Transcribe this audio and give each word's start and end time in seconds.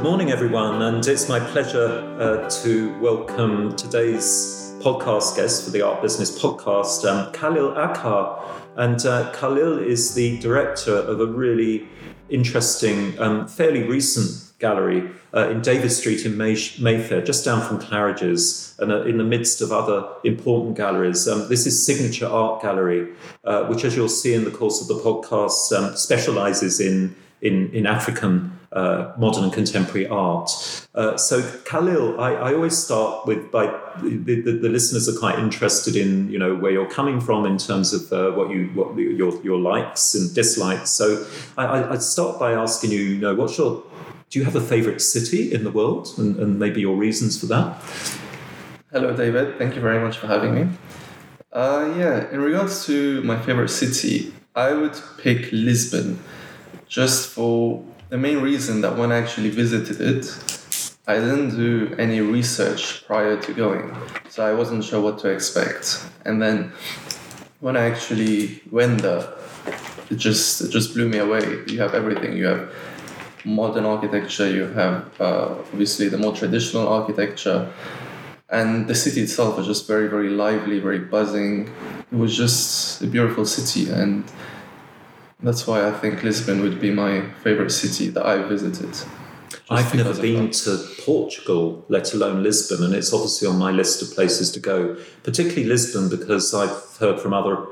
Good 0.00 0.08
morning, 0.08 0.30
everyone, 0.30 0.80
and 0.80 1.06
it's 1.06 1.28
my 1.28 1.38
pleasure 1.38 1.86
uh, 2.18 2.48
to 2.62 2.98
welcome 3.00 3.76
today's 3.76 4.74
podcast 4.80 5.36
guest 5.36 5.62
for 5.62 5.72
the 5.72 5.82
Art 5.82 6.00
Business 6.00 6.40
Podcast, 6.40 7.04
um, 7.06 7.30
Khalil 7.34 7.72
Akar. 7.72 8.42
And 8.76 9.04
uh, 9.04 9.30
Khalil 9.32 9.78
is 9.78 10.14
the 10.14 10.38
director 10.38 10.94
of 10.94 11.20
a 11.20 11.26
really 11.26 11.86
interesting, 12.30 13.20
um, 13.20 13.46
fairly 13.46 13.82
recent 13.82 14.58
gallery 14.58 15.10
uh, 15.34 15.50
in 15.50 15.60
Davies 15.60 15.98
Street 15.98 16.24
in 16.24 16.34
May- 16.34 16.72
Mayfair, 16.80 17.20
just 17.20 17.44
down 17.44 17.60
from 17.60 17.78
Claridge's, 17.78 18.74
and 18.78 18.90
uh, 18.90 19.02
in 19.02 19.18
the 19.18 19.24
midst 19.24 19.60
of 19.60 19.70
other 19.70 20.08
important 20.24 20.78
galleries. 20.78 21.28
Um, 21.28 21.46
this 21.50 21.66
is 21.66 21.84
Signature 21.84 22.26
Art 22.26 22.62
Gallery, 22.62 23.12
uh, 23.44 23.64
which, 23.64 23.84
as 23.84 23.96
you'll 23.96 24.08
see 24.08 24.32
in 24.32 24.44
the 24.44 24.50
course 24.50 24.80
of 24.80 24.88
the 24.88 24.94
podcast, 24.94 25.76
um, 25.76 25.94
specializes 25.94 26.80
in, 26.80 27.14
in, 27.42 27.70
in 27.72 27.86
African 27.86 28.58
uh, 28.72 29.12
modern 29.18 29.44
and 29.44 29.52
contemporary 29.52 30.06
art. 30.06 30.50
Uh, 30.94 31.16
so, 31.16 31.42
Khalil, 31.64 32.20
I, 32.20 32.34
I, 32.34 32.54
always 32.54 32.78
start 32.78 33.26
with 33.26 33.50
by 33.50 33.66
the, 34.00 34.40
the, 34.40 34.52
the, 34.52 34.68
listeners 34.68 35.08
are 35.08 35.18
quite 35.18 35.40
interested 35.40 35.96
in 35.96 36.30
you 36.30 36.38
know 36.38 36.54
where 36.54 36.70
you're 36.70 36.88
coming 36.88 37.20
from 37.20 37.46
in 37.46 37.58
terms 37.58 37.92
of 37.92 38.12
uh, 38.12 38.30
what 38.36 38.50
you 38.50 38.66
what 38.74 38.96
your 38.96 39.42
your 39.42 39.58
likes 39.58 40.14
and 40.14 40.32
dislikes. 40.36 40.90
So, 40.90 41.26
I, 41.58 41.94
I 41.94 41.98
start 41.98 42.38
by 42.38 42.52
asking 42.52 42.92
you, 42.92 43.00
you 43.00 43.18
know, 43.18 43.34
what's 43.34 43.58
your 43.58 43.82
do 44.28 44.38
you 44.38 44.44
have 44.44 44.54
a 44.54 44.60
favorite 44.60 45.00
city 45.00 45.52
in 45.52 45.64
the 45.64 45.72
world 45.72 46.14
and, 46.16 46.36
and 46.36 46.58
maybe 46.60 46.80
your 46.80 46.94
reasons 46.94 47.40
for 47.40 47.46
that? 47.46 47.76
Hello, 48.92 49.16
David. 49.16 49.58
Thank 49.58 49.74
you 49.74 49.80
very 49.80 49.98
much 49.98 50.18
for 50.18 50.28
having 50.28 50.54
me. 50.54 50.68
Uh, 51.52 51.92
yeah, 51.98 52.30
in 52.30 52.40
regards 52.40 52.86
to 52.86 53.20
my 53.22 53.36
favorite 53.40 53.70
city, 53.70 54.32
I 54.54 54.72
would 54.72 54.96
pick 55.18 55.50
Lisbon 55.50 56.20
just 56.90 57.30
for 57.30 57.82
the 58.08 58.18
main 58.18 58.42
reason 58.42 58.80
that 58.80 58.98
when 58.98 59.12
I 59.12 59.16
actually 59.16 59.48
visited 59.50 60.00
it, 60.00 60.26
I 61.06 61.14
didn't 61.14 61.56
do 61.56 61.94
any 61.98 62.20
research 62.20 63.06
prior 63.06 63.40
to 63.40 63.52
going, 63.54 63.96
so 64.28 64.44
I 64.44 64.52
wasn't 64.52 64.84
sure 64.84 65.00
what 65.00 65.18
to 65.20 65.28
expect. 65.28 66.04
And 66.26 66.42
then 66.42 66.72
when 67.60 67.76
I 67.76 67.84
actually 67.88 68.60
went 68.70 69.02
there, 69.02 69.26
it 70.10 70.16
just 70.16 70.60
it 70.60 70.70
just 70.70 70.92
blew 70.92 71.08
me 71.08 71.18
away. 71.18 71.62
You 71.68 71.80
have 71.80 71.94
everything. 71.94 72.36
You 72.36 72.46
have 72.46 72.74
modern 73.44 73.86
architecture, 73.86 74.50
you 74.50 74.66
have 74.66 75.20
uh, 75.20 75.54
obviously 75.72 76.08
the 76.08 76.18
more 76.18 76.34
traditional 76.34 76.88
architecture, 76.88 77.72
and 78.48 78.88
the 78.88 78.94
city 78.94 79.20
itself 79.22 79.56
was 79.56 79.66
just 79.66 79.86
very, 79.86 80.08
very 80.08 80.28
lively, 80.28 80.80
very 80.80 80.98
buzzing. 80.98 81.72
It 82.12 82.18
was 82.18 82.36
just 82.36 83.00
a 83.00 83.06
beautiful 83.06 83.46
city, 83.46 83.90
and 83.90 84.24
that's 85.42 85.66
why 85.66 85.86
I 85.86 85.92
think 85.92 86.22
Lisbon 86.22 86.62
would 86.62 86.80
be 86.80 86.90
my 86.90 87.30
favorite 87.42 87.70
city 87.70 88.08
that 88.08 88.24
I 88.24 88.42
visited. 88.42 88.96
I've 89.68 89.94
never 89.94 90.14
been 90.20 90.50
to 90.50 90.84
Portugal, 91.04 91.84
let 91.88 92.12
alone 92.12 92.42
Lisbon, 92.42 92.84
and 92.84 92.94
it's 92.94 93.12
obviously 93.12 93.46
on 93.48 93.56
my 93.56 93.70
list 93.70 94.02
of 94.02 94.12
places 94.14 94.50
to 94.52 94.60
go, 94.60 94.96
particularly 95.22 95.64
Lisbon, 95.64 96.08
because 96.08 96.52
I've 96.52 96.96
heard 96.98 97.20
from 97.20 97.32
other 97.32 97.66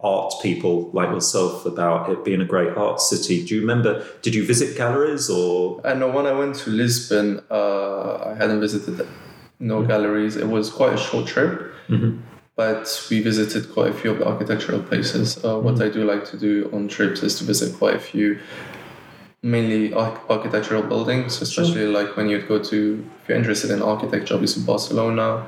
art 0.00 0.34
people 0.42 0.90
like 0.92 1.10
yourself 1.10 1.64
about 1.64 2.10
it 2.10 2.24
being 2.24 2.40
a 2.40 2.44
great 2.44 2.76
art 2.76 3.00
city. 3.00 3.44
Do 3.44 3.54
you 3.54 3.60
remember? 3.60 4.04
Did 4.22 4.34
you 4.34 4.44
visit 4.44 4.76
galleries 4.76 5.30
or? 5.30 5.80
I 5.86 5.94
know 5.94 6.10
when 6.10 6.26
I 6.26 6.32
went 6.32 6.56
to 6.56 6.70
Lisbon, 6.70 7.42
uh, 7.50 8.30
I 8.30 8.34
hadn't 8.34 8.60
visited 8.60 9.06
no 9.58 9.78
mm-hmm. 9.78 9.88
galleries. 9.88 10.36
It 10.36 10.48
was 10.48 10.70
quite 10.70 10.94
a 10.94 10.96
short 10.96 11.26
trip, 11.26 11.72
mm-hmm. 11.88 12.20
But 12.56 13.06
we 13.10 13.20
visited 13.20 13.72
quite 13.72 13.90
a 13.90 13.94
few 13.94 14.10
of 14.10 14.18
the 14.18 14.26
architectural 14.26 14.82
places. 14.82 15.42
Uh, 15.44 15.58
what 15.58 15.74
mm-hmm. 15.74 15.84
I 15.84 15.88
do 15.88 16.04
like 16.04 16.24
to 16.26 16.38
do 16.38 16.70
on 16.72 16.88
trips 16.88 17.22
is 17.22 17.38
to 17.38 17.44
visit 17.44 17.76
quite 17.78 17.94
a 17.94 18.00
few. 18.00 18.38
Mainly 19.42 19.92
architectural 19.94 20.82
buildings, 20.82 21.42
especially 21.42 21.82
sure. 21.82 21.88
like 21.88 22.16
when 22.16 22.28
you'd 22.28 22.46
go 22.46 22.62
to, 22.62 23.04
if 23.22 23.28
you're 23.28 23.38
interested 23.38 23.70
in 23.70 23.82
architecture, 23.82 24.34
obviously 24.34 24.62
Barcelona, 24.62 25.44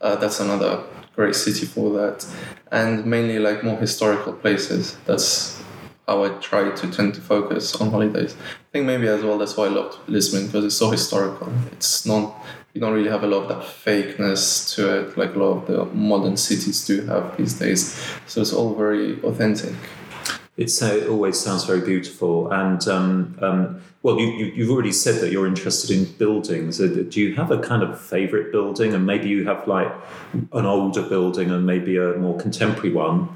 uh, 0.00 0.16
that's 0.16 0.40
another 0.40 0.82
great 1.14 1.34
city 1.34 1.64
for 1.66 1.90
that, 1.94 2.26
and 2.70 3.06
mainly 3.06 3.38
like 3.38 3.64
more 3.64 3.78
historical 3.78 4.32
places. 4.32 4.96
That's 5.06 5.60
how 6.06 6.24
I 6.24 6.28
try 6.40 6.70
to 6.70 6.90
tend 6.90 7.14
to 7.14 7.20
focus 7.20 7.74
on 7.80 7.90
holidays. 7.90 8.34
I 8.34 8.72
think 8.72 8.86
maybe 8.86 9.06
as 9.08 9.22
well 9.22 9.38
that's 9.38 9.56
why 9.56 9.66
I 9.66 9.68
loved 9.68 9.96
Lisbon 10.08 10.46
because 10.46 10.64
it's 10.64 10.76
so 10.76 10.90
historical. 10.90 11.52
It's 11.72 12.04
not 12.04 12.34
you 12.72 12.80
don't 12.80 12.92
really 12.92 13.10
have 13.10 13.24
a 13.24 13.26
lot 13.26 13.42
of 13.42 13.48
that 13.48 13.62
fakeness 13.62 14.74
to 14.74 15.00
it 15.00 15.18
like 15.18 15.34
a 15.34 15.38
lot 15.38 15.52
of 15.58 15.66
the 15.66 15.84
modern 15.96 16.36
cities 16.36 16.86
do 16.86 17.04
have 17.06 17.36
these 17.36 17.58
days. 17.58 18.00
So 18.26 18.40
it's 18.40 18.52
all 18.52 18.74
very 18.74 19.20
authentic. 19.22 19.74
It's, 20.56 20.82
uh, 20.82 21.00
it 21.02 21.08
always 21.08 21.38
sounds 21.38 21.64
very 21.64 21.80
beautiful. 21.80 22.52
And 22.52 22.86
um, 22.86 23.38
um, 23.40 23.82
well, 24.02 24.20
you, 24.20 24.28
you, 24.28 24.62
have 24.64 24.70
already 24.70 24.92
said 24.92 25.20
that 25.22 25.32
you're 25.32 25.46
interested 25.46 25.90
in 25.90 26.04
buildings. 26.16 26.80
Uh, 26.80 27.04
do 27.08 27.20
you 27.20 27.34
have 27.34 27.50
a 27.50 27.58
kind 27.58 27.82
of 27.82 28.00
favorite 28.00 28.52
building? 28.52 28.94
And 28.94 29.06
maybe 29.06 29.28
you 29.28 29.44
have 29.46 29.66
like 29.66 29.92
an 30.52 30.66
older 30.66 31.02
building 31.02 31.50
and 31.50 31.66
maybe 31.66 31.96
a 31.96 32.14
more 32.14 32.38
contemporary 32.38 32.92
one? 32.92 33.28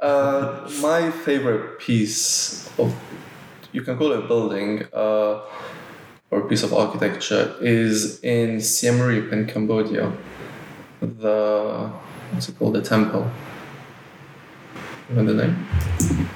Uh, 0.00 0.68
my 0.80 1.10
favorite 1.10 1.78
piece 1.78 2.68
of, 2.78 2.94
you 3.72 3.82
can 3.82 3.98
call 3.98 4.12
it 4.12 4.24
a 4.24 4.26
building 4.26 4.84
uh, 4.92 5.40
or 6.32 6.48
piece 6.48 6.64
of 6.64 6.72
architecture, 6.72 7.54
is 7.60 8.18
in 8.24 8.60
Siem 8.60 9.00
Reap 9.00 9.32
in 9.32 9.46
Cambodia. 9.46 10.12
The, 11.00 11.90
what's 12.30 12.48
it 12.48 12.58
called? 12.58 12.74
The 12.74 12.82
temple. 12.82 13.30
Remember 15.08 15.34
the 15.34 15.46
name? 15.46 16.28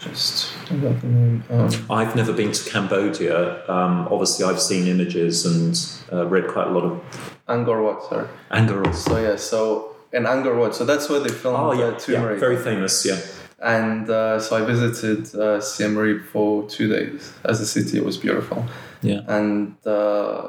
just 0.00 0.52
about 0.70 1.00
the 1.00 1.06
name. 1.06 1.44
Um, 1.50 1.70
I've 1.90 2.14
never 2.16 2.32
been 2.32 2.52
to 2.52 2.70
Cambodia. 2.70 3.68
Um, 3.68 4.08
obviously, 4.10 4.44
I've 4.46 4.60
seen 4.60 4.86
images 4.86 5.44
and 5.44 5.78
uh, 6.12 6.26
read 6.26 6.48
quite 6.48 6.68
a 6.68 6.70
lot 6.70 6.84
of. 6.84 7.02
Angkor 7.48 7.82
Wat, 7.82 8.02
sorry. 8.08 8.28
Angkor 8.50 8.84
Wat. 8.84 8.94
So 8.94 9.20
yeah, 9.20 9.36
so 9.36 9.96
in 10.12 10.24
Angkor 10.24 10.58
Wat, 10.58 10.74
so 10.74 10.84
that's 10.84 11.08
where 11.08 11.20
they 11.20 11.28
filmed. 11.28 11.58
Oh 11.58 11.72
yeah, 11.72 11.98
yeah, 12.08 12.34
very 12.38 12.56
famous. 12.56 13.04
Yeah. 13.04 13.20
And 13.60 14.08
uh, 14.08 14.38
so 14.38 14.56
I 14.56 14.64
visited 14.64 15.34
uh, 15.34 15.60
Siem 15.60 15.96
Reap 15.98 16.24
for 16.26 16.68
two 16.68 16.88
days. 16.88 17.32
As 17.44 17.60
a 17.60 17.66
city, 17.66 17.98
it 17.98 18.04
was 18.04 18.16
beautiful. 18.16 18.64
Yeah. 19.02 19.22
And 19.26 19.74
uh, 19.86 20.48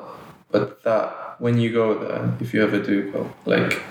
but 0.52 0.84
that 0.84 1.36
when 1.40 1.58
you 1.58 1.74
go 1.74 1.98
there, 1.98 2.32
if 2.40 2.54
you 2.54 2.64
ever 2.64 2.82
do 2.82 3.12
go, 3.12 3.32
like 3.46 3.82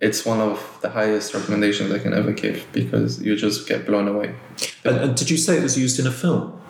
it's 0.00 0.24
one 0.24 0.40
of 0.40 0.78
the 0.82 0.90
highest 0.90 1.34
recommendations 1.34 1.92
I 1.92 1.98
can 1.98 2.12
ever 2.12 2.32
give 2.32 2.66
because 2.72 3.20
you 3.22 3.36
just 3.36 3.68
get 3.68 3.86
blown 3.86 4.08
away. 4.08 4.34
And, 4.84 4.96
and, 4.96 5.16
did 5.16 5.30
you 5.30 5.36
say 5.36 5.56
it 5.56 5.62
was 5.62 5.78
used 5.78 5.98
in 5.98 6.06
a 6.06 6.12
film? 6.12 6.60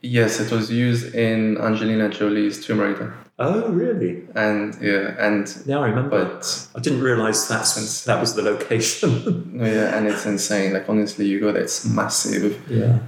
Yes, 0.00 0.38
it 0.38 0.52
was 0.52 0.70
used 0.70 1.14
in 1.14 1.58
Angelina 1.58 2.08
Jolie's 2.08 2.64
Tomb 2.64 2.80
Raider. 2.80 3.14
Oh, 3.40 3.70
really? 3.70 4.24
And 4.34 4.76
yeah, 4.80 5.14
and 5.18 5.66
now 5.66 5.84
I 5.84 5.88
remember. 5.88 6.24
But 6.24 6.68
I 6.74 6.80
didn't 6.80 7.02
realize 7.02 7.46
that's 7.46 8.04
that 8.04 8.20
was 8.20 8.34
the 8.34 8.42
location. 8.42 9.52
yeah, 9.62 9.96
and 9.96 10.08
it's 10.08 10.26
insane. 10.26 10.72
Like 10.72 10.88
honestly, 10.88 11.26
you 11.26 11.38
go 11.38 11.52
there, 11.52 11.62
it's 11.62 11.84
massive. 11.84 12.60
Yeah 12.68 12.98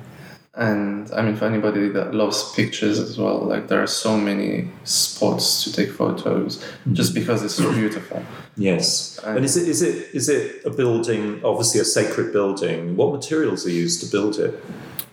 and 0.61 1.11
I 1.13 1.23
mean 1.23 1.37
for 1.37 1.47
anybody 1.47 1.89
that 1.89 2.15
loves 2.15 2.53
pictures 2.53 2.99
as 2.99 3.17
well, 3.19 3.39
like 3.39 3.69
there 3.69 3.83
are 3.83 3.87
so 3.87 4.17
many 4.17 4.69
spots 4.85 5.65
to 5.65 5.73
take 5.73 5.91
photos 5.91 6.59
mm-hmm. 6.59 6.93
just 6.93 7.15
because 7.15 7.43
it's 7.43 7.55
so 7.55 7.73
beautiful. 7.73 8.23
Yes, 8.57 9.19
and, 9.25 9.37
and, 9.37 9.45
is 9.45 9.57
it 9.57 9.67
is 9.67 9.81
it 9.81 10.15
is 10.15 10.29
it 10.29 10.63
a 10.67 10.71
building? 10.71 11.41
Obviously, 11.43 11.81
a 11.81 11.85
sacred 11.85 12.31
building. 12.33 12.95
What 12.95 13.11
materials 13.11 13.67
are 13.67 13.71
used 13.71 14.03
to 14.03 14.07
build 14.11 14.39
it? 14.39 14.63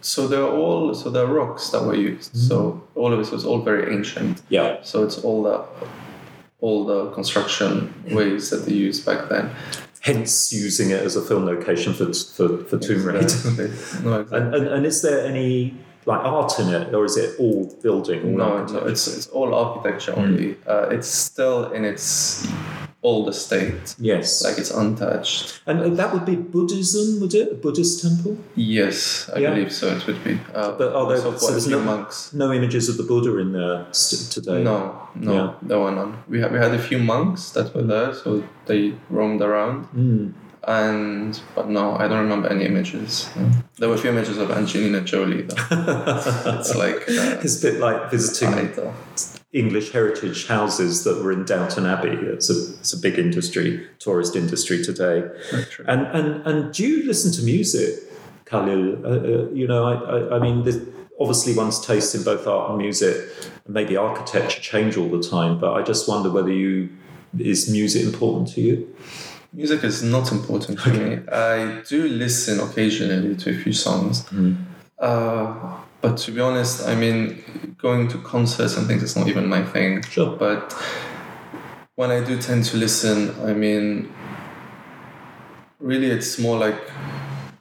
So 0.02 0.28
they're 0.28 0.44
all 0.62 0.94
so 0.94 1.10
they're 1.10 1.26
rocks 1.26 1.70
that 1.70 1.84
were 1.84 1.96
used. 1.96 2.34
Mm-hmm. 2.34 2.48
So 2.50 2.84
all 2.96 3.14
of 3.14 3.20
it 3.20 3.32
was 3.32 3.46
all 3.46 3.62
very 3.62 3.96
ancient. 3.96 4.42
Yeah. 4.50 4.82
So 4.84 5.06
it's 5.06 5.18
all 5.20 5.44
the 5.44 5.64
all 6.60 6.86
the 6.86 7.12
construction 7.12 7.94
ways 8.12 8.50
that 8.50 8.66
they 8.66 8.74
used 8.74 9.06
back 9.06 9.30
then 9.30 9.50
hence 10.08 10.54
using 10.54 10.92
it 10.92 11.04
as 11.04 11.16
a 11.18 11.22
film 11.22 11.46
location 11.46 11.94
for 11.94 12.14
for, 12.14 12.64
for 12.64 12.78
Tomb 12.80 13.04
Raider. 13.06 13.20
no, 14.04 14.22
exactly. 14.22 14.38
and, 14.38 14.56
and, 14.56 14.68
and 14.68 14.86
is 14.86 15.02
there 15.02 15.26
any 15.26 15.76
like 16.06 16.24
art 16.24 16.58
in 16.60 16.70
it, 16.70 16.94
or 16.94 17.04
is 17.04 17.18
it 17.18 17.38
all 17.40 17.66
building? 17.84 18.24
All 18.24 18.38
no, 18.38 18.66
no, 18.66 18.80
it's 18.88 19.08
it's 19.08 19.28
all 19.28 19.54
architecture 19.54 20.14
mm. 20.14 20.24
only. 20.24 20.58
Uh, 20.66 20.88
it's 20.90 21.10
still 21.10 21.72
in 21.74 21.84
its 21.84 22.48
old 23.08 23.30
estate. 23.30 23.96
Yes, 23.98 24.44
like 24.44 24.58
it's 24.58 24.72
untouched. 24.72 25.62
And 25.66 25.98
that 25.98 26.14
would 26.14 26.26
be 26.26 26.36
Buddhism, 26.36 27.22
would 27.22 27.34
it? 27.34 27.52
A 27.54 27.56
Buddhist 27.56 28.02
temple? 28.04 28.38
Yes, 28.56 29.30
I 29.34 29.40
yeah. 29.40 29.50
believe 29.52 29.72
so. 29.72 29.96
It 29.96 30.06
would 30.08 30.22
be. 30.24 30.40
Uh, 30.54 30.72
but 30.80 30.94
are 30.94 31.08
there 31.08 31.18
so 31.18 31.52
there's 31.52 31.68
no 31.68 31.80
monks? 31.80 32.34
No 32.34 32.52
images 32.52 32.90
of 32.90 32.98
the 32.98 33.04
Buddha 33.12 33.38
in 33.38 33.54
there 33.54 33.86
today. 34.38 34.62
No, 34.64 35.08
no, 35.16 35.34
yeah. 35.34 35.54
there 35.62 35.80
were 35.80 35.92
none. 35.92 36.12
We 36.28 36.42
had 36.42 36.52
we 36.52 36.60
had 36.60 36.74
a 36.74 36.84
few 36.90 37.00
monks 37.00 37.52
that 37.52 37.74
were 37.74 37.88
there, 37.94 38.14
so 38.14 38.44
they 38.66 38.94
roamed 39.10 39.42
around. 39.42 39.88
Mm 39.96 40.34
and 40.68 41.40
but 41.56 41.70
no, 41.70 41.96
I 41.96 42.10
don't 42.10 42.20
remember 42.20 42.50
any 42.50 42.66
images. 42.66 43.30
There 43.78 43.88
were 43.88 43.96
a 43.96 43.98
few 43.98 44.10
images 44.10 44.38
of 44.38 44.52
Angelina 44.52 45.00
Jolie 45.02 45.44
though. 45.44 45.56
it's, 46.60 46.76
like 46.76 46.98
uh, 47.08 47.40
it's 47.44 47.64
a 47.64 47.72
bit 47.72 47.80
like 47.80 48.12
visiting 48.12 48.52
English 49.58 49.92
heritage 49.92 50.48
houses 50.48 51.04
that 51.04 51.24
were 51.24 51.32
in 51.32 51.44
Downton 51.46 51.86
Abbey. 51.86 52.16
It's 52.36 52.50
a 52.50 52.58
it's 52.80 52.94
a 52.94 52.98
big 52.98 53.18
industry, 53.18 53.88
tourist 54.00 54.36
industry 54.36 54.84
today. 54.84 55.18
And 55.88 56.02
and 56.18 56.28
and 56.48 56.74
do 56.74 56.84
you 56.84 57.06
listen 57.06 57.32
to 57.34 57.42
music, 57.44 57.90
Khalil? 58.46 59.06
Uh, 59.06 59.10
uh, 59.10 59.50
you 59.60 59.68
know, 59.68 59.84
I, 59.92 59.96
I, 60.16 60.36
I 60.36 60.40
mean, 60.40 60.58
obviously 61.20 61.56
one's 61.56 61.80
tastes 61.80 62.14
in 62.16 62.24
both 62.24 62.46
art 62.48 62.70
and 62.70 62.78
music, 62.78 63.16
and 63.66 63.74
maybe 63.74 63.98
architecture 63.98 64.62
change 64.62 64.96
all 64.98 65.10
the 65.10 65.24
time. 65.28 65.60
But 65.60 65.74
I 65.74 65.82
just 65.82 66.08
wonder 66.08 66.30
whether 66.30 66.54
you 66.54 66.90
is 67.40 67.70
music 67.70 68.04
important 68.04 68.50
to 68.50 68.62
you? 68.62 68.96
Music 69.54 69.84
is 69.84 70.04
not 70.04 70.32
important 70.32 70.80
to 70.80 70.90
me. 70.94 71.20
I 71.32 71.82
do 71.88 72.08
listen 72.08 72.60
occasionally 72.60 73.36
to 73.36 73.50
a 73.52 73.58
few 73.64 73.74
songs. 73.74 74.24
Mm. 74.26 74.58
Uh, 75.00 75.78
but 76.02 76.18
to 76.18 76.32
be 76.32 76.42
honest, 76.42 76.88
I 76.88 76.96
mean, 76.96 77.76
going 77.78 78.08
to 78.10 78.18
concerts 78.20 78.78
and 78.78 78.88
things 78.88 79.04
is 79.04 79.16
not 79.16 79.28
even 79.28 79.48
my 79.48 79.64
thing. 79.64 80.02
Sure. 80.04 80.36
But 80.36 80.74
when 81.96 82.12
I 82.12 82.24
do 82.24 82.40
tend 82.40 82.64
to 82.66 82.78
listen, 82.78 83.36
I 83.42 83.54
mean, 83.54 84.14
really 85.80 86.12
it's 86.12 86.40
more 86.40 86.58
like 86.58 86.80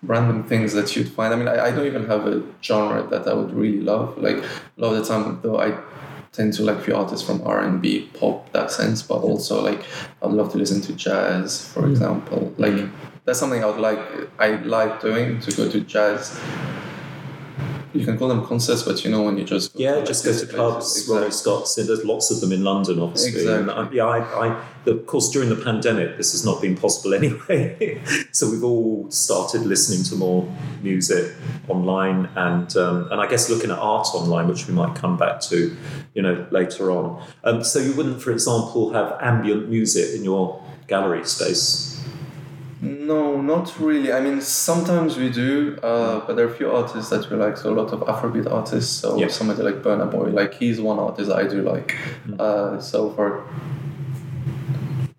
random 0.03 0.45
things 0.45 0.73
that 0.75 0.95
you'd 0.95 1.09
find. 1.09 1.33
I 1.35 1.37
mean, 1.37 1.49
I, 1.49 1.67
I 1.67 1.71
don't 1.71 1.87
even 1.87 2.07
have 2.07 2.27
a 2.27 2.43
genre 2.63 3.03
that 3.09 3.27
I 3.27 3.35
would 3.35 3.53
really 3.53 3.81
love. 3.81 4.19
Like, 4.19 4.37
a 4.37 4.45
lot 4.77 4.95
of 4.95 4.99
the 4.99 5.05
time, 5.05 5.41
though, 5.43 5.59
I 5.59 5.79
tend 6.37 6.53
to 6.53 6.63
like 6.63 6.83
few 6.83 6.95
artists 6.95 7.27
from 7.27 7.41
R 7.47 7.61
and 7.61 7.81
B, 7.81 8.11
pop, 8.13 8.53
that 8.53 8.71
sense, 8.71 9.03
but 9.03 9.17
also 9.17 9.63
like 9.63 9.83
I'd 10.23 10.31
love 10.31 10.53
to 10.53 10.59
listen 10.59 10.83
to 10.83 10.93
jazz, 10.93 11.67
for 11.73 11.89
example. 11.89 12.55
Like 12.59 12.89
that's 13.25 13.39
something 13.39 13.65
I 13.65 13.67
would 13.67 13.81
like. 13.81 13.99
I 14.39 14.57
like 14.57 15.01
doing 15.01 15.41
to 15.41 15.57
go 15.57 15.71
to 15.71 15.81
jazz. 15.81 16.39
You 17.99 18.05
can 18.05 18.19
call 18.19 18.29
them 18.29 18.45
concerts, 18.45 18.83
but 18.83 19.05
you 19.05 19.11
know 19.11 19.23
when 19.23 19.39
you 19.39 19.45
just 19.45 19.73
go 19.75 19.81
Yeah, 19.83 20.05
just 20.05 20.25
go 20.25 20.37
to 20.37 20.47
clubs. 20.47 21.07
Ronnie 21.11 21.31
Scott's. 21.31 21.75
There's 21.75 22.05
lots 22.05 22.31
of 22.31 22.41
them 22.41 22.53
in 22.53 22.63
London, 22.65 23.01
obviously. 23.01 23.47
And 23.47 23.71
I, 23.71 23.75
Exactly. 23.83 23.97
yeah, 23.97 24.05
I, 24.07 24.47
I, 24.49 24.65
of 24.87 25.07
course, 25.07 25.31
during 25.31 25.49
the 25.49 25.57
pandemic, 25.57 26.17
this 26.17 26.33
has 26.33 26.45
not 26.45 26.61
been 26.61 26.77
possible 26.77 27.15
anyway. 27.21 28.01
so 28.33 28.51
we've 28.51 28.65
all 28.65 29.11
started 29.11 29.63
listening 29.63 30.05
to 30.05 30.15
more 30.17 30.47
music 30.83 31.35
online, 31.69 32.29
and 32.37 32.77
um, 32.77 33.09
and 33.11 33.21
I 33.21 33.27
guess 33.27 33.49
looking 33.51 33.71
at 33.71 33.79
art 33.79 34.09
online, 34.15 34.49
which 34.49 34.67
we 34.69 34.75
might 34.75 34.95
come 34.95 35.17
back 35.17 35.41
to, 35.43 35.77
you 36.15 36.23
know, 36.23 36.47
later 36.51 36.91
on. 36.91 37.23
Um, 37.45 37.65
so 37.65 37.79
you 37.79 37.95
wouldn't, 37.95 38.23
for 38.23 38.31
example, 38.31 38.93
have 38.93 39.17
ambient 39.21 39.69
music 39.69 40.15
in 40.15 40.23
your 40.25 40.63
gallery 40.89 41.25
space. 41.25 41.96
No, 42.81 43.41
not 43.41 43.79
really. 43.81 44.13
I 44.13 44.21
mean, 44.21 44.41
sometimes 44.43 45.17
we 45.17 45.31
do, 45.31 45.79
uh, 45.83 46.21
but 46.27 46.37
there 46.37 46.47
are 46.47 46.51
a 46.51 46.55
few 46.55 46.71
artists 46.71 47.09
that 47.11 47.29
we 47.31 47.37
like. 47.37 47.57
So 47.57 47.73
a 47.73 47.77
lot 47.83 47.93
of 47.93 48.01
Afrobeat 48.01 48.51
artists. 48.51 49.01
So 49.01 49.17
Yeah. 49.17 49.29
somebody 49.29 49.63
like 49.63 49.83
Burna 49.83 50.11
Boy, 50.11 50.29
like 50.31 50.55
he's 50.55 50.79
one 50.81 50.99
artist 50.99 51.31
I 51.31 51.45
do 51.45 51.63
like. 51.63 51.97
Mm. 52.29 52.39
Uh, 52.41 52.81
so 52.81 53.11
for 53.11 53.45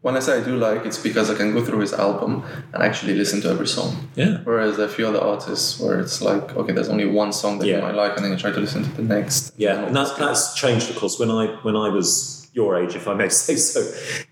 when 0.02 0.16
I 0.16 0.20
say 0.20 0.38
I 0.38 0.44
do 0.44 0.56
like, 0.56 0.86
it's 0.86 1.00
because 1.00 1.30
I 1.30 1.36
can 1.36 1.52
go 1.54 1.66
through 1.66 1.80
his 1.80 1.94
album 1.94 2.44
and 2.74 2.82
actually 2.84 3.16
listen 3.16 3.42
to 3.42 3.50
every 3.50 3.68
song. 3.68 4.08
Yeah. 4.16 4.38
Whereas 4.44 4.78
a 4.80 4.88
few 4.88 5.06
other 5.08 5.20
artists, 5.20 5.80
where 5.80 6.00
it's 6.00 6.22
like, 6.22 6.56
okay, 6.56 6.72
there's 6.72 6.88
only 6.90 7.08
one 7.08 7.34
song 7.34 7.58
that 7.60 7.68
Yeah. 7.68 7.78
you 7.78 7.82
might 7.82 7.96
like, 7.96 8.16
and 8.16 8.24
then 8.24 8.32
you 8.32 8.38
try 8.38 8.52
to 8.52 8.60
listen 8.60 8.84
to 8.84 8.90
the 8.92 9.02
next. 9.02 9.54
Yeah, 9.58 9.84
and 9.88 9.96
that's 9.96 10.14
that's 10.14 10.54
changed, 10.54 10.90
of 10.92 10.96
course. 10.98 11.18
When 11.20 11.32
I 11.32 11.48
when 11.64 11.76
I 11.76 11.90
was 11.90 12.37
your 12.58 12.76
age, 12.76 12.96
if 12.96 13.08
I 13.08 13.14
may 13.14 13.30
say 13.46 13.56
so, 13.56 13.80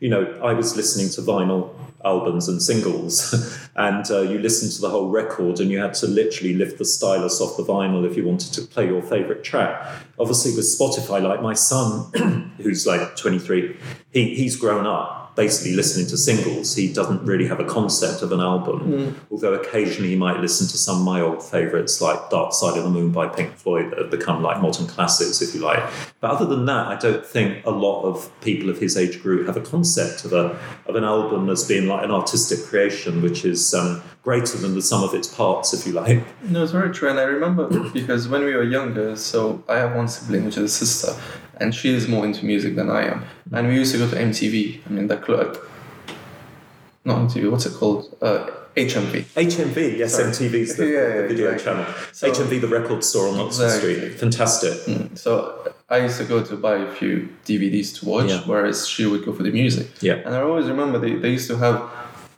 you 0.01 0.09
know, 0.09 0.23
I 0.43 0.51
was 0.51 0.75
listening 0.75 1.09
to 1.11 1.21
vinyl 1.21 1.73
albums 2.03 2.47
and 2.49 2.61
singles, 2.61 3.33
and 3.75 4.09
uh, 4.11 4.21
you 4.21 4.39
listened 4.39 4.71
to 4.73 4.81
the 4.81 4.89
whole 4.89 5.09
record, 5.09 5.59
and 5.61 5.71
you 5.71 5.79
had 5.79 5.93
to 5.95 6.07
literally 6.07 6.53
lift 6.53 6.77
the 6.77 6.85
stylus 6.85 7.39
off 7.39 7.55
the 7.55 7.63
vinyl 7.63 8.05
if 8.05 8.17
you 8.17 8.25
wanted 8.25 8.51
to 8.53 8.61
play 8.63 8.87
your 8.87 9.01
favorite 9.01 9.43
track. 9.43 9.71
Obviously, 10.19 10.51
with 10.55 10.65
Spotify, 10.65 11.21
like 11.21 11.41
my 11.41 11.53
son, 11.53 12.51
who's 12.57 12.85
like 12.85 13.15
twenty 13.15 13.39
three, 13.39 13.77
he 14.11 14.35
he's 14.35 14.55
grown 14.57 14.85
up 14.85 15.24
basically 15.35 15.73
listening 15.75 16.07
to 16.07 16.17
singles. 16.17 16.75
He 16.75 16.91
doesn't 16.91 17.23
really 17.23 17.47
have 17.47 17.59
a 17.59 17.65
concept 17.65 18.21
of 18.21 18.31
an 18.31 18.39
album, 18.39 19.19
although 19.29 19.53
occasionally 19.53 20.09
he 20.09 20.15
might 20.15 20.39
listen 20.39 20.67
to 20.67 20.77
some 20.77 20.99
of 20.99 21.03
my 21.03 21.21
old 21.21 21.43
favourites 21.43 22.01
like 22.01 22.29
Dark 22.29 22.53
Side 22.53 22.77
of 22.77 22.83
the 22.83 22.89
Moon 22.89 23.11
by 23.11 23.27
Pink 23.27 23.55
Floyd 23.55 23.91
that 23.91 23.99
have 23.99 24.11
become 24.11 24.41
like 24.41 24.61
modern 24.61 24.87
classics, 24.87 25.41
if 25.41 25.53
you 25.53 25.61
like. 25.61 25.83
But 26.19 26.31
other 26.31 26.45
than 26.45 26.65
that, 26.65 26.87
I 26.87 26.95
don't 26.95 27.25
think 27.25 27.65
a 27.65 27.71
lot 27.71 28.03
of 28.03 28.31
people 28.41 28.69
of 28.69 28.79
his 28.79 28.95
age 28.97 29.21
group 29.21 29.45
have 29.47 29.57
a 29.57 29.61
concept 29.61 30.25
of 30.25 30.33
a 30.33 30.57
of 30.85 30.95
an 30.95 31.03
album 31.03 31.49
as 31.49 31.67
being 31.67 31.87
like 31.87 32.03
an 32.03 32.11
artistic 32.11 32.63
creation, 32.65 33.21
which 33.21 33.43
is 33.45 33.73
um, 33.73 34.01
greater 34.23 34.57
than 34.57 34.73
the 34.73 34.81
sum 34.81 35.03
of 35.03 35.13
its 35.13 35.27
parts, 35.27 35.73
if 35.73 35.85
you 35.85 35.93
like. 35.93 36.23
No, 36.43 36.63
it's 36.63 36.71
very 36.71 36.91
true. 36.91 37.09
And 37.09 37.19
I 37.19 37.23
remember 37.23 37.67
because 37.93 38.27
when 38.27 38.43
we 38.43 38.53
were 38.53 38.63
younger, 38.63 39.15
so 39.15 39.63
I 39.67 39.77
have 39.77 39.95
one 39.95 40.07
sibling, 40.07 40.45
which 40.45 40.57
is 40.57 40.63
a 40.63 40.85
sister, 40.85 41.21
and 41.57 41.73
she 41.73 41.93
is 41.93 42.07
more 42.07 42.25
into 42.25 42.45
music 42.45 42.75
than 42.75 42.89
I 42.89 43.03
am. 43.07 43.25
And 43.51 43.67
we 43.67 43.75
used 43.75 43.91
to 43.93 43.97
go 43.97 44.09
to 44.09 44.15
MTV. 44.15 44.81
I 44.85 44.89
mean, 44.89 45.07
the 45.07 45.17
club. 45.17 45.57
Not 47.03 47.29
MTV, 47.29 47.51
what's 47.51 47.65
it 47.65 47.73
called? 47.75 48.15
Uh, 48.21 48.47
HMV. 48.75 49.23
HMV, 49.35 49.97
yes, 49.97 50.15
Sorry. 50.15 50.31
MTV's 50.31 50.75
the, 50.75 50.85
Yeah, 50.87 50.91
yeah, 50.93 51.21
the 51.21 51.27
video 51.27 51.51
exactly. 51.51 51.83
channel. 51.83 51.93
So- 52.11 52.31
HMV, 52.31 52.61
the 52.61 52.67
record 52.67 53.03
store 53.03 53.29
on 53.29 53.39
Oxford 53.39 53.63
Exactly. 53.65 53.95
Street. 53.95 54.19
Fantastic. 54.19 54.73
Mm. 54.85 55.17
So 55.17 55.73
I 55.89 55.97
used 55.99 56.17
to 56.17 56.25
go 56.25 56.43
to 56.43 56.55
buy 56.57 56.75
a 56.77 56.91
few 56.91 57.29
DVDs 57.45 57.97
to 57.99 58.05
watch, 58.09 58.29
Yeah. 58.29 58.41
whereas 58.45 58.87
she 58.87 59.05
would 59.05 59.23
go 59.23 59.33
for 59.33 59.43
the 59.43 59.51
music. 59.51 59.87
Yeah. 60.01 60.15
And 60.25 60.33
I 60.35 60.41
always 60.41 60.65
remember 60.67 60.97
they, 60.99 61.13
they 61.13 61.29
used 61.31 61.47
to 61.49 61.57
have 61.57 61.81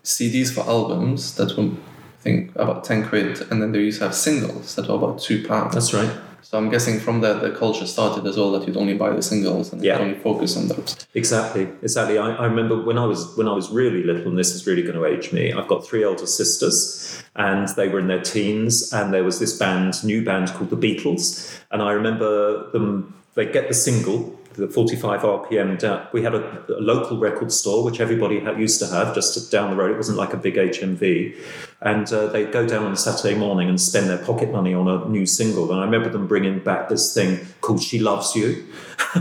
CDs 0.04 0.54
for 0.54 0.62
albums 0.62 1.36
that 1.36 1.58
were, 1.58 1.64
I 1.64 2.22
think, 2.22 2.52
about 2.56 2.84
10 2.84 3.08
quid, 3.08 3.42
and 3.50 3.62
then 3.62 3.72
they 3.72 3.80
used 3.80 4.00
to 4.00 4.06
have 4.06 4.16
singles 4.16 4.76
that 4.76 4.88
were 4.90 4.96
about 4.96 5.20
two 5.20 5.48
pounds. 5.48 5.74
That's 5.74 5.94
right. 5.94 6.12
So 6.42 6.58
I'm 6.58 6.70
guessing 6.70 7.00
from 7.00 7.22
that 7.22 7.42
the 7.42 7.52
culture 7.52 7.86
started 7.86 8.26
as 8.26 8.38
well 8.38 8.52
that 8.54 8.66
you'd 8.68 8.78
only 8.78 8.94
buy 8.94 9.10
the 9.12 9.22
singles 9.22 9.74
and 9.74 9.84
Yeah. 9.84 9.98
you'd 9.98 10.02
only 10.08 10.20
focus 10.20 10.56
on 10.56 10.68
those. 10.70 10.96
Exactly, 11.14 11.64
exactly. 11.82 12.18
I, 12.18 12.32
I 12.36 12.46
remember 12.46 12.82
when 12.82 12.98
I 12.98 13.06
was 13.06 13.36
when 13.38 13.48
I 13.48 13.54
was 13.54 13.70
really 13.70 14.04
little, 14.04 14.28
and 14.30 14.38
this 14.38 14.54
is 14.56 14.66
really 14.66 14.82
going 14.84 14.96
to 14.96 15.06
age 15.06 15.34
me. 15.34 15.52
I've 15.52 15.68
got 15.68 15.86
three 15.86 16.04
elder 16.04 16.26
sisters, 16.28 17.22
and 17.36 17.68
they 17.70 17.88
were 17.90 18.00
in 18.00 18.08
their 18.08 18.22
teens, 18.22 18.94
and 18.94 19.14
there 19.14 19.24
was 19.24 19.40
this 19.40 19.58
band, 19.58 20.04
new 20.04 20.24
band 20.24 20.50
called 20.54 20.70
the 20.70 20.78
Beatles, 20.78 21.60
and 21.72 21.82
I 21.82 21.92
remember 21.92 22.72
them. 22.72 23.14
They 23.36 23.46
get 23.46 23.68
the 23.68 23.76
single, 23.76 24.37
the 24.58 24.68
45 24.68 25.22
RPM. 25.22 26.12
We 26.12 26.24
had 26.24 26.34
a, 26.34 26.66
a 26.70 26.82
local 26.82 27.18
record 27.18 27.52
store, 27.52 27.84
which 27.84 28.00
everybody 28.00 28.40
had, 28.40 28.60
used 28.60 28.80
to 28.80 28.88
have, 28.88 29.14
just 29.14 29.52
down 29.52 29.70
the 29.70 29.76
road. 29.76 29.92
It 29.92 29.98
wasn't 29.98 30.18
like 30.18 30.34
a 30.34 30.38
big 30.38 30.56
HMV, 30.56 31.36
and 31.82 32.12
uh, 32.12 32.28
they'd 32.28 32.52
go 32.52 32.68
down 32.68 32.86
on 32.86 32.92
a 32.92 32.98
Saturday 32.98 33.36
morning 33.36 33.70
and 33.70 33.80
spend 33.80 34.10
their 34.10 34.18
pocket 34.18 34.52
money 34.52 34.74
on 34.74 34.88
a 34.88 35.08
new 35.08 35.26
single. 35.26 35.72
And 35.72 35.80
I 35.80 35.86
remember 35.86 36.10
them 36.10 36.28
bringing 36.28 36.60
back 36.60 36.90
this 36.90 37.14
thing 37.14 37.46
called 37.62 37.82
"She 37.82 38.00
Loves 38.00 38.36
You," 38.36 38.66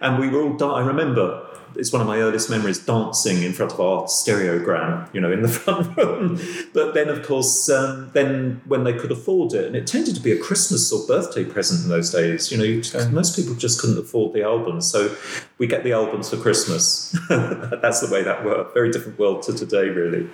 and 0.00 0.18
we 0.18 0.28
were 0.28 0.42
all. 0.42 0.74
I 0.74 0.84
remember 0.84 1.46
it's 1.78 1.92
one 1.92 2.00
of 2.00 2.06
my 2.08 2.18
earliest 2.18 2.48
memories 2.50 2.78
dancing 2.78 3.42
in 3.42 3.52
front 3.52 3.72
of 3.72 3.80
our 3.80 4.04
stereogram, 4.04 5.12
you 5.14 5.20
know, 5.20 5.30
in 5.32 5.42
the 5.42 5.48
front 5.60 5.96
room. 5.96 6.40
But 6.72 6.94
then, 6.94 7.08
of 7.08 7.26
course, 7.26 7.68
um, 7.68 8.10
then 8.12 8.60
when 8.66 8.84
they 8.84 8.92
could 8.92 9.12
afford 9.12 9.52
it, 9.54 9.64
and 9.66 9.76
it 9.76 9.86
tended 9.86 10.14
to 10.14 10.20
be 10.20 10.32
a 10.32 10.38
Christmas 10.38 10.92
or 10.92 11.06
birthday 11.06 11.44
present 11.44 11.82
in 11.84 11.88
those 11.88 12.10
days, 12.10 12.50
you 12.50 12.58
know, 12.58 12.64
you, 12.64 12.82
Okay. 12.94 13.08
most 13.10 13.36
people 13.36 13.54
just 13.54 13.80
couldn't 13.80 13.98
afford 13.98 14.32
the 14.32 14.42
albums. 14.42 14.90
So 14.90 15.14
we 15.58 15.66
get 15.66 15.82
the 15.82 15.92
albums 15.92 16.30
for 16.30 16.36
Christmas. 16.36 17.16
That's 17.28 18.00
the 18.00 18.08
way 18.12 18.22
that 18.22 18.44
worked. 18.44 18.74
Very 18.74 18.90
different 18.90 19.18
world 19.18 19.42
to 19.44 19.52
today, 19.52 19.88
really. 19.88 20.28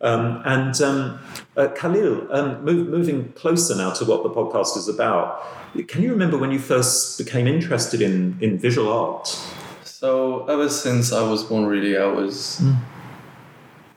Um, 0.00 0.42
and 0.44 0.80
um, 0.80 1.18
uh, 1.56 1.68
Khalil, 1.68 2.32
um, 2.32 2.64
move, 2.64 2.88
moving 2.88 3.32
closer 3.32 3.74
now 3.74 3.90
to 3.92 4.04
what 4.04 4.22
the 4.22 4.30
podcast 4.30 4.76
is 4.76 4.88
about, 4.88 5.42
can 5.88 6.02
you 6.02 6.10
remember 6.10 6.38
when 6.38 6.50
you 6.50 6.58
first 6.58 7.18
became 7.18 7.46
interested 7.46 8.00
in, 8.00 8.38
in 8.40 8.58
visual 8.58 8.90
art? 8.92 9.28
So 10.00 10.46
ever 10.46 10.68
since 10.68 11.12
I 11.12 11.28
was 11.28 11.42
born, 11.42 11.66
really, 11.66 11.98
I 11.98 12.06
was 12.06 12.62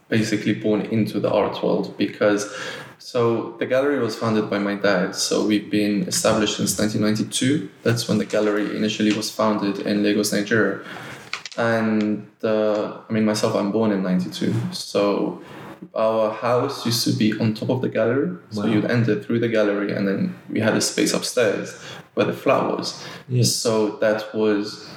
basically 0.10 0.55
born 0.55 0.81
into 0.81 1.20
the 1.20 1.31
art 1.31 1.62
world 1.62 1.96
because 1.96 2.51
so 2.98 3.51
the 3.60 3.67
gallery 3.67 4.00
was 4.00 4.15
founded 4.15 4.50
by 4.50 4.58
my 4.58 4.74
dad. 4.74 5.15
So 5.15 5.46
we've 5.46 5.70
been 5.70 6.01
established 6.08 6.58
since 6.58 6.79
1992. 6.79 7.70
That's 7.84 8.08
when 8.08 8.17
the 8.17 8.25
gallery 8.25 8.75
initially 8.75 9.13
was 9.13 9.29
founded 9.29 9.86
in 9.86 10.01
Lagos, 10.01 10.34
Nigeria. 10.34 10.84
And 11.55 12.25
uh, 12.43 13.01
I 13.08 13.13
mean, 13.13 13.24
myself, 13.24 13.53
I'm 13.53 13.72
born 13.72 13.91
in 13.91 14.01
92. 14.01 14.55
So 14.72 15.43
our 15.93 16.34
house 16.34 16.84
used 16.84 17.03
to 17.03 17.13
be 17.13 17.39
on 17.39 17.53
top 17.53 17.70
of 17.70 17.81
the 17.81 17.89
gallery. 17.89 18.38
So 18.50 18.65
you'd 18.65 18.89
enter 18.89 19.22
through 19.22 19.38
the 19.38 19.50
gallery, 19.50 19.93
and 19.93 20.08
then 20.08 20.36
we 20.50 20.62
had 20.62 20.75
a 20.75 20.81
space 20.81 21.13
upstairs 21.13 21.79
where 22.15 22.25
the 22.25 22.34
flat 22.34 22.75
was. 22.75 23.05
Yes. 23.29 23.53
So 23.53 23.98
that 23.98 24.34
was 24.34 24.90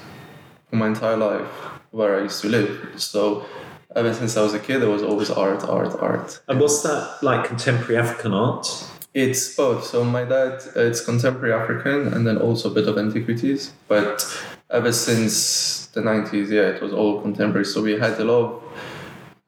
my 0.75 0.89
entire 0.89 1.17
life 1.17 1.47
where 1.91 2.19
I 2.19 2.23
used 2.23 2.41
to 2.43 2.49
live. 2.49 2.93
So 2.97 3.47
ever 3.95 4.13
since 4.13 4.37
I 4.37 4.43
was 4.43 4.55
a 4.55 4.59
kid, 4.59 4.81
there 4.81 4.91
was 4.91 5.03
always 5.03 5.31
art, 5.31 5.63
art, 5.65 5.95
art. 6.01 6.41
And 6.49 6.61
was 6.61 6.83
that 6.83 7.19
like 7.23 7.45
contemporary 7.47 7.97
African 7.97 8.33
art? 8.33 8.67
It's 9.15 9.55
both. 9.55 9.85
So 9.85 10.03
my 10.03 10.25
dad, 10.25 10.61
it's 10.75 11.01
contemporary 11.01 11.53
African 11.53 12.13
and 12.13 12.27
then 12.27 12.37
also 12.39 12.71
a 12.71 12.75
bit 12.75 12.89
of 12.89 12.99
antiquities. 12.99 13.73
But 13.87 14.27
ever 14.71 14.93
since 14.93 15.87
the 15.95 16.01
90s, 16.01 16.51
yeah, 16.51 16.63
it 16.63 16.83
was 16.83 16.93
all 16.93 17.21
contemporary. 17.21 17.65
So 17.65 17.81
we 17.81 17.93
had 17.93 18.19
a 18.19 18.25
lot 18.25 18.45
of 18.45 18.63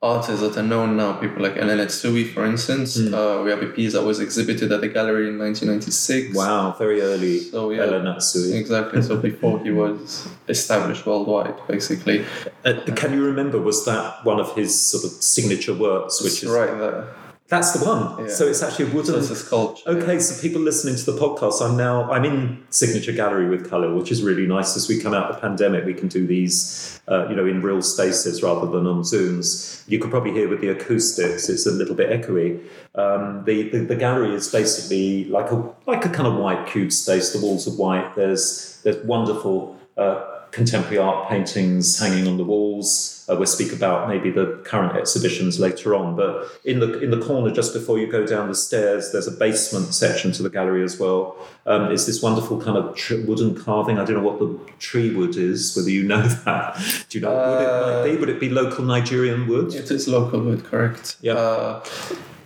artists 0.03 0.41
that 0.41 0.57
are 0.57 0.63
known 0.63 0.97
now, 0.97 1.15
people 1.15 1.43
like 1.43 1.57
El 1.57 1.69
Anatsui, 1.69 2.33
for 2.33 2.45
instance. 2.45 2.99
Mm. 2.99 3.15
Uh, 3.15 3.43
we 3.43 3.51
have 3.51 3.63
a 3.63 3.67
piece 3.67 3.93
that 3.95 4.03
was 4.03 4.21
exhibited 4.21 4.71
at 4.71 4.81
the 4.81 4.89
gallery 4.89 5.29
in 5.29 5.39
1996. 5.39 6.37
Wow, 6.37 6.73
very 6.79 7.01
early. 7.01 7.41
So, 7.41 7.71
yeah. 7.71 7.83
El 7.83 7.93
Anatsui. 7.93 8.55
Exactly. 8.55 9.03
So 9.03 9.17
before 9.31 9.59
he 9.61 9.71
was 9.71 10.29
established 10.49 11.07
worldwide, 11.07 11.57
basically. 11.67 12.25
Uh, 12.65 12.81
can 12.95 13.13
you 13.13 13.25
remember? 13.25 13.61
Was 13.61 13.85
that 13.87 14.25
one 14.25 14.39
of 14.39 14.55
his 14.55 14.79
sort 14.79 15.05
of 15.05 15.11
signature 15.11 15.75
works? 15.75 16.23
Which 16.23 16.35
It's 16.35 16.43
is 16.43 16.51
right 16.51 16.79
there. 16.79 17.15
That's 17.49 17.79
the 17.79 17.85
one. 17.85 18.27
Yeah. 18.27 18.33
So 18.33 18.47
it's 18.49 18.63
actually 18.63 18.91
a 18.91 18.95
wooden. 18.95 19.13
So 19.13 19.19
it's 19.19 19.31
a 19.31 19.37
sculpture. 19.37 19.89
Okay, 19.89 20.19
so 20.19 20.41
people 20.43 20.61
listening 20.61 20.97
to 20.97 21.13
the 21.13 21.17
podcast, 21.17 21.63
I'm 21.63 21.77
now 21.77 22.11
I'm 22.11 22.25
in 22.25 22.65
Signature 22.71 23.13
Gallery 23.13 23.49
with 23.49 23.71
Khalil, 23.71 23.97
which 23.97 24.11
is 24.11 24.23
really 24.23 24.47
nice. 24.47 24.77
As 24.77 24.89
we 24.89 25.01
come 25.01 25.15
out 25.15 25.31
of 25.31 25.37
the 25.37 25.41
pandemic, 25.43 25.85
we 25.85 25.95
can 25.95 26.09
do 26.09 26.27
these, 26.27 27.01
uh, 27.07 27.29
you 27.29 27.37
know, 27.37 27.47
in 27.47 27.63
real 27.63 27.83
spaces 27.83 28.43
rather 28.43 28.67
than 28.67 28.87
on 28.87 29.03
Zooms. 29.03 29.85
You 29.87 30.01
could 30.01 30.11
probably 30.11 30.33
hear 30.33 30.49
with 30.49 30.61
the 30.61 30.71
acoustics; 30.71 31.49
it's 31.49 31.67
a 31.67 31.71
little 31.71 31.95
bit 31.95 32.11
echoey. 32.11 32.67
Um, 32.97 33.45
the, 33.45 33.69
the 33.71 33.79
the 33.79 33.97
gallery 33.97 34.35
is 34.35 34.51
basically 34.51 35.27
like 35.27 35.53
a 35.53 35.73
like 35.87 36.05
a 36.05 36.09
kind 36.09 36.27
of 36.27 36.35
white 36.35 36.67
cube 36.67 36.91
space. 36.91 37.33
The 37.33 37.41
walls 37.41 37.69
are 37.69 37.77
white. 37.77 38.17
There's 38.17 38.81
there's 38.83 39.05
wonderful. 39.05 39.79
Uh, 39.97 40.33
contemporary 40.57 40.97
art 40.97 41.29
paintings 41.29 41.99
hanging 41.99 42.27
on 42.27 42.39
the 42.39 42.45
walls. 42.45 43.27
Uh, 43.29 43.37
we'll 43.37 43.47
speak 43.47 43.73
about 43.73 44.09
maybe 44.09 44.31
the 44.31 44.47
current 44.65 44.97
exhibitions 44.97 45.61
later 45.61 45.95
on. 45.95 46.17
But 46.17 46.49
in 46.65 46.81
the 46.81 46.99
in 47.01 47.11
the 47.11 47.21
corner, 47.21 47.51
just 47.53 47.75
before 47.75 47.99
you 47.99 48.07
go 48.11 48.25
down 48.27 48.49
the 48.49 48.55
stairs, 48.55 49.13
there's 49.13 49.27
a 49.27 49.33
basement 49.33 49.93
section 49.93 50.33
to 50.33 50.43
the 50.43 50.49
gallery 50.49 50.83
as 50.83 50.99
well. 50.99 51.37
Um, 51.67 51.93
it's 51.93 52.07
this 52.07 52.23
wonderful 52.23 52.61
kind 52.61 52.79
of 52.79 52.97
tr- 52.97 53.23
wooden 53.27 53.55
carving. 53.63 53.99
I 53.99 54.05
don't 54.05 54.17
know 54.17 54.29
what 54.31 54.39
the 54.39 54.59
tree 54.79 55.15
wood 55.15 55.37
is. 55.37 55.77
Whether 55.77 55.91
you 55.91 56.05
know 56.05 56.23
that? 56.47 56.81
Do 57.11 57.19
you 57.19 57.23
know 57.25 57.35
what 57.35 57.49
wood 57.49 57.63
it 57.67 57.87
might 57.87 58.05
be? 58.13 58.17
Would 58.21 58.29
it 58.31 58.41
be 58.41 58.49
local 58.49 58.85
Nigerian 58.85 59.47
wood? 59.47 59.75
It 59.75 59.91
is 59.91 60.09
local 60.09 60.41
wood, 60.41 60.65
correct? 60.65 61.17
Yeah. 61.21 61.35
Uh, 61.35 61.85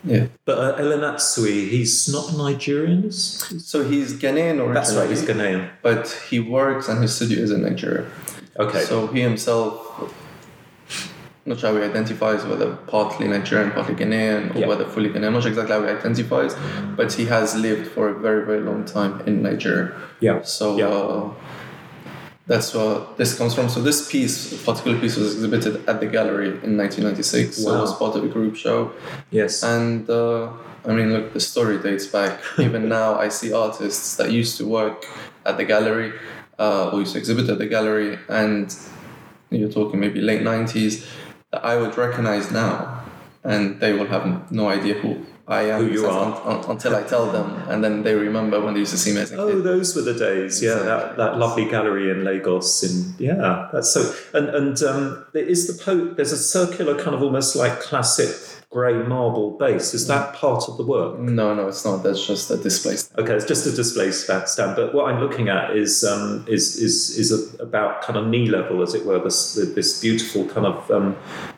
yeah. 0.05 0.27
But 0.45 0.59
uh, 0.59 0.83
El 0.83 0.93
Anatsui, 0.99 1.69
he's 1.69 2.09
not 2.13 2.35
Nigerian. 2.37 3.11
So 3.13 3.85
he's 3.85 4.15
Ghanaian 4.15 4.59
originally. 4.59 4.75
That's 4.75 4.95
right. 4.95 5.09
He's 5.11 5.23
Ghanaian. 5.23 5.69
But 5.83 6.09
he 6.31 6.41
works 6.41 6.89
and 6.89 7.01
his 7.03 7.15
studio 7.15 7.39
is 7.43 7.51
in 7.51 7.63
Nigeria. 7.63 8.07
Okay. 8.59 8.81
So 8.83 9.07
he 9.09 9.21
himself, 9.21 10.13
not 11.47 11.59
sure 11.59 11.73
how 11.73 11.79
he 11.79 11.85
identifies 11.85 12.45
whether 12.45 12.75
partly 12.87 13.29
Nigerian, 13.29 13.71
partly 13.73 13.95
Ghanaian, 13.95 14.55
or 14.55 14.59
Yeah. 14.61 14.67
whether 14.69 14.85
fully 14.87 15.09
Ghanaian. 15.11 15.27
I'm 15.29 15.33
not 15.35 15.43
sure 15.43 15.51
exactly 15.51 15.75
how 15.77 15.83
he 15.83 15.89
identifies, 15.91 16.55
but 16.97 17.13
he 17.13 17.27
has 17.27 17.55
lived 17.57 17.87
for 17.93 18.09
a 18.09 18.15
very, 18.19 18.45
very 18.45 18.61
long 18.61 18.85
time 18.85 19.21
in 19.27 19.43
Nigeria. 19.43 19.93
yeah. 20.21 20.43
So 20.43 20.77
Yeah. 20.77 20.87
uh, 20.89 21.31
that's 22.51 22.75
where 22.75 23.07
this 23.17 23.39
comes 23.39 23.55
from. 23.55 23.69
So 23.69 23.81
this 23.81 24.11
piece, 24.11 24.61
particular 24.65 24.99
piece, 24.99 25.17
was 25.17 25.35
exhibited 25.35 25.89
at 25.89 26.01
the 26.01 26.07
gallery 26.07 26.49
in 26.65 26.77
1996. 26.77 27.59
So 27.59 27.77
it 27.77 27.81
was 27.81 27.95
part 27.97 28.17
of 28.17 28.25
a 28.25 28.29
group 28.29 28.57
show. 28.57 28.91
Yes. 29.31 29.63
And 29.63 30.11
uh, 30.11 30.51
I 30.85 30.93
mean, 30.93 31.13
look, 31.13 31.33
the 31.33 31.39
story 31.39 31.79
dates 31.79 32.09
back. 32.09 32.41
Even 32.59 32.89
now, 32.89 33.15
I 33.15 33.29
see 33.29 33.53
artists 33.53 34.17
that 34.17 34.33
used 34.33 34.57
to 34.57 34.67
work 34.67 35.07
at 35.47 35.59
the 35.59 35.65
gallery 35.65 36.13
uh, 36.59 36.91
or 36.91 36.99
used 36.99 37.13
to 37.13 37.19
exhibit 37.19 37.49
at 37.49 37.59
the 37.59 37.67
gallery, 37.67 38.19
and 38.29 38.77
you're 39.51 39.71
talking 39.71 40.01
maybe 40.01 40.21
late 40.21 40.43
90s, 40.43 41.07
that 41.53 41.65
I 41.65 41.77
would 41.77 41.97
recognize 41.97 42.51
now, 42.51 43.05
and 43.45 43.79
they 43.79 43.93
will 43.93 44.07
have 44.07 44.51
no 44.51 44.69
idea 44.69 44.95
who 44.95 45.25
I 45.51 45.63
am 45.75 45.81
Who 45.85 45.93
you 45.93 46.07
are. 46.07 46.27
un- 46.27 46.41
un- 46.53 46.65
until 46.71 46.95
I 46.95 47.03
tell 47.03 47.27
them, 47.37 47.49
and 47.69 47.83
then 47.85 48.03
they 48.05 48.15
remember 48.15 48.61
when 48.61 48.75
they 48.75 48.81
used 48.81 48.93
to 48.93 48.99
see 49.05 49.13
me 49.13 49.21
as 49.23 49.33
a 49.33 49.37
Oh, 49.37 49.49
kid. 49.53 49.65
those 49.65 49.97
were 49.97 50.03
the 50.03 50.15
days. 50.15 50.63
Yeah, 50.63 50.75
that, 50.75 50.81
Exactly. 50.83 51.17
that 51.25 51.39
lovely 51.39 51.65
gallery 51.75 52.07
in 52.11 52.23
Lagos. 52.25 52.83
In 52.87 53.15
yeah, 53.19 53.69
that's 53.73 53.91
so. 53.93 54.01
And 54.33 54.47
and 54.59 54.83
um, 54.91 55.25
there 55.35 55.43
is 55.55 55.67
the 55.67 55.75
po- 55.85 56.15
There's 56.17 56.33
a 56.33 56.39
circular 56.39 56.95
kind 57.03 57.15
of 57.17 57.23
almost 57.23 57.57
like 57.57 57.81
classic 57.81 58.31
grey 58.71 58.95
marble 58.95 59.51
base. 59.59 59.95
Is 59.95 60.07
that 60.07 60.35
part 60.35 60.69
of 60.69 60.77
the 60.77 60.85
work? 60.85 61.19
No, 61.19 61.55
no, 61.55 61.69
it's 61.69 61.85
not. 61.85 62.03
That's 62.03 62.25
just 62.25 62.51
a 62.51 62.57
display. 62.57 62.97
stand. 62.97 63.21
Okay, 63.21 63.35
it's 63.35 63.45
just 63.45 63.67
a 63.67 63.73
display 63.73 64.13
stand. 64.13 64.77
But 64.77 64.95
what 64.95 65.13
I'm 65.13 65.21
looking 65.21 65.49
at 65.49 65.77
is 65.77 66.05
um, 66.05 66.45
is 66.49 66.77
is 66.77 67.11
is 67.19 67.33
a, 67.33 67.63
about 67.63 68.03
kind 68.03 68.19
of 68.19 68.29
knee 68.29 68.49
level, 68.49 68.83
as 68.83 68.95
it 68.95 69.05
were. 69.05 69.19
This 69.19 69.55
this 69.55 70.01
beautiful 70.01 70.47
kind 70.47 70.67
of 70.67 70.91
um, 70.91 71.17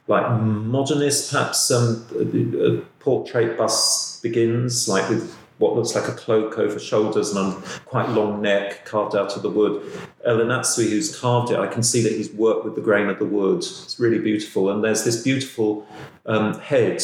like 0.09 0.31
modernist, 0.40 1.33
perhaps 1.33 1.71
um, 1.71 2.07
uh, 2.16 2.83
portrait 2.99 3.59
bust 3.59 4.23
begins 4.23 4.88
like 4.88 5.09
with 5.09 5.37
what 5.62 5.76
looks 5.76 5.95
like 5.95 6.09
a 6.09 6.12
cloak 6.12 6.59
over 6.59 6.78
shoulders 6.78 7.31
and 7.31 7.38
a 7.38 7.61
quite 7.87 8.09
long 8.11 8.42
neck 8.42 8.85
carved 8.85 9.14
out 9.14 9.37
of 9.37 9.42
the 9.42 9.49
wood. 9.49 9.81
El 10.25 10.38
Anatsui, 10.38 10.90
who's 10.90 11.16
carved 11.16 11.52
it, 11.52 11.59
I 11.59 11.69
can 11.69 11.85
see 11.85 12.02
that 12.02 12.12
he's 12.12 12.33
worked 12.33 12.64
with 12.64 12.75
the 12.75 12.81
grain 12.81 13.09
of 13.09 13.21
the 13.21 13.25
wood. 13.25 13.59
It's 13.59 13.99
really 14.00 14.19
beautiful. 14.19 14.71
And 14.71 14.83
there's 14.83 15.04
this 15.04 15.23
beautiful 15.23 15.87
um, 16.26 16.59
head, 16.59 17.00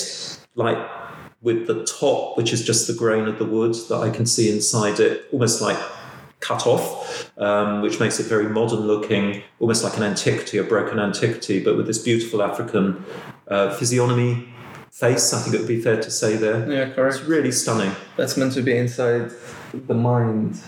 like 0.56 0.76
with 1.40 1.68
the 1.68 1.84
top, 1.84 2.36
which 2.36 2.52
is 2.52 2.64
just 2.66 2.88
the 2.88 2.94
grain 2.94 3.28
of 3.28 3.38
the 3.38 3.44
wood 3.44 3.74
that 3.88 3.98
I 3.98 4.10
can 4.10 4.26
see 4.26 4.50
inside 4.50 4.98
it, 4.98 5.28
almost 5.30 5.62
like 5.62 5.78
cut 6.40 6.66
off, 6.66 7.32
um, 7.38 7.80
which 7.80 8.00
makes 8.00 8.18
it 8.18 8.26
very 8.26 8.48
modern 8.48 8.80
looking, 8.80 9.44
almost 9.60 9.84
like 9.84 9.96
an 9.96 10.02
antiquity, 10.02 10.58
a 10.58 10.64
broken 10.64 10.98
antiquity, 10.98 11.62
but 11.62 11.76
with 11.76 11.86
this 11.86 11.98
beautiful 11.98 12.42
African 12.42 13.04
uh, 13.46 13.72
physiognomy 13.76 14.48
face, 14.98 15.32
I 15.32 15.38
think 15.40 15.54
it 15.54 15.58
would 15.60 15.68
be 15.68 15.80
fair 15.80 16.00
to 16.00 16.10
say 16.10 16.36
there. 16.36 16.70
Yeah, 16.70 16.90
correct. 16.94 17.16
It's 17.16 17.24
really 17.24 17.52
stunning. 17.52 17.92
That's 18.16 18.36
meant 18.36 18.52
to 18.54 18.62
be 18.62 18.76
inside 18.76 19.30
the 19.86 19.94
mind. 19.94 20.60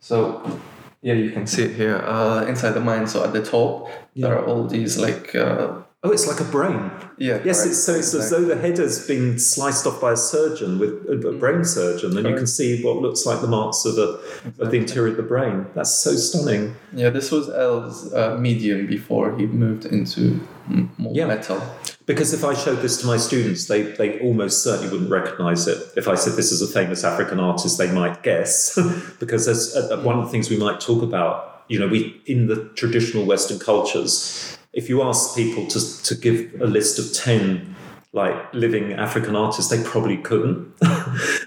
So, 0.00 0.58
yeah, 1.02 1.14
you 1.14 1.30
can 1.30 1.46
see 1.46 1.64
it 1.64 1.74
here. 1.76 1.96
Uh, 1.98 2.44
inside 2.46 2.72
the 2.72 2.80
mind, 2.80 3.08
so 3.10 3.22
at 3.24 3.32
the 3.32 3.42
top, 3.44 3.88
there 4.16 4.36
are 4.36 4.44
all 4.44 4.66
these 4.66 4.98
like. 4.98 5.34
Uh, 5.34 5.82
Oh, 6.04 6.12
it's 6.12 6.28
like 6.28 6.38
a 6.38 6.44
brain. 6.44 6.92
yeah. 7.18 7.40
Yes, 7.44 7.56
correct. 7.58 7.70
it's, 7.70 7.82
so 7.84 7.92
it's 7.96 8.14
as 8.14 8.30
though 8.30 8.44
the 8.44 8.54
head 8.54 8.78
has 8.78 9.04
been 9.04 9.36
sliced 9.36 9.84
off 9.84 10.00
by 10.00 10.12
a 10.12 10.16
surgeon, 10.16 10.78
with 10.78 10.92
a, 11.10 11.32
brain 11.32 11.64
surgeon, 11.64 12.16
and 12.16 12.24
you 12.24 12.36
can 12.36 12.46
see 12.46 12.80
what 12.84 12.98
looks 13.02 13.26
like 13.26 13.40
the 13.40 13.48
marks 13.48 13.84
of, 13.84 13.96
the 13.96 14.10
of 14.60 14.70
the 14.70 14.76
interior 14.76 15.10
of 15.10 15.16
the 15.16 15.24
brain. 15.24 15.66
That's 15.74 15.92
so 15.92 16.12
stunning. 16.12 16.76
Yeah, 16.92 17.10
this 17.10 17.32
was 17.32 17.48
El's 17.50 18.14
uh, 18.14 18.36
medium 18.38 18.86
before 18.86 19.36
he 19.36 19.46
moved 19.46 19.86
into 19.86 20.38
more 20.68 21.12
Yeah. 21.16 21.26
metal. 21.26 21.60
Because 22.08 22.32
if 22.32 22.42
I 22.42 22.54
showed 22.54 22.78
this 22.78 22.98
to 23.02 23.06
my 23.06 23.18
students, 23.18 23.66
they, 23.66 23.82
they 23.82 24.18
almost 24.20 24.64
certainly 24.64 24.90
wouldn't 24.90 25.10
recognize 25.10 25.68
it. 25.68 25.92
If 25.94 26.08
I 26.08 26.14
said 26.14 26.36
this 26.36 26.50
is 26.50 26.62
a 26.62 26.66
famous 26.66 27.04
African 27.04 27.38
artist, 27.38 27.76
they 27.76 27.92
might 27.92 28.22
guess. 28.22 28.78
because 29.20 29.46
as, 29.46 29.76
uh, 29.76 30.00
one 30.00 30.18
of 30.18 30.24
the 30.24 30.30
things 30.30 30.48
we 30.48 30.56
might 30.56 30.80
talk 30.80 31.02
about, 31.02 31.66
you 31.68 31.78
know, 31.78 31.86
we 31.86 32.18
in 32.24 32.46
the 32.46 32.70
traditional 32.76 33.26
Western 33.26 33.58
cultures, 33.58 34.56
if 34.72 34.88
you 34.88 35.02
ask 35.02 35.36
people 35.36 35.66
to, 35.66 36.02
to 36.02 36.14
give 36.14 36.58
a 36.62 36.66
list 36.66 36.98
of 36.98 37.12
10 37.12 37.76
like 38.14 38.54
living 38.54 38.94
African 38.94 39.36
artists, 39.36 39.70
they 39.70 39.82
probably 39.84 40.16
couldn't. 40.16 40.72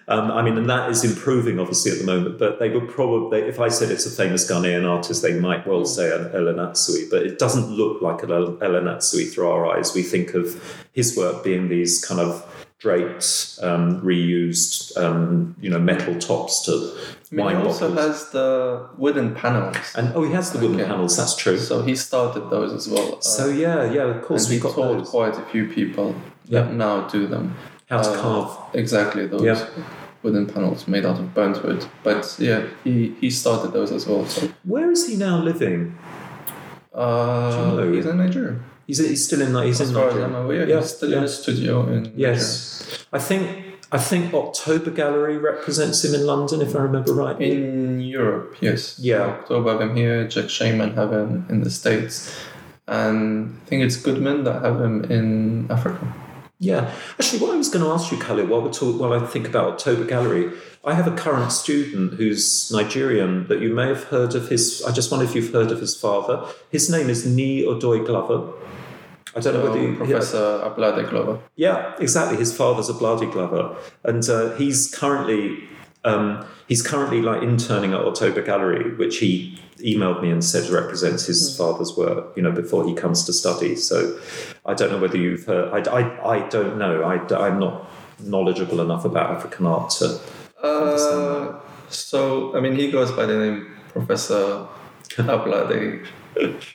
um, 0.07 0.31
I 0.31 0.41
mean, 0.43 0.57
and 0.57 0.69
that 0.69 0.89
is 0.91 1.03
improving 1.03 1.59
obviously 1.59 1.91
at 1.91 1.97
the 1.97 2.03
moment, 2.05 2.37
but 2.37 2.59
they 2.59 2.69
would 2.69 2.87
probably, 2.87 3.39
if 3.39 3.59
I 3.59 3.67
said 3.69 3.89
it's 3.89 4.05
a 4.05 4.11
famous 4.11 4.49
Ghanaian 4.49 4.87
artist, 4.87 5.23
they 5.23 5.39
might 5.39 5.65
well 5.65 5.85
say 5.85 6.15
an 6.15 6.29
El 6.35 6.43
Anatsui, 6.53 7.09
but 7.09 7.23
it 7.23 7.39
doesn't 7.39 7.71
look 7.71 8.01
like 8.01 8.21
an 8.23 8.31
El- 8.31 8.57
Elanatsui 8.57 9.33
through 9.33 9.49
our 9.49 9.75
eyes. 9.75 9.95
We 9.95 10.03
think 10.03 10.35
of 10.35 10.85
his 10.93 11.17
work 11.17 11.43
being 11.43 11.67
these 11.69 12.03
kind 12.05 12.19
of 12.21 12.45
draped, 12.77 13.59
um, 13.61 14.01
reused, 14.01 14.95
um, 14.97 15.55
you 15.61 15.69
know, 15.69 15.79
metal 15.79 16.15
tops 16.19 16.63
to 16.65 16.71
I 16.71 17.35
mean, 17.35 17.45
wine 17.45 17.57
he 17.57 17.63
also 17.63 17.89
bottles. 17.93 18.07
has 18.21 18.29
the 18.31 18.89
wooden 18.97 19.33
panels. 19.35 19.77
and 19.95 20.13
oh, 20.15 20.23
he 20.23 20.31
has 20.33 20.51
the 20.51 20.59
wooden 20.59 20.79
Okay. 20.79 20.85
panels. 20.89 21.15
That's 21.17 21.35
true. 21.35 21.57
So 21.57 21.81
he 21.83 21.95
started 21.95 22.49
those 22.49 22.73
as 22.73 22.87
well. 22.87 23.21
So 23.21 23.49
yeah, 23.49 23.91
yeah, 23.91 24.03
of 24.03 24.23
course 24.23 24.47
he 24.47 24.55
we've 24.55 24.63
got 24.63 24.75
taught 24.75 24.97
those. 24.97 25.09
quite 25.09 25.37
a 25.37 25.43
few 25.45 25.67
people 25.67 26.15
Yeah. 26.51 26.61
that 26.63 26.73
now 26.73 27.07
do 27.07 27.27
them. 27.27 27.55
how 27.89 28.01
to 28.01 28.09
uh, 28.11 28.21
carve. 28.21 28.51
Exactly 28.73 29.27
those 29.27 29.41
Yeah. 29.41 29.65
wooden 30.23 30.45
panels 30.53 30.87
made 30.87 31.05
out 31.09 31.19
of 31.19 31.33
burnt 31.33 31.57
wood. 31.63 31.81
But 32.03 32.23
yeah, 32.39 32.61
he, 32.83 33.15
he 33.21 33.29
started 33.29 33.71
those 33.73 33.91
as 33.91 34.05
well. 34.07 34.25
So 34.27 34.41
Where 34.63 34.89
is 34.91 35.07
he 35.09 35.15
now 35.17 35.37
living? 35.41 35.97
uh, 36.93 37.73
you 37.79 37.85
know? 37.85 37.91
he's 37.93 38.05
in 38.05 38.17
Nigeria. 38.17 38.55
He's, 38.87 38.97
he's 38.99 39.25
still 39.25 39.41
in. 39.41 39.55
He's 39.65 39.79
As 39.81 39.89
in 39.89 39.95
far 39.95 40.07
as 40.09 40.15
Nigeria. 40.15 40.37
I'm 40.37 40.45
aware, 40.45 40.67
Yeah, 40.69 40.79
he's 40.79 40.89
still 40.97 41.09
yeah. 41.11 41.17
in 41.19 41.23
a 41.23 41.27
studio 41.27 41.87
in 41.93 42.13
Yes, 42.15 43.05
I 43.13 43.19
think 43.19 43.43
I 43.93 43.97
think 43.97 44.33
October 44.33 44.89
Gallery 44.91 45.37
represents 45.37 46.03
him 46.05 46.13
in 46.15 46.25
London, 46.25 46.61
if 46.61 46.75
I 46.75 46.79
remember 46.79 47.13
right. 47.13 47.39
In 47.41 47.99
Europe, 47.99 48.55
yes. 48.61 48.97
Yeah. 48.99 49.23
October 49.23 49.71
have 49.73 49.81
him 49.81 49.95
here, 49.97 50.27
Jack 50.29 50.45
Shainman 50.45 50.95
have 50.95 51.11
him 51.11 51.45
in 51.49 51.61
the 51.61 51.69
States. 51.69 52.33
And 52.87 53.59
I 53.65 53.65
think 53.69 53.83
it's 53.83 53.97
Goodman 53.97 54.43
that 54.45 54.61
have 54.63 54.79
him 54.79 55.03
in 55.11 55.67
Africa. 55.69 56.05
Yeah, 56.61 56.93
actually, 57.19 57.39
what 57.39 57.55
I 57.55 57.57
was 57.57 57.69
going 57.69 57.83
to 57.83 57.89
ask 57.89 58.11
you, 58.11 58.19
Khalil, 58.19 58.45
while 58.45 58.61
we're 58.61 58.71
talk, 58.71 59.01
while 59.01 59.13
I 59.13 59.25
think 59.25 59.47
about 59.47 59.73
October 59.73 60.05
Gallery, 60.05 60.51
I 60.85 60.93
have 60.93 61.07
a 61.07 61.15
current 61.15 61.51
student 61.51 62.13
who's 62.13 62.71
Nigerian 62.71 63.47
that 63.47 63.61
you 63.61 63.73
may 63.73 63.87
have 63.87 64.03
heard 64.05 64.35
of 64.35 64.49
his. 64.49 64.83
I 64.87 64.91
just 64.91 65.09
wonder 65.09 65.25
if 65.25 65.33
you've 65.33 65.51
heard 65.51 65.71
of 65.71 65.79
his 65.79 65.95
father. 65.99 66.45
His 66.69 66.87
name 66.87 67.09
is 67.09 67.25
Ni 67.25 67.63
Odoy 67.63 68.05
Glover. 68.05 68.53
I 69.35 69.39
don't 69.39 69.55
know 69.55 69.63
whether 69.63 69.81
you, 69.81 69.95
Professor 69.95 70.61
Ablade 70.63 71.09
Glover. 71.09 71.39
Yeah, 71.55 71.95
exactly. 71.99 72.37
His 72.37 72.55
father's 72.55 72.89
Ablade 72.89 73.31
Glover, 73.31 73.75
and 74.03 74.29
uh, 74.29 74.53
he's 74.55 74.93
currently 74.93 75.67
um, 76.03 76.45
he's 76.67 76.83
currently 76.83 77.23
like 77.23 77.41
interning 77.41 77.93
at 77.93 78.01
October 78.01 78.43
Gallery, 78.43 78.93
which 78.97 79.17
he 79.17 79.59
emailed 79.79 80.21
me 80.21 80.29
and 80.29 80.43
said 80.43 80.69
represents 80.69 81.25
his 81.25 81.57
father's 81.57 81.97
work. 81.97 82.37
You 82.37 82.43
know, 82.43 82.51
before 82.51 82.85
he 82.85 82.93
comes 82.93 83.25
to 83.25 83.33
study. 83.33 83.75
So 83.75 84.19
I 84.65 84.73
don't 84.73 84.91
know 84.91 84.99
whether 84.99 85.17
you've 85.17 85.45
heard. 85.45 85.87
I, 85.87 85.91
I, 85.99 86.35
I 86.35 86.49
don't 86.49 86.77
know. 86.77 87.03
I, 87.03 87.15
I'm 87.47 87.59
not 87.59 87.89
knowledgeable 88.23 88.79
enough 88.81 89.05
about 89.05 89.31
African 89.31 89.65
art 89.65 89.89
to. 89.99 90.19
Uh, 90.61 91.59
so, 91.89 92.55
I 92.55 92.59
mean, 92.59 92.75
he 92.75 92.91
goes 92.91 93.11
by 93.11 93.25
the 93.25 93.37
name 93.37 93.75
Professor 93.89 94.67
Ablade 95.17 96.05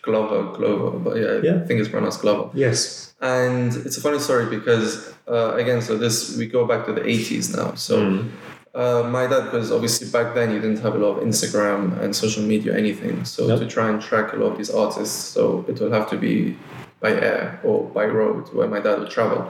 Glover, 0.03 0.53
Glover, 0.57 0.99
but 0.99 1.17
yeah, 1.17 1.41
Yeah. 1.43 1.63
I 1.63 1.67
think 1.67 1.81
it's 1.81 1.89
pronounced 1.89 2.21
Glover. 2.21 2.51
Yes. 2.55 3.15
And 3.21 3.75
it's 3.75 3.97
a 3.97 4.01
funny 4.01 4.19
story 4.19 4.47
because 4.47 5.15
uh, 5.29 5.55
again, 5.55 5.81
so 5.81 5.97
this 5.97 6.37
we 6.37 6.47
go 6.47 6.67
back 6.67 6.85
to 6.87 6.93
the 6.93 7.07
eighties 7.07 7.57
now. 7.57 7.75
So 7.75 7.97
Mm. 7.99 8.29
uh, 8.75 9.05
my 9.09 9.27
dad 9.27 9.51
was 9.53 9.73
obviously 9.73 10.09
back 10.11 10.35
then 10.35 10.51
you 10.53 10.61
didn't 10.61 10.81
have 10.81 10.95
a 10.95 10.99
lot 10.99 11.17
of 11.17 11.25
Instagram 11.25 11.99
and 12.03 12.15
social 12.15 12.43
media 12.43 12.75
or 12.75 12.77
anything. 12.77 13.25
So 13.25 13.47
Nope. 13.47 13.61
to 13.61 13.67
try 13.67 13.89
and 13.89 14.03
track 14.03 14.35
a 14.35 14.37
lot 14.37 14.53
of 14.53 14.59
these 14.59 14.71
artists, 14.71 15.17
so 15.17 15.65
it 15.69 15.81
will 15.81 15.91
have 15.93 16.11
to 16.11 16.19
be 16.19 16.59
by 17.07 17.13
air 17.31 17.61
or 17.69 17.77
by 17.97 18.05
road 18.21 18.43
where 18.57 18.69
my 18.75 18.81
dad 18.81 18.97
would 19.01 19.13
travel. 19.19 19.41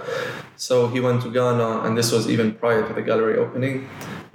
So 0.57 0.75
he 0.95 0.99
went 1.07 1.19
to 1.23 1.31
Ghana, 1.39 1.69
and 1.85 1.93
this 1.99 2.11
was 2.17 2.25
even 2.35 2.47
prior 2.63 2.83
to 2.89 2.93
the 2.99 3.05
gallery 3.11 3.37
opening. 3.45 3.75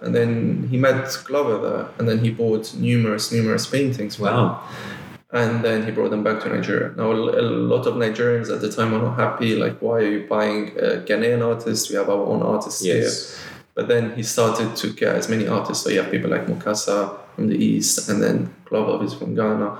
And 0.03 0.11
then 0.17 0.31
he 0.71 0.77
met 0.87 1.03
Glover 1.27 1.57
there, 1.65 1.85
and 1.97 2.05
then 2.09 2.19
he 2.25 2.29
bought 2.41 2.65
numerous, 2.89 3.25
numerous 3.31 3.65
paintings. 3.75 4.13
Wow. 4.19 4.45
and 5.33 5.63
then 5.63 5.85
he 5.85 5.91
brought 5.91 6.09
them 6.09 6.23
back 6.23 6.41
to 6.41 6.49
Nigeria. 6.49 6.93
Now, 6.97 7.11
a 7.11 7.41
lot 7.73 7.87
of 7.87 7.95
Nigerians 7.95 8.53
at 8.53 8.59
the 8.59 8.71
time 8.71 8.91
were 8.91 8.99
not 8.99 9.17
happy, 9.17 9.55
like, 9.55 9.79
why 9.79 9.95
are 9.99 10.11
you 10.15 10.27
buying 10.27 10.69
a 10.77 10.89
Ghanaian 11.07 11.41
artist? 11.45 11.89
We 11.89 11.95
have 11.95 12.09
our 12.09 12.25
own 12.25 12.41
artists 12.41 12.81
here. 12.83 12.97
Yes. 12.97 13.39
But 13.73 13.87
then 13.87 14.13
he 14.17 14.23
started 14.23 14.75
to 14.75 14.91
get 14.91 15.15
as 15.15 15.29
many 15.29 15.47
artists. 15.47 15.83
So 15.83 15.89
you 15.89 16.01
have 16.01 16.11
people 16.11 16.29
like 16.29 16.45
Mukasa 16.47 17.17
from 17.35 17.47
the 17.47 17.55
East, 17.55 18.09
and 18.09 18.21
then 18.21 18.53
Glover 18.65 19.03
is 19.05 19.13
from 19.13 19.33
Ghana. 19.33 19.79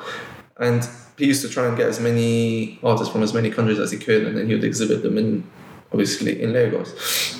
And 0.57 0.87
he 1.21 1.27
used 1.27 1.43
to 1.43 1.49
try 1.49 1.67
and 1.67 1.77
get 1.77 1.87
as 1.87 1.99
many 1.99 2.79
artists 2.81 3.13
from 3.13 3.21
as 3.21 3.31
many 3.31 3.51
countries 3.51 3.77
as 3.77 3.91
he 3.91 3.97
could, 3.99 4.25
and 4.25 4.35
then 4.35 4.47
he 4.47 4.55
would 4.55 4.63
exhibit 4.63 5.03
them 5.03 5.19
in, 5.19 5.47
obviously, 5.91 6.41
in 6.41 6.51
Lagos. 6.51 7.39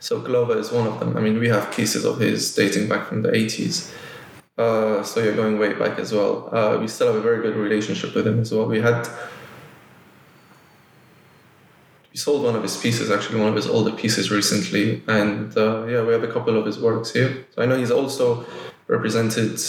So 0.00 0.20
Glover 0.20 0.58
is 0.58 0.72
one 0.72 0.88
of 0.88 0.98
them. 0.98 1.16
I 1.16 1.20
mean, 1.20 1.38
we 1.38 1.48
have 1.48 1.72
pieces 1.72 2.04
of 2.04 2.18
his 2.18 2.52
dating 2.52 2.88
back 2.88 3.06
from 3.06 3.22
the 3.22 3.28
80s. 3.28 3.94
Uh, 4.58 5.04
so 5.04 5.22
you're 5.22 5.36
going 5.36 5.56
way 5.60 5.72
back 5.72 6.00
as 6.00 6.12
well. 6.12 6.52
Uh, 6.52 6.78
we 6.80 6.88
still 6.88 7.06
have 7.06 7.14
a 7.14 7.20
very 7.20 7.40
good 7.42 7.54
relationship 7.54 8.12
with 8.12 8.26
him 8.26 8.40
as 8.40 8.50
well. 8.52 8.66
We 8.66 8.80
had 8.80 9.06
we 12.10 12.16
sold 12.16 12.42
one 12.42 12.56
of 12.56 12.62
his 12.64 12.76
pieces, 12.76 13.08
actually 13.08 13.38
one 13.38 13.50
of 13.50 13.54
his 13.54 13.68
older 13.68 13.92
pieces 13.92 14.32
recently, 14.32 15.00
and 15.06 15.56
uh, 15.56 15.86
yeah, 15.86 16.02
we 16.02 16.12
have 16.12 16.24
a 16.24 16.32
couple 16.32 16.58
of 16.58 16.66
his 16.66 16.80
works 16.80 17.12
here. 17.12 17.46
So 17.54 17.62
I 17.62 17.66
know 17.66 17.78
he's 17.78 17.92
also 17.92 18.44
represented, 18.88 19.60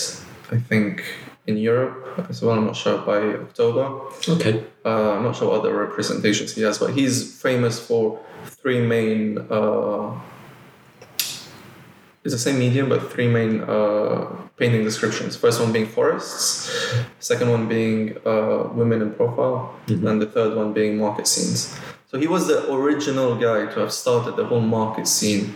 I 0.52 0.58
think, 0.58 1.04
in 1.48 1.58
Europe 1.58 2.26
as 2.30 2.42
well. 2.42 2.58
I'm 2.58 2.66
not 2.66 2.76
sure 2.76 2.98
by 3.00 3.20
October. 3.20 4.02
Okay. 4.28 4.64
Uh, 4.86 5.14
I'm 5.14 5.24
not 5.24 5.36
sure 5.36 5.50
what 5.50 5.60
other 5.60 5.76
representations 5.76 6.56
he 6.56 6.62
has, 6.62 6.78
but 6.78 6.94
he's 6.94 7.42
famous 7.42 7.80
for 7.80 8.20
three 8.46 8.82
main. 8.82 9.40
Uh, 9.50 10.20
it's 12.24 12.34
the 12.34 12.40
same 12.40 12.58
medium, 12.58 12.88
but 12.88 13.12
three 13.12 13.28
main 13.28 13.62
uh, 13.62 14.26
painting 14.58 14.84
descriptions. 14.84 15.36
First 15.36 15.60
one 15.60 15.74
being 15.74 15.86
forests, 15.86 16.72
second 17.20 17.50
one 17.50 17.68
being 17.68 18.18
uh, 18.26 18.70
women 18.74 19.02
in 19.02 19.14
profile, 19.14 19.76
and 19.88 20.22
the 20.22 20.26
third 20.26 20.56
one 20.56 20.72
being 20.72 20.98
market 20.98 21.28
scenes. 21.28 21.78
So 22.08 22.18
he 22.18 22.28
was 22.28 22.48
the 22.48 22.72
original 22.72 23.36
guy 23.36 23.66
to 23.74 23.80
have 23.82 23.92
started 23.92 24.38
the 24.38 24.46
whole 24.46 24.62
market 24.62 25.08
scene 25.08 25.54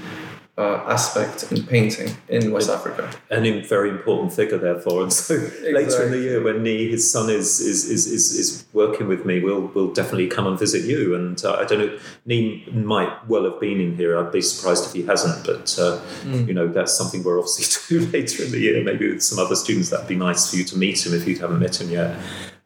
uh, 0.58 0.84
aspect 0.88 1.52
in 1.52 1.64
painting 1.68 2.10
in 2.30 2.52
West 2.52 2.70
Africa. 2.70 3.10
An 3.30 3.46
im- 3.46 3.64
very 3.64 3.90
important 3.90 4.34
figure, 4.34 4.58
therefore. 4.58 5.04
And 5.04 5.14
so 5.14 5.36
later 5.72 6.04
in 6.04 6.12
the 6.12 6.18
year, 6.20 6.42
when 6.44 6.64
Nee, 6.64 6.90
his 6.90 7.10
son, 7.12 7.30
is 7.30 7.60
is, 7.60 7.86
is, 7.90 8.08
is, 8.08 8.32
is 8.32 8.66
working 8.74 9.08
with 9.08 9.26
me, 9.26 9.40
we'll 9.40 9.70
we'll 9.76 9.94
definitely 9.94 10.28
come 10.28 10.48
and 10.48 10.58
visit 10.58 10.84
you. 10.84 11.14
And 11.14 11.44
uh, 11.46 11.54
I 11.54 11.66
don't 11.66 11.80
know, 11.80 12.00
Nee 12.26 12.66
might 12.74 13.28
well 13.28 13.44
have 13.44 13.60
been 13.60 13.80
in 13.80 13.96
here. 13.96 14.18
I'd 14.18 14.32
be 14.32 14.42
surprised 14.42 14.86
if 14.86 14.94
he 14.94 15.04
hasn't. 15.04 15.46
But 15.46 15.78
uh, 15.80 16.02
you 16.48 16.54
know, 16.54 16.68
that's 16.68 16.98
something 16.98 17.24
we're 17.24 17.38
obviously 17.40 18.00
do 18.00 18.06
later 18.08 18.44
in 18.44 18.52
the 18.52 18.60
year. 18.60 18.84
Maybe 18.84 19.12
with 19.12 19.22
some 19.24 19.38
other 19.44 19.56
students, 19.56 19.90
that'd 19.90 20.08
be 20.08 20.16
nice 20.16 20.50
for 20.50 20.58
you 20.58 20.64
to 20.66 20.78
meet 20.78 21.06
him 21.06 21.14
if 21.14 21.28
you 21.28 21.38
haven't 21.38 21.60
met 21.60 21.80
him 21.80 21.90
yet. 21.92 22.18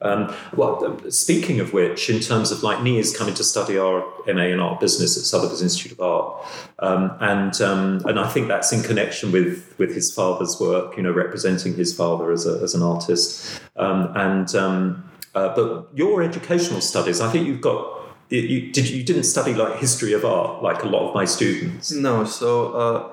Um, 0.02 0.34
well, 0.56 0.84
uh, 0.84 1.12
speaking 1.12 1.60
of 1.60 1.74
which, 1.74 2.10
in 2.10 2.20
terms 2.20 2.52
of 2.52 2.64
like 2.64 2.86
is 2.86 3.16
coming 3.16 3.34
to 3.36 3.44
study 3.44 3.78
our 3.78 4.04
MA 4.28 4.46
in 4.46 4.60
art 4.60 4.80
business 4.80 5.18
at 5.18 5.24
Sotheby's 5.24 5.62
Institute 5.62 5.94
of 5.94 6.02
Art, 6.02 6.46
um, 6.80 7.16
and 7.20 7.62
um, 7.62 8.02
and 8.06 8.20
I 8.20 8.28
think 8.28 8.48
that's 8.48 8.72
in 8.72 8.82
connection 8.82 9.32
with 9.32 9.76
with 9.78 9.94
his 9.94 10.14
father's 10.14 10.60
work, 10.60 10.98
you 10.98 11.04
know, 11.04 11.12
representing 11.12 11.76
his 11.76 11.94
father 11.94 12.32
as 12.32 12.48
a, 12.48 12.60
as 12.64 12.74
an 12.74 12.82
artist, 12.82 13.62
um, 13.76 14.12
and 14.16 14.56
um, 14.56 15.12
uh, 15.36 15.54
but 15.56 15.88
your 15.94 16.24
educational 16.24 16.82
studies, 16.82 17.22
I 17.22 17.32
think 17.32 17.48
you've 17.48 17.62
got. 17.62 18.00
You, 18.30 18.72
did 18.72 18.90
you 18.90 19.04
didn't 19.04 19.26
study 19.26 19.54
like 19.54 19.78
history 19.78 20.14
of 20.14 20.24
art 20.24 20.64
like 20.64 20.84
a 20.84 20.88
lot 20.88 21.10
of 21.10 21.14
my 21.14 21.26
students? 21.26 21.92
No, 21.92 22.24
so 22.24 22.72
uh, 22.72 23.12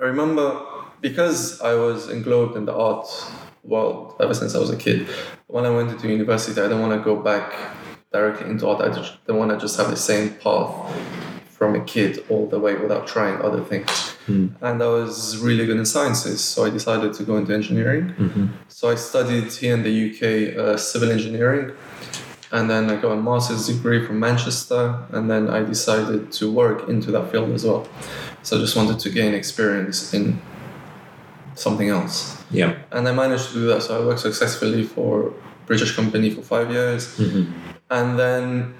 I 0.00 0.04
remember 0.06 0.60
because 1.00 1.60
I 1.60 1.74
was 1.74 2.10
englobed 2.10 2.56
in 2.56 2.64
the 2.64 2.74
art 2.74 3.06
world 3.66 4.14
ever 4.20 4.34
since 4.34 4.54
I 4.54 4.58
was 4.58 4.70
a 4.70 4.76
kid. 4.76 5.06
When 5.48 5.64
I 5.64 5.70
went 5.70 5.90
into 5.90 6.08
university, 6.08 6.60
I 6.60 6.64
didn't 6.64 6.80
want 6.80 6.94
to 6.98 7.04
go 7.04 7.16
back 7.16 7.54
directly 8.12 8.48
into 8.50 8.68
art. 8.68 8.80
I 8.80 8.94
just 8.94 9.24
didn't 9.26 9.38
want 9.38 9.50
to 9.52 9.58
just 9.58 9.76
have 9.78 9.90
the 9.90 9.96
same 9.96 10.34
path 10.34 10.72
from 11.50 11.74
a 11.74 11.82
kid 11.84 12.22
all 12.28 12.46
the 12.46 12.58
way 12.58 12.74
without 12.76 13.06
trying 13.06 13.40
other 13.42 13.62
things. 13.62 14.14
And 14.60 14.82
I 14.82 14.86
was 14.88 15.38
really 15.38 15.64
good 15.66 15.78
in 15.78 15.86
sciences, 15.86 16.40
so 16.42 16.64
I 16.66 16.70
decided 16.70 17.12
to 17.14 17.22
go 17.24 17.36
into 17.36 17.54
engineering. 17.54 18.14
So 18.68 18.90
I 18.90 18.96
studied 18.96 19.52
here 19.52 19.74
in 19.74 19.82
the 19.82 19.94
UK 20.10 20.22
uh, 20.58 20.76
civil 20.76 21.10
engineering, 21.10 21.72
and 22.52 22.68
then 22.68 22.90
I 22.90 22.96
got 22.96 23.12
a 23.12 23.16
master's 23.22 23.66
degree 23.68 24.04
from 24.06 24.20
Manchester, 24.20 24.82
and 25.12 25.30
then 25.30 25.48
I 25.48 25.60
decided 25.62 26.30
to 26.32 26.52
work 26.52 26.88
into 26.88 27.10
that 27.12 27.30
field 27.30 27.50
as 27.52 27.64
well. 27.64 27.88
So 28.42 28.58
I 28.58 28.60
just 28.60 28.76
wanted 28.76 28.98
to 29.00 29.10
gain 29.10 29.32
experience 29.34 30.12
in 30.12 30.40
something 31.56 31.88
else, 31.88 32.42
Yeah. 32.50 32.74
and 32.92 33.08
I 33.08 33.12
managed 33.12 33.48
to 33.48 33.54
do 33.54 33.66
that. 33.66 33.82
So 33.82 34.00
I 34.00 34.06
worked 34.06 34.20
successfully 34.20 34.84
for 34.84 35.32
British 35.66 35.96
company 35.96 36.30
for 36.30 36.42
five 36.42 36.70
years, 36.70 37.18
mm-hmm. 37.18 37.52
and 37.90 38.18
then 38.18 38.74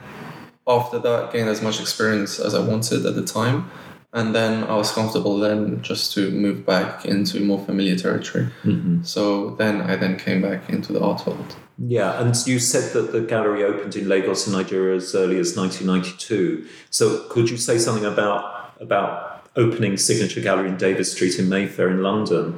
after 0.67 0.99
that 0.99 1.33
gained 1.33 1.49
as 1.49 1.63
much 1.63 1.81
experience 1.81 2.39
as 2.39 2.55
I 2.55 2.61
wanted 2.61 3.07
at 3.07 3.15
the 3.15 3.25
time. 3.25 3.71
And 4.13 4.35
then 4.35 4.65
I 4.65 4.75
was 4.77 4.91
comfortable 4.93 5.39
then 5.39 5.83
just 5.83 6.15
to 6.15 6.31
move 6.31 6.65
back 6.65 7.05
into 7.05 7.39
more 7.41 7.59
familiar 7.59 7.97
territory. 7.97 8.49
Mm-hmm. 8.65 9.03
So 9.03 9.51
then 9.57 9.83
I 9.83 9.97
then 9.97 10.17
came 10.17 10.41
back 10.41 10.71
into 10.71 10.95
the 10.95 11.01
art 11.01 11.27
world. 11.27 11.55
Yeah, 11.79 12.19
and 12.21 12.35
you 12.47 12.59
said 12.59 12.95
that 12.95 13.13
the 13.13 13.21
gallery 13.21 13.63
opened 13.63 13.95
in 13.95 14.09
Lagos 14.09 14.47
in 14.47 14.55
Nigeria 14.55 14.97
as 14.97 15.15
early 15.15 15.39
as 15.39 15.55
1992. 15.55 16.67
So 16.89 17.29
could 17.29 17.51
you 17.51 17.59
say 17.59 17.77
something 17.79 18.07
about 18.07 18.73
about 18.81 19.26
opening 19.57 19.97
Signature 19.97 20.41
Gallery 20.41 20.69
in 20.69 20.77
Davies 20.77 21.13
Street 21.13 21.39
in 21.39 21.49
Mayfair 21.49 21.91
in 21.91 22.03
London? 22.03 22.53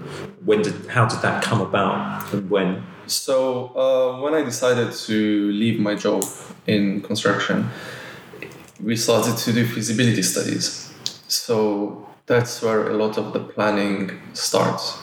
When 0.44 0.62
did 0.62 0.74
how 0.88 1.06
did 1.06 1.22
that 1.22 1.42
come 1.42 1.60
about 1.60 2.32
and 2.32 2.50
when? 2.50 2.82
So 3.06 3.68
uh, 3.74 4.20
when 4.20 4.34
I 4.34 4.42
decided 4.42 4.92
to 4.92 5.50
leave 5.52 5.80
my 5.80 5.94
job 5.94 6.24
in 6.66 7.00
construction, 7.00 7.70
we 8.82 8.96
started 8.96 9.36
to 9.38 9.52
do 9.52 9.66
feasibility 9.66 10.22
studies. 10.22 10.92
So 11.28 12.06
that's 12.26 12.60
where 12.62 12.90
a 12.90 12.94
lot 12.94 13.16
of 13.16 13.32
the 13.32 13.40
planning 13.40 14.20
starts, 14.34 14.98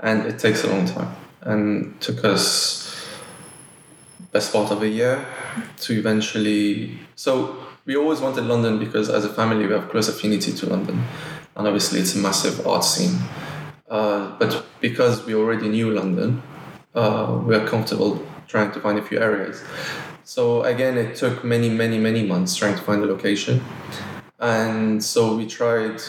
and 0.00 0.26
it 0.26 0.38
takes 0.38 0.62
a 0.64 0.68
long 0.68 0.86
time, 0.86 1.16
and 1.42 2.00
took 2.00 2.24
us 2.24 2.84
best 4.30 4.52
part 4.52 4.70
of 4.70 4.82
a 4.82 4.88
year 4.88 5.24
to 5.78 5.98
eventually. 5.98 6.98
So 7.16 7.56
we 7.88 7.96
always 7.96 8.20
wanted 8.20 8.44
London 8.44 8.78
because 8.78 9.08
as 9.08 9.24
a 9.24 9.30
family 9.30 9.66
we 9.66 9.72
have 9.72 9.88
close 9.88 10.08
affinity 10.08 10.52
to 10.52 10.66
London, 10.66 11.02
and 11.56 11.66
obviously 11.66 11.98
it's 11.98 12.14
a 12.14 12.18
massive 12.18 12.64
art 12.66 12.84
scene. 12.84 13.18
Uh, 13.88 14.36
but 14.38 14.66
because 14.80 15.24
we 15.24 15.34
already 15.34 15.70
knew 15.70 15.90
London, 15.90 16.42
uh, 16.94 17.40
we 17.46 17.54
are 17.56 17.66
comfortable 17.66 18.22
trying 18.46 18.70
to 18.72 18.80
find 18.80 18.98
a 18.98 19.02
few 19.02 19.18
areas. 19.18 19.64
So 20.22 20.62
again, 20.64 20.98
it 20.98 21.16
took 21.16 21.42
many, 21.42 21.70
many, 21.70 21.96
many 21.98 22.22
months 22.22 22.54
trying 22.54 22.74
to 22.74 22.82
find 22.82 23.02
a 23.02 23.06
location. 23.06 23.64
And 24.38 25.02
so 25.02 25.34
we 25.34 25.46
tried, 25.46 26.02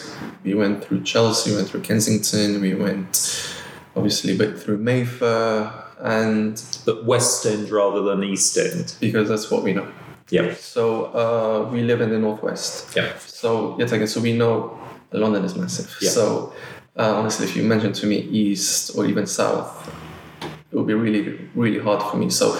we 0.44 0.52
went 0.52 0.84
through 0.84 1.02
Chelsea, 1.04 1.50
we 1.50 1.56
went 1.56 1.68
through 1.68 1.80
Kensington, 1.80 2.60
we 2.60 2.74
went 2.74 3.56
obviously 3.96 4.36
but 4.36 4.60
through 4.60 4.76
Mayfair, 4.76 5.72
and 5.98 6.62
But 6.84 7.06
West 7.06 7.46
End 7.46 7.70
rather 7.70 8.02
than 8.02 8.22
East 8.22 8.56
End. 8.58 8.94
because 9.00 9.30
that's 9.30 9.50
what 9.50 9.62
we 9.62 9.72
know. 9.72 9.90
Yeah. 10.30 10.54
So 10.54 11.06
uh, 11.06 11.70
we 11.72 11.82
live 11.82 12.00
in 12.00 12.10
the 12.10 12.18
Northwest. 12.18 12.94
Yeah. 12.96 13.12
So 13.18 13.76
yet 13.78 13.92
again, 13.92 14.06
so 14.06 14.20
we 14.20 14.32
know 14.32 14.78
London 15.12 15.44
is 15.44 15.54
massive. 15.56 15.94
Yeah. 16.00 16.10
So 16.10 16.52
uh, 16.96 17.14
honestly, 17.16 17.46
if 17.46 17.56
you 17.56 17.62
mentioned 17.62 17.94
to 17.96 18.06
me 18.06 18.16
East 18.18 18.96
or 18.96 19.06
even 19.06 19.26
South, 19.26 19.92
it 20.70 20.76
would 20.76 20.86
be 20.86 20.94
really, 20.94 21.48
really 21.54 21.78
hard 21.78 22.02
for 22.02 22.16
me. 22.16 22.30
So 22.30 22.56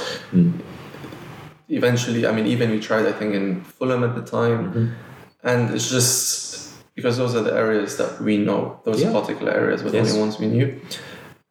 eventually, 1.68 2.26
I 2.26 2.33
mean, 2.33 2.46
even 2.46 2.70
we 2.70 2.80
tried, 2.80 3.06
I 3.06 3.12
think, 3.12 3.35
in 3.35 3.62
Fulham 3.62 4.02
at 4.04 4.14
the 4.14 4.22
time, 4.22 4.94
and 5.42 5.70
it's 5.74 5.88
just 5.90 6.72
because 6.94 7.16
those 7.16 7.35
are 7.35 7.42
the 7.42 7.54
areas 7.54 7.96
that 7.98 8.20
we 8.20 8.37
know. 8.37 8.80
Those 8.85 9.00
Yeah. 9.02 9.12
particular 9.12 9.52
areas 9.52 9.83
were 9.83 9.90
the 9.90 10.00
only 10.00 10.18
ones 10.18 10.38
we 10.38 10.46
knew. 10.46 10.80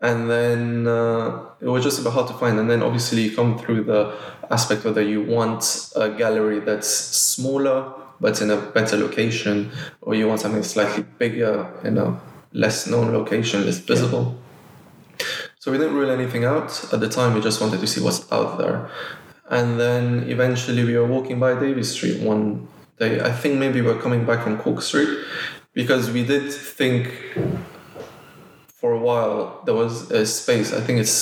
And 0.02 0.30
then 0.30 0.88
uh, 0.88 1.46
it 1.60 1.68
was 1.68 1.84
just 1.84 2.00
about 2.00 2.14
hard 2.14 2.28
to 2.28 2.34
find. 2.34 2.58
And 2.60 2.70
then 2.70 2.82
obviously 2.82 3.24
you 3.24 3.36
come 3.36 3.60
through 3.60 3.84
the 3.84 4.16
aspect 4.50 4.86
whether 4.86 5.02
you 5.02 5.24
want 5.24 5.92
a 5.96 6.10
gallery 6.10 6.60
that's 6.60 6.88
smaller 6.90 7.94
but 8.20 8.42
in 8.42 8.52
a 8.52 8.58
better 8.58 8.98
location, 8.98 9.72
or 10.02 10.16
you 10.16 10.28
want 10.28 10.42
something 10.42 10.64
slightly 10.64 11.04
bigger 11.18 11.72
in 11.84 11.98
a 11.98 12.20
less 12.52 12.88
known 12.88 13.14
location, 13.14 13.66
less 13.66 13.80
visible. 13.80 14.38
So 15.60 15.70
So 15.70 15.74
we 15.74 15.78
didn't 15.78 15.94
rule 15.94 16.10
anything 16.10 16.46
out 16.46 16.72
at 16.92 17.00
the 17.00 17.08
time. 17.08 17.36
We 17.36 17.42
just 17.42 17.62
wanted 17.62 17.80
to 17.80 17.86
see 17.86 18.02
what's 18.02 18.30
out 18.32 18.58
there, 18.58 18.90
and 19.52 19.80
then 19.80 20.24
eventually 20.28 20.84
we 20.84 20.98
were 20.98 21.06
walking 21.06 21.40
by 21.40 21.60
Davies 21.60 21.92
Street 21.92 22.22
one 22.22 22.68
day. 22.98 23.22
I 23.22 23.32
think 23.32 23.60
maybe 23.60 23.80
we 23.82 23.88
were 23.88 24.02
coming 24.02 24.26
back 24.26 24.44
from 24.44 24.58
Cork 24.58 24.82
Street 24.82 25.10
because 25.74 26.10
we 26.10 26.26
did 26.26 26.52
think 26.52 27.14
while 29.10 29.62
there 29.66 29.76
was 29.84 29.94
a 30.12 30.26
space. 30.26 30.74
I 30.74 30.82
think 30.86 31.00
it's 31.00 31.18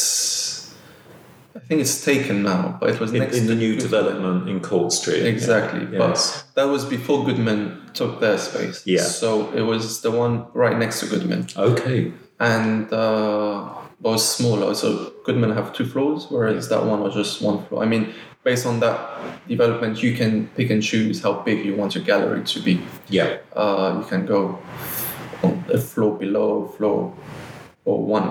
I 1.56 1.60
think 1.68 1.82
it's 1.82 1.98
taken 2.06 2.44
now, 2.44 2.78
but 2.80 2.88
it 2.94 3.00
was 3.00 3.12
In, 3.14 3.20
next 3.20 3.38
in 3.38 3.46
the 3.48 3.56
new 3.56 3.74
Goodman. 3.74 3.90
development 3.92 4.50
in 4.52 4.58
Cork 4.70 4.92
Street. 4.92 5.24
Exactly, 5.36 5.82
Yes. 5.92 6.00
but 6.04 6.20
that 6.58 6.68
was 6.74 6.82
before 6.86 7.26
Goodman 7.28 7.60
took 8.00 8.20
their 8.20 8.38
space. 8.38 8.78
Yeah. 8.86 9.08
So 9.22 9.28
it 9.60 9.64
was 9.72 10.02
the 10.06 10.12
one 10.12 10.34
right 10.64 10.78
next 10.84 11.00
to 11.02 11.06
Goodman, 11.14 11.42
Okay. 11.72 12.00
and 12.40 12.92
uh, 12.94 13.74
it 14.00 14.08
was 14.10 14.22
smaller. 14.38 14.70
So 14.76 14.88
Goodman 15.26 15.52
have 15.60 15.68
two 15.78 15.86
floors, 15.94 16.22
whereas 16.30 16.64
that 16.70 16.84
one 16.92 17.00
was 17.06 17.14
just 17.22 17.42
one 17.42 17.58
floor. 17.66 17.84
I 17.86 17.88
mean, 17.94 18.04
based 18.44 18.66
on 18.72 18.80
that 18.86 19.00
development, 19.54 19.94
you 20.06 20.12
can 20.22 20.48
pick 20.58 20.70
and 20.74 20.82
choose 20.92 21.18
how 21.26 21.34
big 21.48 21.58
you 21.68 21.74
want 21.82 21.96
your 21.96 22.06
gallery 22.12 22.44
to 22.54 22.60
be. 22.68 22.76
Yeah. 23.10 23.30
Uh, 23.64 23.90
you 24.00 24.06
can 24.12 24.26
go 24.36 24.40
on 25.44 25.54
a 25.74 25.78
floor 25.90 26.12
below, 26.24 26.50
floor 26.78 27.00
or 27.88 27.98
one 28.18 28.28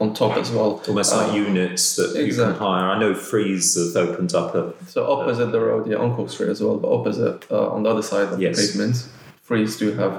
on 0.00 0.12
top 0.14 0.36
as 0.36 0.50
well. 0.50 0.70
Almost 0.88 1.12
Uh, 1.12 1.16
like 1.18 1.32
units 1.46 1.84
that 1.96 2.10
you 2.26 2.34
can 2.34 2.54
hire. 2.54 2.86
I 2.94 2.98
know 3.02 3.14
Frieze 3.14 3.68
have 3.80 3.96
opened 4.08 4.32
up 4.34 4.54
a. 4.60 4.62
So 4.94 4.98
opposite 5.14 5.50
the 5.52 5.60
road, 5.60 5.82
yeah, 5.90 5.98
on 6.04 6.14
Cork 6.16 6.28
Street 6.34 6.50
as 6.50 6.60
well, 6.64 6.76
but 6.82 6.88
opposite 6.98 7.38
uh, 7.50 7.74
on 7.74 7.80
the 7.84 7.90
other 7.90 8.02
side 8.02 8.28
of 8.32 8.40
Yes. 8.40 8.56
the 8.56 8.62
pavement, 8.66 8.96
Frieze 9.48 9.76
do 9.82 9.92
have 10.02 10.12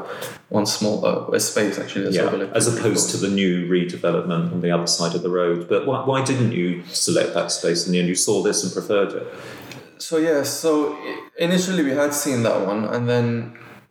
one 0.60 0.66
small 0.66 0.96
uh, 1.06 1.36
a 1.38 1.40
space 1.40 1.76
actually. 1.84 2.06
Yeah, 2.16 2.24
overlapped 2.28 2.56
as 2.60 2.66
opposed 2.74 3.06
to 3.12 3.18
the 3.26 3.32
new 3.42 3.54
redevelopment 3.76 4.46
on 4.54 4.60
the 4.66 4.72
other 4.72 4.88
side 4.98 5.14
of 5.18 5.22
the 5.22 5.34
road. 5.42 5.60
But 5.68 5.82
why, 5.90 6.00
why 6.10 6.20
didn't 6.30 6.54
you 6.62 6.68
select 7.08 7.34
that 7.38 7.52
space 7.52 7.80
in 7.86 7.92
the 7.92 8.00
end? 8.00 8.08
You 8.08 8.16
saw 8.30 8.42
this 8.48 8.64
and 8.64 8.72
preferred 8.80 9.12
it. 9.20 9.26
So 10.08 10.16
yeah, 10.18 10.44
so 10.44 10.96
initially 11.38 11.84
we 11.90 11.92
had 12.04 12.14
seen 12.14 12.40
that 12.48 12.58
one, 12.72 12.82
and 12.94 13.04
then 13.14 13.28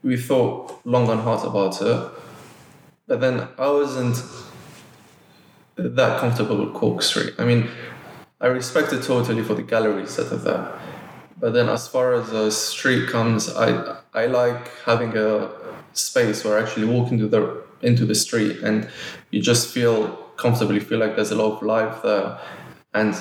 we 0.03 0.17
thought 0.29 0.59
long 0.85 1.07
and 1.11 1.21
hard 1.21 1.43
about 1.45 1.75
it, 1.83 1.99
but 3.09 3.21
then 3.21 3.35
I 3.59 3.69
wasn't 3.81 4.17
that 5.77 6.21
comfortable 6.21 6.65
with 6.65 6.75
Cork 6.75 7.03
Street. 7.03 7.35
I 7.39 7.45
mean, 7.45 7.69
I 8.41 8.49
respect 8.49 8.93
it 8.93 9.03
totally 9.03 9.43
for 9.43 9.55
the 9.55 9.63
galleries 9.63 10.17
that 10.17 10.33
are 10.33 10.37
there, 10.37 10.81
but 11.39 11.53
then 11.53 11.69
as 11.69 11.89
far 11.89 12.15
as 12.15 12.31
the 12.31 12.51
street 12.51 13.09
comes, 13.09 13.49
I 13.55 13.99
I 14.13 14.27
like 14.27 14.69
having 14.85 15.17
a 15.17 15.51
space 15.93 16.45
where 16.45 16.59
I 16.59 16.63
actually 16.63 16.87
walk 16.87 17.13
into 17.13 17.29
the 17.29 17.63
into 17.83 18.05
the 18.07 18.15
street 18.15 18.63
and 18.63 18.89
you 19.31 19.41
just 19.41 19.73
feel 19.73 20.09
comfortably 20.37 20.81
feel 20.81 20.99
like 20.99 21.17
there's 21.17 21.31
a 21.31 21.37
lot 21.37 21.57
of 21.57 21.63
life 21.63 22.03
there, 22.03 22.39
and 22.93 23.15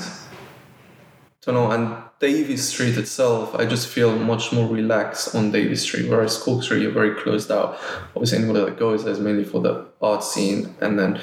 don't 1.45 1.55
know, 1.55 1.71
and 1.71 2.03
Davies 2.19 2.67
Street 2.69 2.97
itself, 2.97 3.53
I 3.55 3.65
just 3.65 3.87
feel 3.87 4.17
much 4.17 4.51
more 4.51 4.67
relaxed 4.67 5.35
on 5.35 5.51
Davies 5.51 5.81
Street, 5.81 6.09
whereas 6.09 6.37
Cork 6.37 6.63
Street, 6.63 6.81
you're 6.81 6.91
very 6.91 7.13
closed 7.13 7.51
out. 7.51 7.77
Obviously, 8.15 8.39
anybody 8.39 8.65
that 8.65 8.79
goes 8.79 9.03
there 9.03 9.13
is 9.13 9.19
mainly 9.19 9.43
for 9.43 9.61
the 9.61 9.85
art 10.01 10.23
scene, 10.23 10.73
and 10.81 10.97
then 10.97 11.21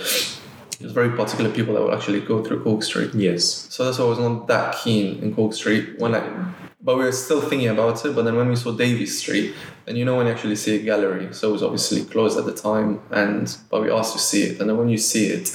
there's 0.82 0.92
very 0.92 1.10
particular 1.10 1.50
people 1.50 1.74
that 1.74 1.80
will 1.80 1.94
actually 1.94 2.20
go 2.20 2.44
through 2.44 2.62
Cork 2.62 2.82
Street. 2.82 3.14
Yes. 3.14 3.44
So 3.70 3.84
that's 3.84 3.98
why 3.98 4.04
I 4.04 4.08
was 4.08 4.18
not 4.18 4.48
that 4.48 4.76
keen 4.82 5.22
in 5.22 5.34
Cork 5.34 5.54
Street 5.54 5.98
when 5.98 6.14
I, 6.14 6.52
but 6.80 6.98
we 6.98 7.04
were 7.04 7.12
still 7.12 7.40
thinking 7.40 7.68
about 7.68 8.04
it. 8.04 8.14
But 8.14 8.24
then 8.24 8.36
when 8.36 8.48
we 8.48 8.56
saw 8.56 8.72
Davies 8.72 9.18
Street, 9.18 9.54
and 9.86 9.96
you 9.96 10.04
know 10.04 10.16
when 10.16 10.26
you 10.26 10.32
actually 10.32 10.56
see 10.56 10.76
a 10.76 10.82
gallery, 10.82 11.32
so 11.32 11.50
it 11.50 11.52
was 11.52 11.62
obviously 11.62 12.04
closed 12.04 12.36
at 12.38 12.44
the 12.44 12.54
time, 12.54 13.00
and 13.10 13.56
but 13.70 13.82
we 13.82 13.90
asked 13.90 14.12
to 14.14 14.18
see 14.18 14.42
it, 14.42 14.60
and 14.60 14.68
then 14.68 14.76
when 14.76 14.88
you 14.88 14.98
see 14.98 15.26
it, 15.26 15.48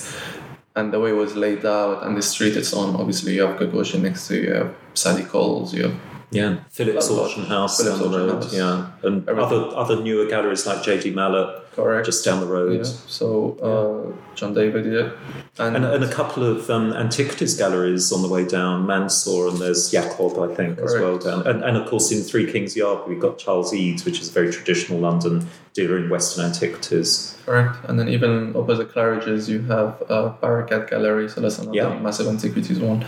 and 0.75 0.93
the 0.93 0.99
way 0.99 1.09
it 1.09 1.13
was 1.13 1.35
laid 1.35 1.65
out, 1.65 2.03
and 2.03 2.15
the 2.15 2.21
street 2.21 2.55
it's 2.55 2.73
on, 2.73 2.95
obviously 2.95 3.35
you 3.35 3.41
have 3.41 3.59
Gagosian 3.59 4.01
next 4.01 4.27
to 4.29 4.35
you, 4.35 4.41
you 4.43 4.53
have 4.53 4.75
Sadie 4.93 5.23
Coles, 5.23 5.73
you 5.73 5.83
have 5.83 5.99
Yeah. 6.29 6.57
Phillips 6.69 7.09
Lot- 7.09 7.17
lot. 7.17 7.25
Auction 7.27 7.45
House 7.45 7.77
Phillips 7.81 7.99
down 8.01 8.11
the 8.11 8.17
road. 8.19 8.43
House. 8.43 8.53
Yeah. 8.53 8.87
And 9.03 9.27
Everything. 9.29 9.43
other 9.59 9.75
other 9.77 10.03
newer 10.03 10.25
galleries 10.27 10.65
like 10.67 10.79
JD 10.79 11.13
Malat 11.13 11.61
correct. 11.73 12.05
just 12.05 12.25
down 12.25 12.41
the 12.41 12.45
road. 12.47 12.73
yeah. 12.75 12.83
So 12.83 13.27
uh, 13.63 14.35
John 14.35 14.53
David, 14.53 14.85
yeah, 14.91 15.11
and, 15.57 15.75
And, 15.77 15.85
and 15.85 16.03
a 16.03 16.11
couple 16.11 16.43
of 16.43 16.69
um, 16.69 16.91
antiquities 16.93 17.55
galleries 17.55 18.11
on 18.11 18.21
the 18.23 18.27
way 18.27 18.45
down, 18.45 18.85
Mansour, 18.85 19.47
and 19.47 19.57
there's 19.57 19.89
Jacob, 19.89 20.37
I 20.37 20.53
think, 20.53 20.79
as 20.79 20.93
well 20.95 21.17
down. 21.17 21.47
And, 21.47 21.63
and 21.63 21.77
of 21.77 21.87
course, 21.89 22.11
in 22.11 22.21
Three 22.23 22.51
Kings 22.51 22.75
Yard, 22.75 23.07
we've 23.07 23.21
got 23.21 23.37
Charles 23.37 23.73
Ede's, 23.73 24.03
which 24.05 24.19
is 24.19 24.29
a 24.29 24.33
very 24.33 24.51
traditional 24.51 24.99
London 24.99 25.47
dealer 25.73 25.97
in 25.97 26.09
Western 26.09 26.43
antiquities. 26.45 27.37
correct, 27.45 27.77
and 27.87 27.97
then 27.99 28.09
even 28.09 28.53
opposite 28.55 28.91
Claridge's, 28.91 29.47
you 29.49 29.61
have 29.63 30.03
uh, 30.09 30.33
Barakat 30.41 30.89
Gallery, 30.89 31.29
so 31.29 31.39
that's 31.41 31.57
another 31.59 31.77
Yeah. 31.77 31.99
massive 31.99 32.27
antiquities 32.27 32.79
one. 32.79 33.05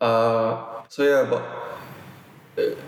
Uh, 0.00 0.62
so 0.88 1.02
yeah, 1.02 1.26
but 1.28 1.42
it, 2.56 2.78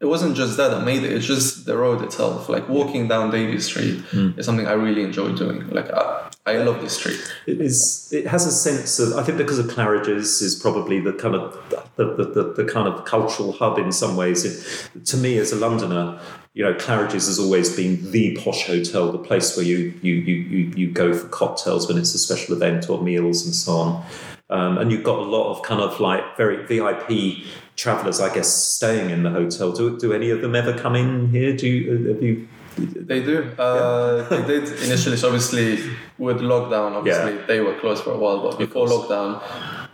it 0.00 0.06
wasn't 0.06 0.36
just 0.36 0.56
that 0.56 0.68
that 0.68 0.84
made 0.84 1.02
it; 1.02 1.12
it's 1.12 1.26
just 1.26 1.66
the 1.66 1.76
road 1.76 2.02
itself. 2.02 2.48
Like 2.48 2.68
walking 2.68 3.08
down 3.08 3.30
Davies 3.30 3.64
Street 3.66 4.00
Hmm. 4.10 4.30
is 4.38 4.44
something 4.46 4.66
I 4.66 4.72
really 4.72 5.02
enjoy 5.02 5.32
doing. 5.32 5.68
Like 5.70 5.90
I, 5.92 6.30
I 6.46 6.56
love 6.58 6.82
this 6.82 6.96
street. 6.98 7.18
It 7.46 7.60
is. 7.60 8.12
It 8.12 8.26
has 8.26 8.44
a 8.46 8.50
sense 8.52 8.98
of. 8.98 9.14
I 9.14 9.22
think 9.22 9.38
because 9.38 9.58
of 9.58 9.66
Claridge's 9.66 10.42
is 10.42 10.54
probably 10.56 11.00
the 11.00 11.12
kind 11.14 11.34
of 11.34 11.56
the, 11.96 12.14
the, 12.16 12.24
the, 12.24 12.52
the 12.52 12.64
kind 12.70 12.86
of 12.86 13.04
cultural 13.06 13.52
hub 13.52 13.78
in 13.78 13.92
some 13.92 14.16
ways. 14.16 14.44
It, 14.44 15.04
to 15.06 15.16
me, 15.16 15.38
as 15.38 15.52
a 15.52 15.56
Londoner, 15.56 16.20
you 16.52 16.62
know, 16.64 16.74
Claridge's 16.74 17.26
has 17.26 17.38
always 17.38 17.74
been 17.74 18.10
the 18.10 18.36
posh 18.36 18.66
hotel, 18.66 19.10
the 19.10 19.18
place 19.18 19.56
where 19.56 19.64
you 19.64 19.94
you 20.02 20.14
you 20.14 20.34
you, 20.34 20.72
you 20.76 20.90
go 20.90 21.14
for 21.14 21.28
cocktails 21.28 21.88
when 21.88 21.96
it's 21.96 22.12
a 22.14 22.18
special 22.18 22.54
event 22.54 22.90
or 22.90 23.00
meals 23.00 23.46
and 23.46 23.54
so 23.54 23.72
on. 23.72 24.04
Um, 24.50 24.76
and 24.78 24.92
you've 24.92 25.04
got 25.04 25.18
a 25.18 25.22
lot 25.22 25.50
of 25.50 25.62
kind 25.62 25.80
of 25.80 26.00
like 26.00 26.36
very 26.36 26.66
VIP 26.66 27.44
travellers, 27.76 28.20
I 28.20 28.32
guess, 28.34 28.52
staying 28.54 29.10
in 29.10 29.22
the 29.22 29.30
hotel. 29.30 29.72
Do, 29.72 29.98
do 29.98 30.12
any 30.12 30.30
of 30.30 30.42
them 30.42 30.54
ever 30.54 30.76
come 30.76 30.94
in 30.96 31.28
here? 31.30 31.56
Do 31.56 31.66
you, 31.68 32.08
have 32.08 32.22
you? 32.22 32.48
They 32.76 33.22
do. 33.22 33.50
Uh, 33.58 34.28
they 34.28 34.42
did 34.46 34.64
initially. 34.82 35.16
So 35.16 35.28
obviously, 35.28 35.78
with 36.18 36.38
lockdown, 36.40 36.92
obviously 36.92 37.38
they 37.46 37.60
were 37.60 37.74
closed 37.78 38.04
for 38.04 38.10
a 38.12 38.18
while. 38.18 38.42
But 38.42 38.58
before 38.58 38.86
lockdown, 38.86 39.40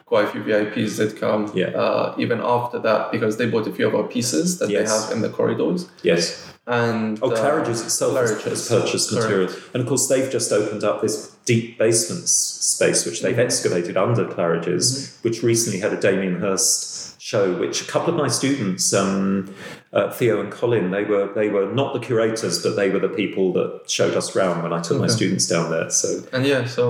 quite 0.07 0.25
a 0.25 0.29
few 0.33 0.43
VIPs 0.43 0.97
did 0.97 1.17
come. 1.21 1.53
Yeah. 1.55 1.67
Uh, 1.69 2.15
even 2.19 2.41
after 2.41 2.81
that, 2.81 3.13
because 3.13 3.37
they 3.37 3.49
bought 3.49 3.67
a 3.69 3.73
few 3.73 3.87
of 3.87 3.95
our 3.95 4.05
pieces 4.05 4.59
that 4.59 4.69
Yes. 4.71 4.91
they 4.91 5.07
have 5.07 5.13
in 5.17 5.23
the 5.23 5.29
corridors. 5.29 5.89
Yes. 6.03 6.53
And 6.67 7.19
Oh, 7.23 7.31
uh, 7.31 7.37
Claridge's 7.37 7.83
itself 7.83 8.17
has- 8.17 8.43
has 8.43 8.69
purchased 8.69 9.11
correct. 9.11 9.25
material. 9.29 9.53
And 9.75 9.83
of 9.83 9.89
course, 9.89 10.09
they've 10.09 10.31
just 10.31 10.51
opened 10.53 10.83
up 10.85 11.03
this 11.03 11.37
deep 11.51 11.67
basement 11.85 12.23
s- 12.25 12.59
space, 12.75 13.01
which 13.07 13.17
Mm-hmm. 13.19 13.27
they've 13.37 13.45
excavated 13.47 13.97
under 14.07 14.25
Claridge's, 14.35 14.89
which 15.25 15.39
recently 15.53 15.81
had 15.85 15.93
a 15.99 16.01
Damien 16.09 16.37
Hirst 16.45 17.21
show, 17.31 17.45
which 17.63 17.77
a 17.87 17.89
couple 17.95 18.11
of 18.15 18.17
my 18.25 18.29
students, 18.41 18.85
um, 19.03 19.53
uh, 19.93 20.11
Theo 20.19 20.35
and 20.43 20.51
Colin, 20.59 20.91
they 20.97 21.05
were 21.13 21.27
they 21.41 21.49
were 21.57 21.67
not 21.81 21.89
the 21.97 22.01
curators, 22.09 22.57
but 22.65 22.73
they 22.81 22.89
were 22.95 23.03
the 23.09 23.15
people 23.23 23.47
that 23.59 23.71
showed 23.99 24.15
us 24.21 24.27
around 24.35 24.57
when 24.65 24.73
I 24.79 24.81
took 24.87 24.99
my 25.07 25.11
students 25.19 25.47
down 25.55 25.67
there. 25.75 25.89
So 25.91 26.09
And 26.35 26.43
yeah, 26.53 26.63
so 26.79 26.85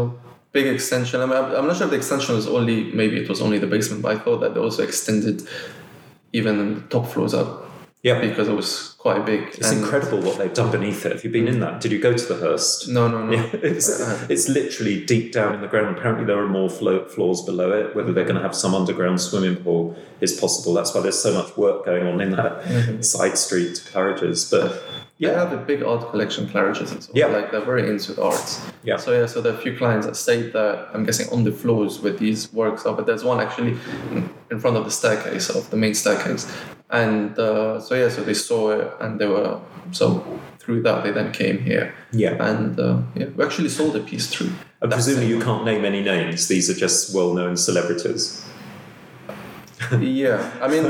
big 0.52 0.66
extension. 0.76 1.16
I 1.22 1.26
mean, 1.26 1.38
I'm 1.40 1.48
I'm 1.58 1.66
not 1.68 1.76
sure 1.78 1.86
if 1.88 1.92
the 1.94 2.00
extension 2.04 2.34
was 2.40 2.46
only 2.58 2.76
maybe 3.00 3.14
it 3.22 3.28
was 3.28 3.40
only 3.46 3.58
the 3.64 3.70
basement, 3.76 4.02
but 4.04 4.10
I 4.16 4.18
thought 4.24 4.40
that 4.42 4.50
they 4.54 4.60
also 4.66 4.82
extended 4.90 5.36
even 6.38 6.52
the 6.74 6.80
top 6.94 7.06
floors 7.12 7.34
up 7.42 7.50
yeah, 8.02 8.18
because 8.18 8.48
it 8.48 8.54
was 8.54 8.94
quite 8.96 9.26
big. 9.26 9.48
it's 9.48 9.70
incredible 9.70 10.22
what 10.22 10.38
they've 10.38 10.54
done 10.54 10.70
beneath 10.70 11.04
it. 11.04 11.12
Have 11.12 11.22
you 11.22 11.30
been 11.30 11.46
in 11.46 11.60
that? 11.60 11.82
Did 11.82 11.92
you 11.92 11.98
go 11.98 12.14
to 12.14 12.26
the 12.26 12.34
Hirst? 12.34 12.88
No, 12.88 13.08
no, 13.08 13.26
no. 13.26 13.32
Yeah, 13.32 13.50
it's, 13.52 14.00
uh-huh. 14.00 14.26
it's 14.30 14.48
literally 14.48 15.04
deep 15.04 15.32
down 15.32 15.54
in 15.54 15.60
the 15.60 15.66
ground. 15.66 15.98
Apparently, 15.98 16.24
there 16.24 16.38
are 16.38 16.48
more 16.48 16.70
flo- 16.70 17.06
floors 17.06 17.42
below 17.42 17.72
it. 17.72 17.94
Whether 17.94 18.14
they're 18.14 18.24
going 18.24 18.36
to 18.36 18.42
have 18.42 18.54
some 18.54 18.74
underground 18.74 19.20
swimming 19.20 19.56
pool 19.56 19.98
is 20.22 20.40
possible. 20.40 20.72
That's 20.72 20.94
why 20.94 21.02
there's 21.02 21.20
so 21.20 21.34
much 21.34 21.54
work 21.58 21.84
going 21.84 22.06
on 22.06 22.22
in 22.22 22.30
that 22.30 22.62
mm-hmm. 22.62 23.02
side 23.02 23.36
street 23.36 23.74
to 23.74 23.82
Claridge's. 23.90 24.50
But 24.50 24.82
They 25.18 25.26
yeah, 25.26 25.32
have 25.34 25.52
a 25.52 25.58
big 25.58 25.82
art 25.82 26.10
collection, 26.10 26.48
Claridge's 26.48 26.92
as 26.92 27.08
well. 27.08 27.18
Yeah. 27.18 27.26
Like 27.26 27.50
they're 27.50 27.60
very 27.60 27.86
into 27.86 28.18
art. 28.22 28.60
Yeah. 28.82 28.96
So 28.96 29.12
yeah, 29.12 29.26
so 29.26 29.42
there 29.42 29.52
are 29.52 29.58
a 29.58 29.60
few 29.60 29.76
clients 29.76 30.06
that 30.06 30.16
stayed 30.16 30.54
there, 30.54 30.88
I'm 30.94 31.04
guessing 31.04 31.28
on 31.28 31.44
the 31.44 31.52
floors 31.52 32.00
with 32.00 32.18
these 32.18 32.50
works 32.54 32.86
of 32.86 32.96
but 32.96 33.04
there's 33.04 33.24
one 33.24 33.40
actually 33.40 33.72
in- 34.12 34.30
in 34.50 34.58
front 34.58 34.78
of 34.78 34.86
the 34.86 34.90
staircase 34.90 35.50
of 35.50 35.68
the 35.68 35.76
main 35.76 35.92
staircase. 35.92 36.50
And 36.90 37.38
uh, 37.38 37.80
so 37.80 37.94
yeah, 37.94 38.08
so 38.08 38.22
they 38.22 38.34
saw 38.34 38.70
it 38.70 38.92
and 39.00 39.20
they 39.20 39.26
were 39.26 39.60
so 39.92 40.40
through 40.58 40.82
that 40.82 41.02
they 41.04 41.10
then 41.10 41.32
came 41.32 41.58
here. 41.58 41.94
yeah. 42.12 42.36
And 42.44 42.78
uh, 42.78 43.00
yeah, 43.14 43.26
we 43.36 43.44
actually 43.44 43.70
sold 43.70 43.96
a 43.96 44.00
piece 44.00 44.28
through. 44.28 44.52
And 44.82 44.90
that 44.90 44.96
presumably, 44.96 45.28
you 45.28 45.40
can't 45.40 45.64
name 45.64 45.84
any 45.84 46.02
names. 46.02 46.48
These 46.48 46.70
are 46.70 46.74
just 46.74 47.14
well-known 47.14 47.56
celebrities. 47.56 48.44
Yeah, 50.00 50.50
I 50.60 50.68
mean, 50.68 50.84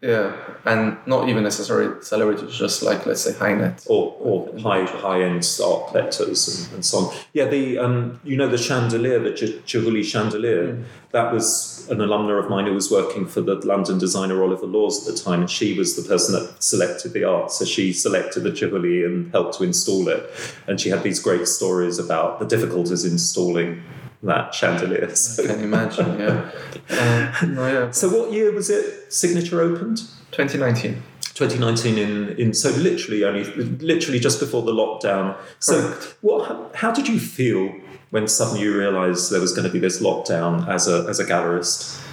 yeah, 0.00 0.36
and 0.64 0.96
not 1.06 1.28
even 1.28 1.42
necessarily 1.42 2.02
celebrities, 2.02 2.56
just 2.56 2.82
like 2.82 3.04
let's 3.04 3.22
say 3.22 3.32
high 3.32 3.54
net. 3.54 3.84
or, 3.88 4.14
or 4.20 4.58
high 4.60 4.84
high 4.84 5.22
end 5.22 5.44
art 5.64 5.88
collectors 5.88 6.66
and, 6.66 6.74
and 6.74 6.84
so 6.84 6.98
on. 6.98 7.16
Yeah, 7.32 7.46
the 7.46 7.78
um, 7.78 8.20
you 8.22 8.36
know 8.36 8.48
the 8.48 8.58
chandelier, 8.58 9.18
the 9.18 9.32
Ch- 9.32 9.64
Chihuly 9.66 10.04
chandelier. 10.04 10.84
That 11.10 11.32
was 11.32 11.88
an 11.90 11.98
alumna 11.98 12.38
of 12.38 12.50
mine 12.50 12.66
who 12.66 12.74
was 12.74 12.90
working 12.90 13.26
for 13.26 13.40
the 13.40 13.54
London 13.54 13.98
designer 13.98 14.42
Oliver 14.42 14.66
Laws 14.66 15.08
at 15.08 15.14
the 15.14 15.20
time, 15.20 15.40
and 15.40 15.50
she 15.50 15.76
was 15.76 15.96
the 15.96 16.08
person 16.08 16.34
that 16.34 16.62
selected 16.62 17.12
the 17.12 17.24
art. 17.24 17.50
So 17.50 17.64
she 17.64 17.92
selected 17.92 18.44
the 18.44 18.50
Chihuly 18.50 19.04
and 19.04 19.32
helped 19.32 19.58
to 19.58 19.64
install 19.64 20.06
it. 20.08 20.30
And 20.66 20.80
she 20.80 20.90
had 20.90 21.02
these 21.02 21.18
great 21.18 21.48
stories 21.48 21.98
about 21.98 22.38
the 22.38 22.46
difficulties 22.46 23.04
installing 23.04 23.82
that 24.22 24.54
chandelier. 24.54 25.14
So. 25.14 25.44
I 25.44 25.46
can 25.46 25.60
imagine, 25.60 26.18
yeah. 26.18 26.50
Uh, 26.90 27.46
no, 27.46 27.66
yeah. 27.66 27.90
So 27.90 28.08
what 28.08 28.32
year 28.32 28.52
was 28.52 28.70
it? 28.70 29.12
Signature 29.12 29.60
opened. 29.60 29.98
2019. 30.32 31.02
2019 31.34 31.98
in, 31.98 32.28
in 32.30 32.52
so 32.52 32.70
literally 32.70 33.22
only 33.22 33.44
literally 33.44 34.18
just 34.18 34.40
before 34.40 34.62
the 34.62 34.72
lockdown. 34.72 35.36
So 35.60 35.92
Correct. 35.92 36.16
what 36.20 36.74
how 36.74 36.90
did 36.90 37.06
you 37.06 37.20
feel 37.20 37.72
when 38.10 38.26
suddenly 38.26 38.62
you 38.62 38.76
realised 38.76 39.30
there 39.30 39.40
was 39.40 39.52
going 39.52 39.66
to 39.66 39.72
be 39.72 39.78
this 39.78 40.02
lockdown 40.02 40.66
as 40.68 40.88
a 40.88 41.06
as 41.08 41.20
a 41.20 41.24
gallerist? 41.24 42.04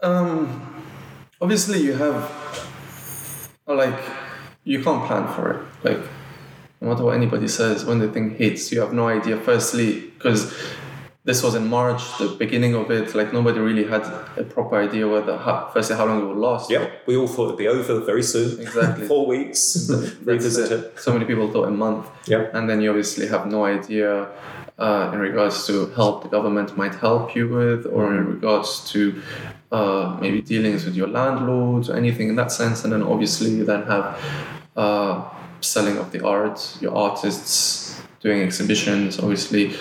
Um, 0.00 0.82
obviously, 1.38 1.80
you 1.80 1.92
have 1.92 2.30
like 3.66 3.98
you 4.64 4.82
can't 4.82 5.06
plan 5.06 5.30
for 5.34 5.50
it. 5.50 5.66
Like 5.82 6.08
no 6.80 6.88
matter 6.88 7.04
what 7.04 7.16
anybody 7.16 7.48
says, 7.48 7.84
when 7.84 7.98
the 7.98 8.08
thing 8.08 8.36
hits, 8.36 8.72
you 8.72 8.80
have 8.80 8.94
no 8.94 9.08
idea. 9.08 9.36
Firstly, 9.38 10.00
because 10.00 10.50
this 11.24 11.42
was 11.42 11.54
in 11.54 11.66
March, 11.68 12.02
the 12.18 12.28
beginning 12.28 12.74
of 12.74 12.90
it. 12.90 13.14
Like 13.14 13.32
nobody 13.32 13.58
really 13.58 13.84
had 13.84 14.02
a 14.36 14.44
proper 14.44 14.76
idea 14.76 15.08
whether 15.08 15.38
how, 15.38 15.70
firstly 15.72 15.96
how 15.96 16.04
long 16.04 16.22
it 16.22 16.26
would 16.26 16.36
last. 16.36 16.70
Yeah, 16.70 16.90
we 17.06 17.16
all 17.16 17.26
thought 17.26 17.46
it'd 17.46 17.58
be 17.58 17.68
over 17.68 18.00
very 18.00 18.22
soon. 18.22 18.60
Exactly. 18.60 19.06
Four 19.08 19.26
weeks. 19.26 19.90
Revisit 20.22 20.70
it. 20.70 20.84
it. 20.84 20.98
So 20.98 21.12
many 21.14 21.24
people 21.24 21.50
thought 21.50 21.68
a 21.68 21.70
month. 21.70 22.06
Yeah. 22.26 22.48
And 22.52 22.68
then 22.68 22.82
you 22.82 22.90
obviously 22.90 23.26
have 23.28 23.46
no 23.46 23.64
idea 23.64 24.28
uh, 24.78 25.10
in 25.14 25.18
regards 25.18 25.66
to 25.66 25.86
help 25.94 26.24
the 26.24 26.28
government 26.28 26.76
might 26.76 26.94
help 26.96 27.34
you 27.34 27.48
with, 27.48 27.86
or 27.86 28.14
in 28.14 28.26
regards 28.26 28.90
to 28.90 29.22
uh, 29.72 30.18
maybe 30.20 30.42
dealings 30.42 30.84
with 30.84 30.94
your 30.94 31.08
landlords 31.08 31.88
or 31.88 31.96
anything 31.96 32.28
in 32.28 32.36
that 32.36 32.52
sense. 32.52 32.84
And 32.84 32.92
then 32.92 33.02
obviously 33.02 33.50
you 33.50 33.64
then 33.64 33.84
have 33.84 34.20
uh, 34.76 35.26
selling 35.62 35.96
of 35.96 36.12
the 36.12 36.22
art, 36.22 36.76
your 36.82 36.94
artists 36.94 38.02
doing 38.20 38.42
exhibitions. 38.42 39.18
Obviously, 39.18 39.74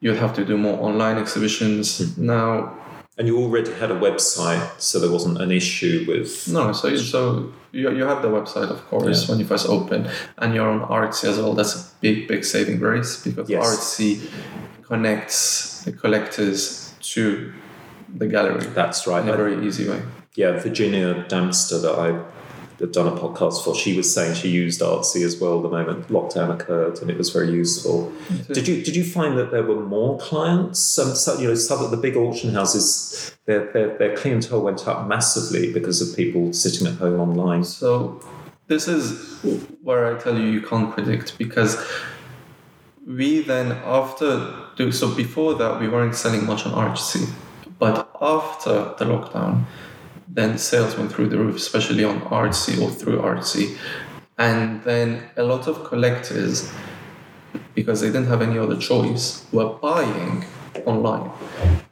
you'd 0.00 0.16
have 0.16 0.34
to 0.34 0.44
do 0.44 0.56
more 0.56 0.78
online 0.80 1.18
exhibitions 1.18 2.14
hmm. 2.14 2.26
now. 2.26 2.76
And 3.18 3.28
you 3.28 3.38
already 3.38 3.70
had 3.72 3.90
a 3.90 4.00
website, 4.00 4.80
so 4.80 4.98
there 4.98 5.10
wasn't 5.10 5.42
an 5.42 5.50
issue 5.50 6.06
with. 6.08 6.48
No, 6.48 6.72
so 6.72 6.88
you, 6.88 6.96
so 6.96 7.52
you, 7.70 7.90
you 7.94 8.04
have 8.04 8.22
the 8.22 8.28
website, 8.28 8.70
of 8.70 8.82
course, 8.86 9.28
when 9.28 9.38
you 9.38 9.44
first 9.44 9.68
open, 9.68 10.08
and 10.38 10.54
you're 10.54 10.66
on 10.66 10.80
Artsy 10.88 11.24
as 11.24 11.36
well. 11.36 11.52
That's 11.52 11.74
a 11.76 11.84
big, 12.00 12.28
big 12.28 12.44
saving 12.46 12.78
grace 12.78 13.22
because 13.22 13.50
Yes. 13.50 13.62
Artsy 13.62 14.26
connects 14.84 15.84
the 15.84 15.92
collectors 15.92 16.94
to 17.00 17.52
the 18.16 18.26
gallery 18.26 18.64
That's 18.68 19.06
right. 19.06 19.22
in 19.22 19.28
a 19.28 19.36
very 19.36 19.66
easy 19.66 19.86
way. 19.88 20.02
yeah, 20.34 20.58
Virginia 20.58 21.26
Damtsa 21.28 21.82
that 21.82 21.94
I 21.98 22.24
had 22.80 22.92
done 22.92 23.06
a 23.06 23.12
podcast 23.16 23.62
for, 23.62 23.74
she 23.74 23.96
was 23.96 24.12
saying 24.12 24.34
she 24.34 24.48
used 24.48 24.80
Artsy 24.80 25.24
as 25.24 25.38
well 25.38 25.60
the 25.60 25.68
moment 25.68 26.08
lockdown 26.08 26.52
occurred, 26.52 27.00
and 27.00 27.10
it 27.10 27.18
was 27.18 27.30
very 27.30 27.50
useful. 27.50 28.10
Mm-hmm. 28.28 28.52
Did 28.52 28.66
you 28.66 28.82
did 28.82 28.96
you 28.96 29.04
find 29.04 29.38
that 29.38 29.50
there 29.50 29.62
were 29.62 29.80
more 29.80 30.18
clients? 30.18 30.80
Some, 30.80 31.14
some 31.14 31.40
you 31.40 31.48
know, 31.48 31.54
some 31.54 31.84
of 31.84 31.90
the 31.90 31.96
big 31.96 32.16
auction 32.16 32.54
houses, 32.54 33.36
their, 33.44 33.70
their 33.72 33.98
their 33.98 34.16
clientele 34.16 34.62
went 34.62 34.88
up 34.88 35.06
massively 35.06 35.72
because 35.72 36.00
of 36.00 36.16
people 36.16 36.52
sitting 36.52 36.86
at 36.86 36.94
home 36.94 37.20
online. 37.20 37.64
So 37.64 38.20
this 38.66 38.88
is 38.88 39.38
where 39.82 40.14
I 40.14 40.18
tell 40.18 40.38
you 40.38 40.46
you 40.46 40.62
can't 40.62 40.92
predict 40.92 41.36
because 41.38 41.76
we 43.06 43.42
then 43.42 43.72
after 43.84 44.54
do 44.76 44.92
so 44.92 45.14
before 45.14 45.54
that 45.54 45.80
we 45.80 45.88
weren't 45.88 46.14
selling 46.14 46.46
much 46.46 46.64
on 46.66 46.72
Artsy, 46.72 47.28
but 47.78 48.10
after 48.20 48.94
the 48.98 49.04
lockdown, 49.04 49.64
then 50.32 50.58
sales 50.58 50.96
went 50.96 51.12
through 51.12 51.28
the 51.28 51.38
roof, 51.38 51.56
especially 51.56 52.04
on 52.04 52.20
Artsy 52.20 52.80
or 52.80 52.90
through 52.90 53.18
Artsy, 53.18 53.76
and 54.38 54.82
then 54.84 55.28
a 55.36 55.42
lot 55.42 55.66
of 55.66 55.84
collectors, 55.84 56.70
because 57.74 58.00
they 58.00 58.06
didn't 58.06 58.28
have 58.28 58.40
any 58.40 58.58
other 58.58 58.76
choice, 58.76 59.44
were 59.52 59.74
buying 59.74 60.44
online. 60.86 61.30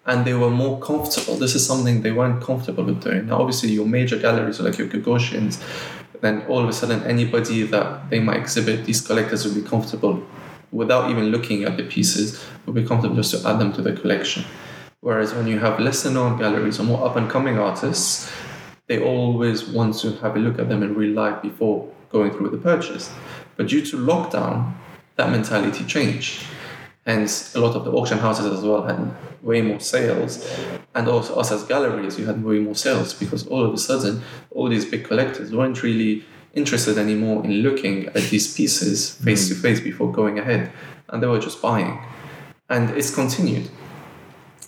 And 0.07 0.25
they 0.25 0.35
were 0.35 0.51
more 0.51 0.81
comfortable. 0.81 1.37
This 1.37 1.55
is 1.55 1.67
something 1.67 2.01
they 2.01 2.13
weren't 2.13 2.43
comfortable 2.43 2.85
with 2.85 3.03
doing. 3.03 3.27
Now, 3.27 3.41
obviously, 3.41 3.71
your 3.71 3.87
major 3.87 4.19
galleries, 4.19 4.61
like 4.61 4.79
your 4.79 4.89
Gagosians, 4.89 5.63
then 6.21 6.43
all 6.49 6.63
of 6.63 6.69
a 6.69 6.73
sudden, 6.73 7.03
anybody 7.03 7.65
that 7.65 8.09
they 8.09 8.21
might 8.21 8.39
exhibit, 8.39 8.87
these 8.87 9.01
collectors 9.07 9.45
would 9.45 9.55
be 9.55 9.69
comfortable 9.69 10.23
without 10.71 11.11
even 11.11 11.27
looking 11.27 11.65
at 11.65 11.77
the 11.77 11.85
pieces, 11.85 12.43
would 12.65 12.75
be 12.75 12.85
comfortable 12.85 13.17
just 13.17 13.43
to 13.43 13.49
add 13.49 13.59
them 13.59 13.73
to 13.73 13.83
the 13.83 13.93
collection. 13.93 14.45
Whereas 15.01 15.33
when 15.33 15.47
you 15.47 15.61
have 15.61 15.79
lesser 15.79 16.11
known 16.11 16.39
galleries 16.39 16.81
or 16.81 16.83
more 16.83 17.07
up 17.07 17.17
and 17.17 17.31
coming 17.31 17.59
artists, 17.59 18.31
they 18.89 19.01
always 19.01 19.65
want 19.65 19.95
to 20.01 20.13
have 20.17 20.35
a 20.35 20.39
look 20.41 20.59
at 20.59 20.69
them 20.69 20.83
in 20.83 20.95
real 20.95 21.15
life 21.15 21.41
before 21.41 21.89
going 22.11 22.33
through 22.33 22.51
the 22.51 22.59
purchase. 22.59 23.13
But 23.57 23.69
due 23.69 23.85
to 23.87 23.97
lockdown, 23.97 24.75
that 25.17 25.31
mentality 25.31 25.85
changed. 25.85 26.45
Hence, 27.07 27.55
a 27.55 27.61
lot 27.61 27.77
of 27.77 27.85
the 27.85 27.93
auction 27.93 28.19
houses 28.19 28.47
as 28.47 28.65
well 28.65 28.83
had 28.83 29.15
way 29.43 29.63
more 29.63 29.81
sales, 29.81 30.47
and 30.95 31.09
also 31.09 31.37
us 31.37 31.53
as 31.53 31.63
galleries, 31.65 32.19
we 32.19 32.25
had 32.25 32.43
way 32.43 32.59
more 32.59 32.75
sales 32.75 33.15
because 33.15 33.47
all 33.47 33.65
of 33.65 33.73
a 33.73 33.79
sudden, 33.79 34.23
all 34.51 34.69
these 34.69 34.85
big 34.85 35.05
collectors 35.05 35.53
weren't 35.53 35.83
really 35.83 36.25
interested 36.55 36.99
anymore 36.99 37.45
in 37.45 37.53
looking 37.63 38.07
at 38.09 38.23
these 38.31 38.55
pieces 38.55 39.13
face 39.13 39.49
to 39.49 39.55
mm. 39.55 39.63
face 39.63 39.81
before 39.81 40.13
going 40.13 40.39
ahead, 40.39 40.73
and 41.09 41.23
they 41.23 41.27
were 41.27 41.39
just 41.39 41.63
buying. 41.63 41.99
And 42.69 42.91
it's 42.91 43.15
continued 43.15 43.71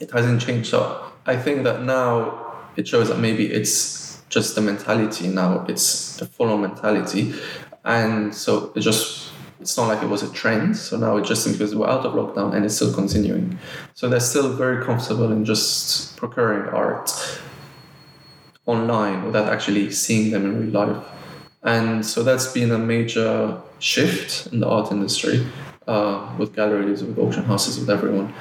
it 0.01 0.11
hasn't 0.11 0.41
changed. 0.41 0.71
So 0.71 1.05
I 1.27 1.37
think 1.37 1.65
that 1.65 1.83
now 1.83 2.57
it 2.77 2.89
shows 2.89 3.09
that 3.09 3.19
maybe 3.19 3.47
it's 3.47 4.23
just 4.29 4.55
the 4.55 4.61
mentality 4.61 5.29
now, 5.29 5.65
it's 5.69 6.17
the 6.17 6.27
full 6.27 6.51
on 6.51 6.63
mentality. 6.63 7.35
And 7.85 8.35
so 8.35 8.73
it 8.75 8.81
just, 8.81 9.33
it's 9.61 9.77
not 9.77 9.89
like 9.89 10.03
it 10.03 10.09
was 10.09 10.23
a 10.23 10.33
trend. 10.33 10.77
So 10.77 10.97
now 10.97 11.17
it 11.17 11.25
just 11.25 11.51
because 11.51 11.75
we're 11.75 11.89
out 11.89 12.07
of 12.07 12.15
lockdown 12.15 12.55
and 12.55 12.65
it's 12.65 12.77
still 12.77 12.95
continuing. 12.95 13.59
So 13.95 14.09
they're 14.09 14.21
still 14.21 14.55
very 14.55 14.85
comfortable 14.85 15.31
in 15.31 15.45
just 15.45 16.17
procuring 16.17 16.69
art 16.69 17.11
online 18.67 19.25
without 19.25 19.53
actually 19.53 19.91
seeing 19.91 20.31
them 20.31 20.45
in 20.47 20.61
real 20.61 20.87
life. 20.87 21.05
And 21.63 22.07
so 22.07 22.23
that's 22.23 22.53
been 22.53 22.71
a 22.71 22.79
major 22.79 23.61
shift 23.81 24.53
in 24.53 24.61
the 24.61 24.69
art 24.69 24.93
industry 24.93 25.47
uh, 25.87 26.35
with 26.39 26.55
galleries, 26.55 27.03
with 27.03 27.19
auction 27.19 27.45
houses, 27.45 27.79
with 27.79 27.91
everyone. 27.91 28.33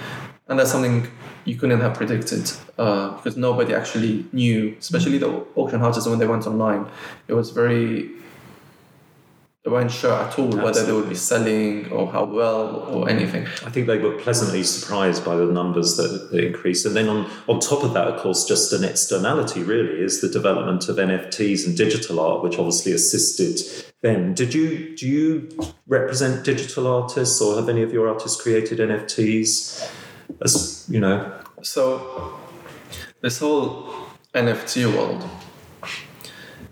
And 0.50 0.58
that's 0.58 0.72
something 0.72 1.08
you 1.46 1.56
couldn't 1.56 1.80
have 1.80 1.94
predicted 1.94 2.52
uh, 2.78 3.12
because 3.12 3.38
nobody 3.38 3.74
actually 3.74 4.26
knew, 4.34 4.76
especially 4.80 5.20
the 5.20 5.46
auction 5.56 5.80
houses 5.80 6.08
when 6.08 6.18
they 6.18 6.28
went 6.28 6.48
online. 6.48 6.88
It 7.28 7.34
was 7.34 7.52
very, 7.52 8.10
they 9.64 9.70
weren't 9.70 9.92
sure 9.92 10.12
at 10.12 10.40
all 10.40 10.50
whether 10.50 10.84
they 10.84 10.92
would 10.92 11.08
be 11.08 11.14
selling 11.14 11.92
or 11.92 12.12
how 12.12 12.26
well 12.26 12.78
or 12.90 13.08
anything. 13.08 13.46
I 13.64 13.70
think 13.70 13.86
they 13.86 14.00
were 14.00 14.18
pleasantly 14.18 14.64
surprised 14.64 15.24
by 15.24 15.36
the 15.36 15.46
numbers 15.46 15.98
that, 15.98 16.30
that 16.32 16.44
increased. 16.44 16.84
And 16.84 16.96
then 16.96 17.10
on, 17.10 17.30
on 17.48 17.60
top 17.60 17.84
of 17.84 17.94
that, 17.94 18.08
of 18.08 18.20
course, 18.20 18.46
just 18.46 18.74
an 18.74 18.84
externality 18.84 19.62
really 19.62 20.02
is 20.02 20.20
the 20.20 20.30
development 20.30 20.90
of 20.90 20.96
NFTs 20.96 21.68
and 21.68 21.78
digital 21.78 22.20
art, 22.20 22.42
which 22.42 22.58
obviously 22.58 22.92
assisted 22.92 23.60
them. 24.02 24.34
Did 24.34 24.56
you 24.56 24.96
do 24.96 25.08
you 25.08 25.50
represent 25.86 26.44
digital 26.44 26.88
artists 26.88 27.40
or 27.40 27.56
have 27.56 27.70
any 27.70 27.84
of 27.84 27.94
your 27.94 28.08
artists 28.08 28.42
created 28.42 28.80
NFTs? 28.80 29.92
As 30.42 30.86
you 30.90 31.00
know, 31.00 31.32
So 31.62 32.40
this 33.22 33.40
whole 33.40 33.94
NFT 34.34 34.94
world, 34.96 35.28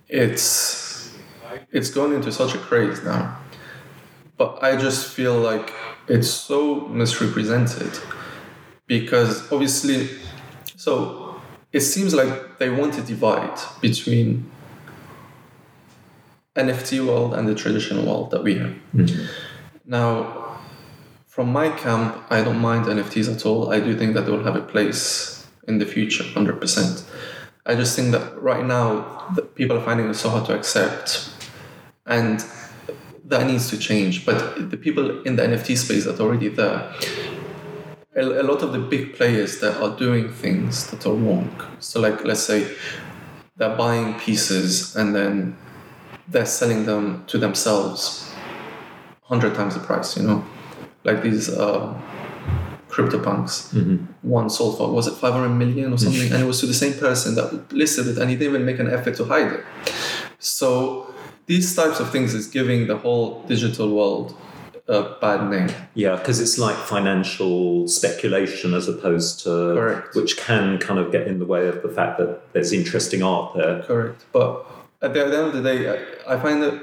it's 0.08 1.16
it's 1.72 1.90
gone 1.90 2.14
into 2.14 2.32
such 2.32 2.56
a 2.56 2.58
craze 2.58 3.04
now. 3.04 3.38
But 4.38 4.64
I 4.64 4.78
just 4.78 5.12
feel 5.12 5.38
like 5.38 5.74
it's 6.08 6.30
so 6.30 6.88
misrepresented 6.88 8.00
because 8.86 9.52
obviously 9.52 10.10
so 10.76 11.42
it 11.74 11.82
seems 11.82 12.14
like 12.14 12.60
they 12.60 12.70
want 12.70 12.94
to 12.94 13.02
divide 13.02 13.60
between 13.82 14.50
NFT 16.56 17.06
world 17.06 17.34
and 17.34 17.48
the 17.48 17.56
traditional 17.56 18.06
world 18.06 18.32
that 18.32 18.44
we 18.44 18.56
have. 18.56 18.74
Mm-hmm. 18.96 19.26
Now, 19.86 20.47
from 21.38 21.54
my 21.54 21.70
camp, 21.70 22.18
I 22.32 22.44
don't 22.44 22.58
mind 22.58 22.86
NFTs 22.86 23.32
at 23.32 23.46
all. 23.46 23.72
I 23.72 23.80
do 23.80 23.96
think 23.96 24.16
that 24.16 24.26
they 24.26 24.32
will 24.32 24.44
have 24.44 24.56
a 24.56 24.62
place 24.74 25.46
in 25.68 25.78
the 25.78 25.86
future, 25.86 26.24
100%. 26.24 27.04
I 27.64 27.76
just 27.76 27.96
think 27.96 28.12
that 28.14 28.42
right 28.42 28.66
now, 28.66 29.28
the 29.36 29.44
people 29.44 29.78
are 29.78 29.86
finding 29.86 30.10
it 30.10 30.16
so 30.16 30.32
hard 30.32 30.48
to 30.48 30.56
accept. 30.56 31.30
And 32.08 32.44
that 33.26 33.46
needs 33.46 33.70
to 33.70 33.78
change. 33.78 34.26
But 34.26 34.72
the 34.72 34.78
people 34.78 35.22
in 35.28 35.36
the 35.36 35.44
NFT 35.44 35.78
space 35.78 36.06
that 36.06 36.20
are 36.20 36.24
already 36.24 36.48
there, 36.48 36.92
a, 38.16 38.24
a 38.42 38.46
lot 38.52 38.64
of 38.64 38.72
the 38.72 38.80
big 38.80 39.14
players 39.14 39.60
that 39.60 39.80
are 39.80 39.96
doing 39.96 40.34
things 40.34 40.90
that 40.90 41.06
are 41.06 41.14
wrong. 41.14 41.56
So, 41.78 42.02
like, 42.02 42.26
let's 42.26 42.42
say 42.42 42.76
they're 43.58 43.78
buying 43.78 44.16
pieces 44.16 44.96
and 44.96 45.16
then 45.16 45.56
they're 46.28 46.48
selling 46.48 46.88
them 46.88 47.26
to 47.28 47.38
themselves 47.38 48.28
100 49.28 49.54
times 49.54 49.76
the 49.76 49.82
price, 49.82 50.18
you 50.18 50.24
know? 50.24 50.44
Like 51.08 51.24
these 51.24 51.50
uh, 51.50 52.00
CryptoPunks. 52.90 54.06
One 54.22 54.50
sold 54.50 54.78
for, 54.78 54.92
was 54.92 55.08
it 55.08 55.16
500 55.16 55.50
million 55.50 55.94
or 55.94 55.98
something? 55.98 56.32
and 56.34 56.42
it 56.44 56.46
was 56.46 56.60
to 56.60 56.66
the 56.66 56.74
same 56.74 56.94
person 56.94 57.36
that 57.36 57.72
listed 57.74 58.08
it 58.08 58.18
and 58.18 58.30
he 58.30 58.36
didn't 58.36 58.54
even 58.54 58.66
make 58.66 58.80
an 58.80 58.90
effort 58.90 59.16
to 59.18 59.26
hide 59.26 59.52
it. 59.52 59.64
So 60.40 61.14
these 61.46 61.76
types 61.76 62.00
of 62.00 62.12
things 62.12 62.34
is 62.34 62.48
giving 62.48 62.88
the 62.88 62.98
whole 62.98 63.44
digital 63.44 63.96
world 63.96 64.36
a 64.88 65.16
bad 65.20 65.50
name. 65.50 65.70
Yeah, 65.96 66.16
because 66.16 66.40
it's 66.40 66.58
like 66.58 66.76
financial 66.76 67.88
speculation 67.88 68.74
as 68.74 68.88
opposed 68.88 69.42
to 69.44 69.50
Correct. 69.50 70.16
which 70.16 70.38
can 70.38 70.78
kind 70.78 71.00
of 71.00 71.12
get 71.12 71.28
in 71.28 71.40
the 71.40 71.46
way 71.46 71.68
of 71.68 71.82
the 71.84 71.90
fact 71.90 72.18
that 72.20 72.54
there's 72.54 72.72
interesting 72.72 73.22
art 73.22 73.56
there. 73.56 73.84
Correct. 73.84 74.26
But 74.32 74.66
at 75.02 75.14
the, 75.14 75.22
end 75.22 75.34
of 75.34 75.54
the 75.54 75.62
day, 75.62 76.06
I, 76.28 76.40
find 76.40 76.64
it 76.64 76.82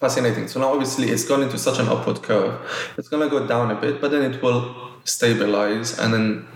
fascinating. 0.00 0.48
So 0.48 0.60
now, 0.60 0.72
obviously, 0.72 1.10
it's 1.10 1.24
gone 1.24 1.42
into 1.42 1.58
such 1.58 1.78
an 1.78 1.88
upward 1.88 2.22
curve. 2.22 2.58
It's 2.96 3.08
going 3.08 3.22
to 3.22 3.28
go 3.28 3.46
down 3.46 3.70
a 3.70 3.80
bit, 3.80 4.00
but 4.00 4.10
then 4.10 4.22
it 4.22 4.42
will 4.42 4.74
stabilize, 5.04 5.98
and 5.98 6.12
then 6.12 6.46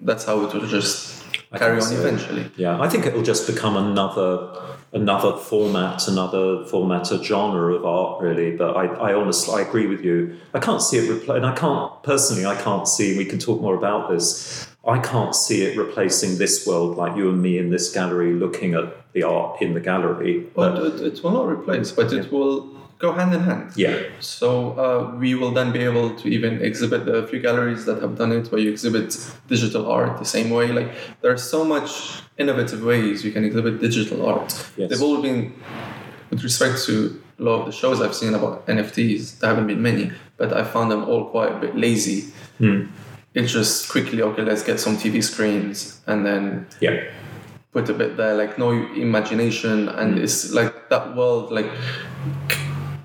that's 0.00 0.24
how 0.24 0.40
it 0.44 0.54
will 0.54 0.66
just 0.66 1.24
I 1.52 1.58
carry 1.58 1.76
on 1.76 1.82
so. 1.82 1.96
eventually. 1.96 2.50
Yeah, 2.56 2.80
I 2.80 2.88
think 2.88 3.06
it'll 3.06 3.22
just 3.22 3.46
become 3.46 3.76
another 3.76 4.58
another 4.94 5.38
format, 5.38 6.06
another 6.06 6.66
format, 6.66 7.10
a 7.10 7.22
genre 7.22 7.74
of 7.74 7.84
art, 7.86 8.20
really. 8.20 8.54
But 8.56 8.76
I, 8.76 8.86
I 8.86 9.14
honestly, 9.14 9.54
I 9.54 9.66
agree 9.66 9.86
with 9.86 10.04
you. 10.04 10.36
I 10.52 10.60
can't 10.60 10.82
see 10.82 10.98
it 10.98 11.08
repl- 11.08 11.34
and 11.34 11.46
I 11.46 11.54
can't 11.54 12.02
personally, 12.02 12.44
I 12.44 12.60
can't 12.60 12.86
see. 12.86 13.16
We 13.16 13.24
can 13.24 13.38
talk 13.38 13.60
more 13.60 13.74
about 13.74 14.10
this. 14.10 14.68
I 14.86 14.98
can't 14.98 15.34
see 15.34 15.62
it 15.62 15.78
replacing 15.78 16.36
this 16.38 16.66
world, 16.66 16.98
like 16.98 17.16
you 17.16 17.30
and 17.30 17.40
me 17.40 17.56
in 17.56 17.70
this 17.70 17.90
gallery, 17.90 18.34
looking 18.34 18.74
at 18.74 19.12
the 19.12 19.22
art 19.22 19.62
in 19.62 19.72
the 19.72 19.80
gallery. 19.80 20.40
But 20.54 20.74
But 20.74 20.84
it, 20.84 21.00
it 21.00 21.24
will 21.24 21.30
not 21.30 21.48
replace, 21.48 21.90
but 21.92 22.12
it 22.12 22.30
will 22.30 22.68
go 23.02 23.12
hand 23.12 23.34
in 23.34 23.42
hand. 23.42 23.72
yeah, 23.76 23.98
So 24.20 24.48
uh, 24.78 25.16
we 25.18 25.34
will 25.34 25.50
then 25.50 25.72
be 25.72 25.80
able 25.80 26.14
to 26.20 26.28
even 26.28 26.62
exhibit 26.62 27.04
the 27.04 27.26
few 27.26 27.40
galleries 27.40 27.84
that 27.86 28.00
have 28.00 28.16
done 28.16 28.30
it, 28.30 28.50
where 28.52 28.60
you 28.60 28.70
exhibit 28.70 29.08
digital 29.48 29.90
art 29.90 30.18
the 30.20 30.24
same 30.24 30.50
way. 30.50 30.68
Like 30.68 30.90
there 31.20 31.32
are 31.32 31.42
so 31.54 31.64
much 31.64 32.22
innovative 32.38 32.82
ways 32.84 33.24
you 33.24 33.32
can 33.32 33.44
exhibit 33.44 33.80
digital 33.80 34.24
art. 34.24 34.50
Yes. 34.76 34.88
They've 34.88 35.02
all 35.02 35.20
been, 35.20 35.52
with 36.30 36.44
respect 36.44 36.84
to 36.86 37.20
a 37.40 37.42
lot 37.42 37.60
of 37.60 37.66
the 37.66 37.72
shows 37.72 38.00
I've 38.00 38.14
seen 38.14 38.34
about 38.34 38.66
NFTs. 38.68 39.40
There 39.40 39.50
haven't 39.50 39.66
been 39.66 39.82
many, 39.82 40.12
but 40.36 40.52
I 40.52 40.62
found 40.62 40.92
them 40.92 41.02
all 41.04 41.24
quite 41.28 41.50
a 41.56 41.58
bit 41.58 41.76
lazy. 41.76 42.32
Hmm. 42.58 42.86
It's 43.34 43.50
just 43.50 43.90
quickly 43.90 44.22
okay. 44.22 44.42
Let's 44.42 44.62
get 44.62 44.78
some 44.78 44.96
TV 44.96 45.24
screens 45.24 46.00
and 46.06 46.24
then 46.24 46.66
yeah, 46.80 47.02
put 47.72 47.88
a 47.88 47.94
bit 47.94 48.16
there, 48.16 48.34
like 48.34 48.58
no 48.58 48.70
imagination, 48.70 49.88
and 49.88 50.18
it's 50.18 50.52
like 50.52 50.88
that 50.90 51.16
world, 51.16 51.50
like 51.50 51.70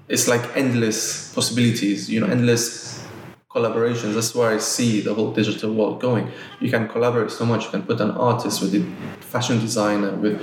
it's 0.07 0.27
like 0.27 0.55
endless 0.55 1.33
possibilities, 1.33 2.09
you 2.09 2.19
know, 2.19 2.27
endless 2.27 3.03
collaborations. 3.51 4.13
That's 4.13 4.33
where 4.35 4.49
I 4.51 4.57
see 4.57 5.01
the 5.01 5.13
whole 5.13 5.31
digital 5.33 5.73
world 5.73 5.99
going. 5.99 6.31
You 6.59 6.69
can 6.69 6.87
collaborate 6.87 7.31
so 7.31 7.45
much. 7.45 7.65
You 7.65 7.71
can 7.71 7.83
put 7.83 7.99
an 8.01 8.11
artist 8.11 8.61
with 8.61 8.73
a 8.75 8.83
fashion 9.23 9.59
designer, 9.59 10.11
with 10.15 10.39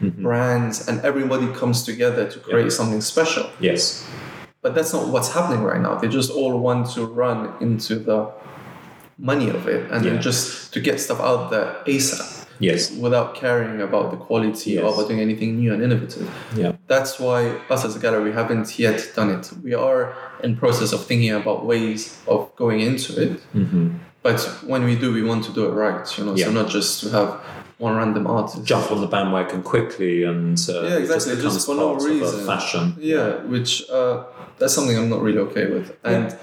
mm-hmm. 0.00 0.22
brands, 0.22 0.86
and 0.88 1.00
everybody 1.00 1.46
comes 1.52 1.82
together 1.82 2.30
to 2.30 2.38
create 2.38 2.72
something 2.72 3.00
special. 3.00 3.48
yes, 3.60 4.04
But 4.62 4.74
that's 4.74 4.92
not 4.92 5.08
what's 5.08 5.32
happening 5.32 5.62
right 5.64 5.80
now. 5.80 5.94
They 5.96 6.08
just 6.08 6.30
all 6.30 6.58
want 6.58 6.90
to 6.94 7.06
run 7.06 7.54
into 7.60 7.94
the 7.96 8.30
money 9.18 9.48
of 9.50 9.66
it 9.68 9.90
and 9.90 10.04
Yeah. 10.04 10.12
then 10.12 10.22
just 10.22 10.72
to 10.74 10.80
get 10.80 11.00
stuff 11.00 11.20
out 11.20 11.50
there 11.50 11.76
ASAP 11.86 12.46
yes, 12.58 12.90
without 12.96 13.34
caring 13.34 13.80
about 13.80 14.10
the 14.10 14.16
quality 14.16 14.72
Yes. 14.72 14.82
or 14.84 14.92
about 14.92 15.08
doing 15.08 15.20
anything 15.20 15.56
new 15.60 15.72
and 15.74 15.82
innovative. 15.82 16.28
yeah, 16.56 16.72
That's 16.90 17.20
why 17.20 17.38
us 17.74 17.84
as 17.84 17.94
a 17.94 18.00
gallery 18.00 18.24
we 18.30 18.32
haven't 18.32 18.76
yet 18.86 18.98
done 19.14 19.30
it. 19.30 19.44
We 19.62 19.74
are 19.74 20.12
in 20.42 20.56
process 20.56 20.92
of 20.92 21.00
thinking 21.06 21.30
about 21.30 21.64
ways 21.64 22.00
of 22.26 22.38
going 22.56 22.80
into 22.80 23.10
it. 23.24 23.32
hmm 23.52 23.88
But 24.22 24.40
when 24.72 24.82
we 24.84 24.94
do, 24.96 25.08
we 25.18 25.22
want 25.22 25.44
to 25.48 25.52
do 25.52 25.62
it 25.68 25.72
right. 25.86 26.06
You 26.18 26.24
know, 26.24 26.34
Yeah. 26.34 26.46
so 26.46 26.52
not 26.60 26.68
just 26.68 27.00
to 27.02 27.06
have 27.10 27.28
one 27.78 27.94
random 27.96 28.26
artist 28.26 28.64
jump 28.64 28.90
on 28.90 29.00
the 29.00 29.06
bandwagon 29.06 29.62
quickly 29.62 30.24
and 30.24 30.58
uh, 30.68 30.72
Yeah, 30.88 30.96
exactly, 31.04 31.34
just 31.36 31.54
just 31.56 31.66
for 31.66 31.76
no 31.76 31.94
a 31.94 32.04
reason. 32.10 32.44
fashion. 32.44 32.84
Yeah, 32.98 33.28
which 33.54 33.88
uh, 33.88 34.24
that's 34.58 34.74
something 34.74 34.96
I'm 34.98 35.08
not 35.08 35.22
really 35.22 35.38
okay 35.48 35.66
with. 35.74 35.96
And 36.04 36.36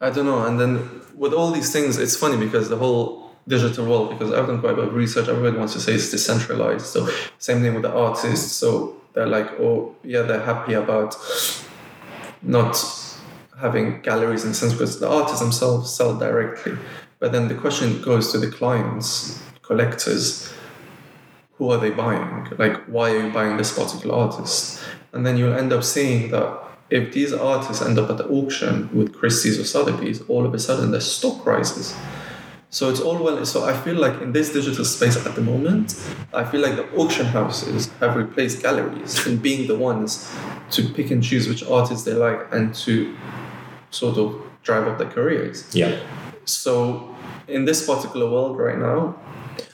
I 0.00 0.10
don't 0.10 0.26
know. 0.26 0.44
And 0.46 0.58
then 0.60 0.70
with 1.14 1.32
all 1.32 1.50
these 1.52 1.70
things, 1.72 1.96
it's 1.96 2.16
funny 2.16 2.36
because 2.36 2.68
the 2.68 2.76
whole 2.76 3.30
digital 3.48 3.86
world, 3.86 4.10
because 4.10 4.32
I've 4.34 4.46
done 4.48 4.60
quite 4.60 4.72
a 4.72 4.76
bit 4.76 4.88
of 4.88 4.94
research, 4.94 5.28
everybody 5.28 5.56
wants 5.56 5.72
to 5.74 5.80
say 5.80 5.92
it's 5.94 6.10
decentralized. 6.10 6.86
So 6.86 7.08
same 7.38 7.60
thing 7.62 7.72
with 7.74 7.84
the 7.84 7.92
artists. 7.92 8.52
So 8.52 8.95
they're 9.16 9.26
like, 9.26 9.50
oh 9.58 9.96
yeah, 10.04 10.22
they're 10.22 10.44
happy 10.44 10.74
about 10.74 11.16
not 12.42 12.76
having 13.58 14.02
galleries 14.02 14.44
in 14.44 14.50
a 14.50 14.54
sense 14.54 14.74
because 14.74 15.00
the 15.00 15.08
artists 15.08 15.40
themselves 15.40 15.92
sell 15.92 16.18
directly. 16.18 16.76
But 17.18 17.32
then 17.32 17.48
the 17.48 17.54
question 17.54 18.02
goes 18.02 18.30
to 18.32 18.38
the 18.38 18.50
clients, 18.50 19.42
collectors, 19.62 20.52
who 21.54 21.70
are 21.70 21.78
they 21.78 21.88
buying? 21.88 22.46
Like, 22.58 22.84
why 22.84 23.12
are 23.12 23.26
you 23.26 23.32
buying 23.32 23.56
this 23.56 23.72
particular 23.76 24.14
artist? 24.14 24.84
And 25.14 25.24
then 25.24 25.38
you'll 25.38 25.54
end 25.54 25.72
up 25.72 25.82
seeing 25.82 26.30
that 26.32 26.62
if 26.90 27.14
these 27.14 27.32
artists 27.32 27.82
end 27.82 27.98
up 27.98 28.10
at 28.10 28.18
the 28.18 28.28
auction 28.28 28.94
with 28.94 29.14
Christie's 29.14 29.58
or 29.58 29.64
Sotheby's, 29.64 30.20
all 30.28 30.44
of 30.44 30.52
a 30.52 30.58
sudden 30.58 30.90
their 30.90 31.00
stock 31.00 31.46
rises. 31.46 31.96
So 32.70 32.90
it's 32.90 33.00
all 33.00 33.22
well. 33.22 33.44
So 33.46 33.64
I 33.64 33.72
feel 33.72 33.94
like 33.94 34.20
in 34.20 34.32
this 34.32 34.52
digital 34.52 34.84
space 34.84 35.16
at 35.24 35.34
the 35.34 35.40
moment, 35.40 35.94
I 36.34 36.44
feel 36.44 36.60
like 36.60 36.76
the 36.76 36.88
auction 36.96 37.26
houses 37.26 37.88
have 38.00 38.16
replaced 38.16 38.62
galleries 38.62 39.26
in 39.26 39.38
being 39.38 39.66
the 39.68 39.76
ones 39.76 40.30
to 40.72 40.88
pick 40.92 41.10
and 41.10 41.22
choose 41.22 41.48
which 41.48 41.62
artists 41.64 42.04
they 42.04 42.12
like 42.12 42.52
and 42.52 42.74
to 42.74 43.16
sort 43.90 44.18
of 44.18 44.42
drive 44.62 44.86
up 44.88 44.98
their 44.98 45.08
careers. 45.08 45.74
Yeah. 45.74 46.00
So 46.44 47.14
in 47.48 47.64
this 47.64 47.86
particular 47.86 48.28
world 48.30 48.58
right 48.58 48.78
now, 48.78 49.16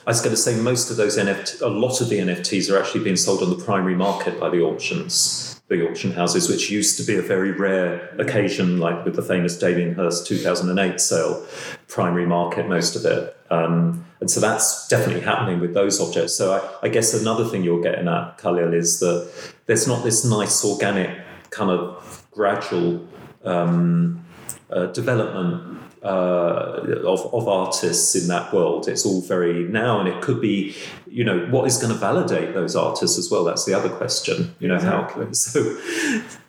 I 0.05 0.11
was 0.11 0.21
going 0.21 0.35
to 0.35 0.41
say 0.41 0.55
most 0.55 0.91
of 0.91 0.97
those 0.97 1.17
NFT, 1.17 1.61
a 1.61 1.67
lot 1.67 1.99
of 2.01 2.09
the 2.09 2.19
NFTs 2.19 2.71
are 2.71 2.81
actually 2.81 3.03
being 3.03 3.15
sold 3.15 3.41
on 3.41 3.49
the 3.49 3.63
primary 3.63 3.95
market 3.95 4.39
by 4.39 4.49
the 4.49 4.61
auctions, 4.61 5.52
the 5.73 5.89
auction 5.89 6.11
houses, 6.11 6.49
which 6.49 6.69
used 6.69 6.97
to 6.97 7.03
be 7.03 7.17
a 7.17 7.21
very 7.21 7.51
rare 7.51 8.09
occasion, 8.19 8.77
like 8.79 9.03
with 9.03 9.15
the 9.15 9.21
famous 9.21 9.57
Damien 9.57 9.93
Hirst 9.95 10.27
2008 10.27 10.99
sale, 11.01 11.45
primary 11.87 12.25
market, 12.25 12.67
most 12.67 12.95
of 12.95 13.05
it. 13.05 13.35
Um, 13.49 14.05
and 14.19 14.29
so 14.31 14.39
that's 14.39 14.87
definitely 14.87 15.21
happening 15.21 15.59
with 15.59 15.73
those 15.73 15.99
objects. 15.99 16.35
So 16.35 16.53
I, 16.53 16.87
I 16.87 16.89
guess 16.89 17.13
another 17.13 17.45
thing 17.45 17.63
you're 17.63 17.81
getting 17.81 18.07
at, 18.07 18.37
Khalil, 18.37 18.73
is 18.73 18.99
that 18.99 19.29
there's 19.65 19.87
not 19.87 20.03
this 20.03 20.23
nice 20.23 20.63
organic 20.63 21.19
kind 21.49 21.69
of 21.69 22.25
gradual 22.31 23.07
um, 23.43 24.23
uh, 24.71 24.87
development 24.87 25.79
uh, 26.03 26.81
of, 27.05 27.33
of 27.33 27.47
artists 27.47 28.15
in 28.15 28.27
that 28.27 28.53
world. 28.53 28.87
It's 28.87 29.05
all 29.05 29.21
very 29.21 29.63
now, 29.63 29.99
and 29.99 30.09
it 30.09 30.21
could 30.21 30.41
be, 30.41 30.75
you 31.07 31.23
know, 31.23 31.39
what 31.49 31.65
is 31.67 31.77
going 31.77 31.93
to 31.93 31.99
validate 31.99 32.53
those 32.53 32.75
artists 32.75 33.17
as 33.17 33.31
well? 33.31 33.43
That's 33.45 33.65
the 33.65 33.73
other 33.73 33.89
question. 33.89 34.53
You 34.59 34.67
know 34.67 34.75
Exactly. 34.75 35.25
how 35.25 35.31
so. 35.33 35.59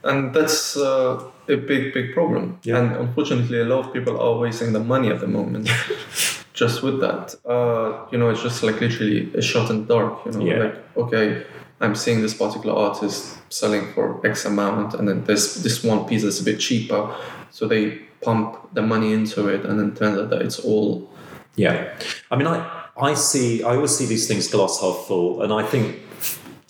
and 0.03 0.35
that's 0.35 0.77
uh, 0.77 1.23
a 1.49 1.57
big 1.57 1.93
big 1.95 2.13
problem 2.15 2.59
Yeah. 2.63 2.79
and 2.79 2.97
unfortunately 2.97 3.61
a 3.61 3.65
lot 3.65 3.87
of 3.87 3.93
people 3.93 4.19
are 4.21 4.39
wasting 4.39 4.73
the 4.73 4.81
money 4.81 5.09
at 5.11 5.21
the 5.21 5.27
moment 5.27 5.69
just 6.55 6.83
with 6.83 7.01
that 7.01 7.35
uh, 7.47 8.07
you 8.11 8.19
know 8.19 8.31
it's 8.31 8.43
just 8.43 8.63
like 8.63 8.81
literally 8.81 9.31
a 9.35 9.43
shot 9.43 9.71
in 9.71 9.87
the 9.87 9.95
dark 9.95 10.25
you 10.27 10.33
know 10.33 10.45
Yeah. 10.45 10.59
like 10.65 10.77
okay 10.97 11.45
i'm 11.81 11.95
seeing 11.95 12.23
this 12.23 12.35
particular 12.35 12.75
artist 12.75 13.39
selling 13.51 13.93
for 13.95 14.27
x 14.27 14.45
amount 14.47 14.95
and 14.95 15.07
then 15.09 15.25
this 15.25 15.43
this 15.63 15.85
one 15.85 16.05
piece 16.07 16.23
is 16.25 16.41
a 16.41 16.45
bit 16.45 16.59
cheaper 16.61 17.15
so 17.51 17.67
they 17.69 17.85
pump 18.25 18.75
the 18.75 18.83
money 18.83 19.13
into 19.13 19.49
it 19.49 19.65
and 19.65 19.79
then 19.79 19.95
turns 19.95 20.19
out 20.19 20.31
that 20.31 20.43
it's 20.43 20.59
all 20.59 21.09
Yeah, 21.57 21.97
I 22.31 22.37
mean, 22.37 22.49
I 22.49 22.85
I 22.97 23.15
see 23.15 23.63
I 23.63 23.75
always 23.77 23.97
see 23.97 24.07
these 24.07 24.27
things 24.29 24.49
glass 24.49 24.81
half 24.81 25.07
full, 25.07 25.43
and 25.43 25.53
I 25.53 25.63
think 25.65 26.01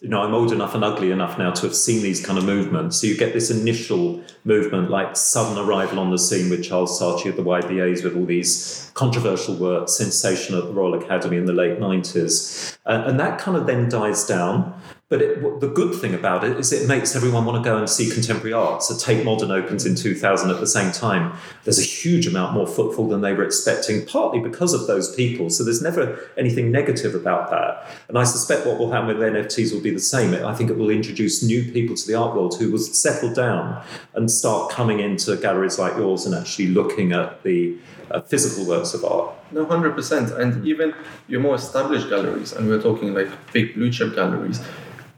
you 0.00 0.08
know 0.08 0.20
I'm 0.22 0.34
old 0.34 0.52
enough 0.52 0.74
and 0.74 0.84
ugly 0.84 1.10
enough 1.10 1.38
now 1.38 1.50
to 1.52 1.62
have 1.62 1.74
seen 1.74 2.02
these 2.02 2.24
kind 2.24 2.38
of 2.38 2.44
movements. 2.44 3.00
So 3.00 3.06
you 3.06 3.16
get 3.16 3.32
this 3.32 3.50
initial 3.50 4.22
movement, 4.44 4.90
like 4.90 5.16
sudden 5.16 5.58
arrival 5.58 5.98
on 5.98 6.10
the 6.10 6.18
scene 6.18 6.50
with 6.50 6.62
Charles 6.62 7.00
Saatchi 7.00 7.26
at 7.26 7.36
the 7.36 7.42
YBAs 7.42 8.04
with 8.04 8.16
all 8.16 8.26
these 8.26 8.90
controversial 8.94 9.54
works, 9.56 9.96
sensation 9.96 10.56
at 10.56 10.64
the 10.64 10.72
Royal 10.72 10.94
Academy 10.94 11.36
in 11.36 11.46
the 11.46 11.52
late 11.52 11.78
nineties, 11.78 12.76
and, 12.86 13.04
and 13.10 13.20
that 13.20 13.38
kind 13.38 13.56
of 13.56 13.66
then 13.66 13.88
dies 13.88 14.24
down. 14.26 14.74
But 15.10 15.20
it, 15.20 15.60
the 15.60 15.68
good 15.68 15.94
thing 15.94 16.14
about 16.14 16.44
it 16.44 16.58
is 16.58 16.72
it 16.72 16.88
makes 16.88 17.14
everyone 17.14 17.44
want 17.44 17.62
to 17.62 17.70
go 17.70 17.76
and 17.76 17.88
see 17.88 18.10
contemporary 18.10 18.54
art. 18.54 18.82
So 18.82 18.96
Tate 18.96 19.22
Modern 19.22 19.50
opens 19.50 19.84
in 19.84 19.94
2000 19.94 20.50
at 20.50 20.60
the 20.60 20.66
same 20.66 20.92
time. 20.92 21.34
There's 21.64 21.78
a 21.78 21.82
huge 21.82 22.26
amount 22.26 22.54
more 22.54 22.66
footfall 22.66 23.08
than 23.08 23.20
they 23.20 23.34
were 23.34 23.44
expecting, 23.44 24.06
partly 24.06 24.40
because 24.40 24.72
of 24.72 24.86
those 24.86 25.14
people. 25.14 25.50
So 25.50 25.62
there's 25.62 25.82
never 25.82 26.30
anything 26.38 26.72
negative 26.72 27.14
about 27.14 27.50
that. 27.50 27.86
And 28.08 28.18
I 28.18 28.24
suspect 28.24 28.66
what 28.66 28.78
will 28.78 28.90
happen 28.90 29.08
with 29.08 29.18
NFTs 29.18 29.74
will 29.74 29.82
be 29.82 29.90
the 29.90 30.00
same. 30.00 30.34
I 30.34 30.54
think 30.54 30.70
it 30.70 30.78
will 30.78 30.90
introduce 30.90 31.42
new 31.42 31.70
people 31.70 31.94
to 31.94 32.06
the 32.06 32.14
art 32.14 32.34
world 32.34 32.56
who 32.58 32.70
will 32.70 32.78
settle 32.78 33.32
down 33.32 33.84
and 34.14 34.30
start 34.30 34.72
coming 34.72 35.00
into 35.00 35.36
galleries 35.36 35.78
like 35.78 35.96
yours 35.98 36.24
and 36.24 36.34
actually 36.34 36.68
looking 36.68 37.12
at 37.12 37.42
the 37.42 37.76
uh, 38.10 38.20
physical 38.20 38.66
works 38.66 38.94
of 38.94 39.04
art. 39.04 39.34
No, 39.50 39.64
hundred 39.64 39.94
percent. 39.94 40.30
And 40.30 40.66
even 40.66 40.94
your 41.28 41.40
more 41.40 41.54
established 41.54 42.08
galleries, 42.08 42.52
and 42.52 42.68
we're 42.68 42.82
talking 42.82 43.14
like 43.14 43.28
big 43.52 43.74
blue 43.74 43.90
chip 43.90 44.14
galleries, 44.14 44.60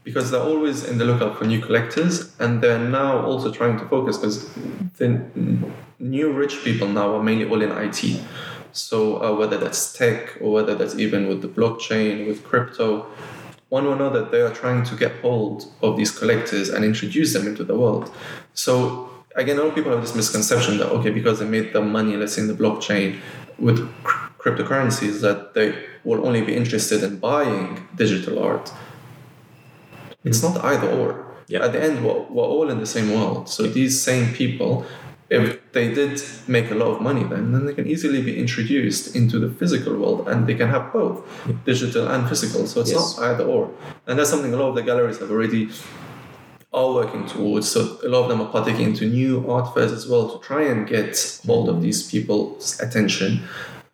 because 0.03 0.31
they're 0.31 0.41
always 0.41 0.83
in 0.83 0.97
the 0.97 1.05
lookout 1.05 1.37
for 1.37 1.45
new 1.45 1.61
collectors, 1.61 2.33
and 2.39 2.61
they're 2.61 2.79
now 2.79 3.25
also 3.25 3.51
trying 3.51 3.77
to 3.79 3.85
focus 3.85 4.17
because 4.17 4.49
the 4.97 5.21
new 5.99 6.31
rich 6.31 6.63
people 6.63 6.87
now 6.87 7.15
are 7.15 7.23
mainly 7.23 7.49
all 7.49 7.61
in 7.61 7.71
IT. 7.71 8.21
So 8.71 9.23
uh, 9.23 9.35
whether 9.35 9.57
that's 9.57 9.93
tech 9.93 10.37
or 10.39 10.51
whether 10.51 10.75
that's 10.75 10.95
even 10.95 11.27
with 11.27 11.41
the 11.41 11.47
blockchain, 11.47 12.27
with 12.27 12.43
crypto, 12.43 13.07
one 13.69 13.85
or 13.85 13.93
another, 13.93 14.23
they 14.23 14.41
are 14.41 14.53
trying 14.53 14.83
to 14.85 14.95
get 14.95 15.11
hold 15.21 15.65
of 15.81 15.97
these 15.97 16.11
collectors 16.11 16.69
and 16.69 16.85
introduce 16.85 17.33
them 17.33 17.47
into 17.47 17.63
the 17.63 17.75
world. 17.75 18.11
So 18.53 19.09
again, 19.37 19.57
a 19.57 19.61
lot 19.61 19.69
of 19.69 19.75
people 19.75 19.91
have 19.91 20.01
this 20.01 20.15
misconception 20.15 20.77
that 20.79 20.89
okay, 20.97 21.11
because 21.11 21.39
they 21.39 21.45
made 21.57 21.71
the 21.73 21.81
money, 21.81 22.15
let's 22.17 22.33
say 22.33 22.41
in 22.41 22.47
the 22.47 22.53
blockchain 22.63 23.19
with 23.59 23.79
cr- 24.03 24.27
cryptocurrencies, 24.41 25.21
that 25.21 25.53
they 25.53 25.67
will 26.03 26.25
only 26.27 26.41
be 26.41 26.53
interested 26.55 27.03
in 27.03 27.17
buying 27.19 27.87
digital 27.95 28.35
art. 28.43 28.71
It's 30.23 30.41
not 30.43 30.63
either 30.63 30.89
or. 30.89 31.25
Yeah. 31.47 31.63
At 31.65 31.71
the 31.71 31.81
end, 31.81 32.03
we're, 32.05 32.21
we're 32.33 32.43
all 32.43 32.69
in 32.69 32.79
the 32.79 32.85
same 32.85 33.13
world. 33.13 33.47
So 33.47 33.63
these 33.63 34.01
same 34.01 34.33
people, 34.33 34.85
if 35.29 35.59
they 35.71 35.93
did 35.93 36.21
make 36.47 36.71
a 36.71 36.75
lot 36.75 36.89
of 36.95 37.01
money, 37.01 37.23
then 37.23 37.51
then 37.53 37.65
they 37.65 37.73
can 37.73 37.87
easily 37.87 38.21
be 38.21 38.37
introduced 38.37 39.15
into 39.15 39.39
the 39.39 39.49
physical 39.59 39.93
world, 40.01 40.27
and 40.27 40.45
they 40.47 40.55
can 40.55 40.69
have 40.69 40.91
both, 40.91 41.17
digital 41.65 42.07
and 42.13 42.27
physical. 42.27 42.67
So 42.67 42.81
it's 42.81 42.91
Yes. 42.91 43.17
not 43.17 43.25
either 43.29 43.45
or, 43.45 43.69
and 44.07 44.17
that's 44.19 44.29
something 44.29 44.53
a 44.53 44.57
lot 44.57 44.69
of 44.69 44.75
the 44.75 44.83
galleries 44.83 45.19
have 45.19 45.31
already 45.31 45.69
are 46.73 46.93
working 46.93 47.25
towards. 47.25 47.67
So 47.69 47.97
a 48.03 48.09
lot 48.09 48.23
of 48.23 48.29
them 48.29 48.41
are 48.41 48.51
partaking 48.51 48.87
into 48.89 49.05
new 49.07 49.49
art 49.49 49.73
fairs 49.73 49.91
as 49.91 50.07
well 50.07 50.29
to 50.37 50.45
try 50.45 50.63
and 50.63 50.87
get 50.87 51.39
hold 51.45 51.69
of 51.69 51.81
these 51.81 52.03
people's 52.09 52.79
attention 52.79 53.41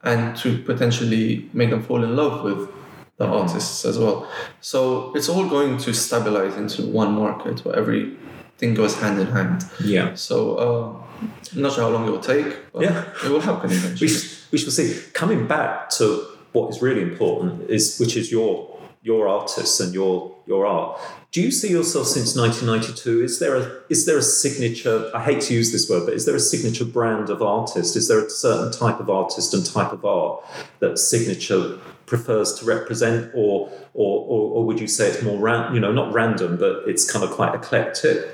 and 0.03 0.35
to 0.37 0.57
potentially 0.63 1.49
make 1.53 1.69
them 1.69 1.81
fall 1.83 2.03
in 2.03 2.15
love 2.15 2.43
with 2.43 2.69
the 3.17 3.25
artists 3.25 3.85
as 3.85 3.97
well. 3.99 4.27
So 4.59 5.13
it's 5.15 5.29
all 5.29 5.47
going 5.47 5.77
to 5.79 5.93
stabilize 5.93 6.55
into 6.57 6.81
one 6.85 7.13
market 7.13 7.63
where 7.63 7.75
everything 7.75 8.73
goes 8.73 8.95
hand 8.99 9.19
in 9.19 9.27
hand. 9.27 9.63
Yeah. 9.83 10.15
So 10.15 10.55
uh, 10.57 11.25
I'm 11.55 11.61
not 11.61 11.73
sure 11.73 11.83
how 11.83 11.89
long 11.89 12.07
it 12.07 12.11
will 12.11 12.19
take, 12.19 12.71
but 12.73 12.81
Yeah. 12.81 13.05
it 13.23 13.29
will 13.29 13.39
happen 13.41 13.69
We, 13.69 13.75
eventually. 13.77 14.09
sh- 14.09 14.41
we 14.51 14.57
shall 14.57 14.71
see. 14.71 14.99
Coming 15.13 15.45
back 15.47 15.89
to 15.91 16.25
what 16.53 16.69
is 16.71 16.81
really 16.81 17.01
important 17.03 17.69
is 17.69 17.97
which 17.99 18.17
is 18.17 18.31
your 18.31 18.72
your 19.03 19.27
artists 19.27 19.79
and 19.79 19.93
your 19.93 20.33
your 20.47 20.65
art. 20.65 20.99
Do 21.31 21.41
you 21.41 21.51
see 21.51 21.69
yourself 21.69 22.07
since 22.07 22.35
1992? 22.35 23.23
Is 23.23 23.39
there 23.39 23.55
a 23.55 23.81
is 23.89 24.05
there 24.05 24.17
a 24.17 24.21
signature? 24.21 25.11
I 25.13 25.23
hate 25.23 25.41
to 25.41 25.53
use 25.53 25.71
this 25.71 25.89
word, 25.89 26.05
but 26.05 26.13
is 26.13 26.25
there 26.25 26.35
a 26.35 26.39
signature 26.39 26.85
brand 26.85 27.29
of 27.29 27.41
artist? 27.41 27.95
Is 27.95 28.07
there 28.07 28.25
a 28.25 28.29
certain 28.29 28.71
type 28.71 28.99
of 28.99 29.09
artist 29.09 29.53
and 29.53 29.65
type 29.65 29.91
of 29.91 30.05
art 30.05 30.43
that 30.79 30.97
signature 30.97 31.77
prefers 32.05 32.53
to 32.59 32.65
represent, 32.65 33.31
or 33.35 33.69
or 33.93 34.25
or, 34.25 34.51
or 34.55 34.65
would 34.65 34.79
you 34.79 34.87
say 34.87 35.09
it's 35.09 35.21
more 35.21 35.37
ran, 35.37 35.73
you 35.73 35.81
know 35.81 35.91
not 35.91 36.13
random, 36.13 36.57
but 36.57 36.83
it's 36.87 37.09
kind 37.11 37.25
of 37.25 37.31
quite 37.31 37.53
eclectic? 37.53 38.29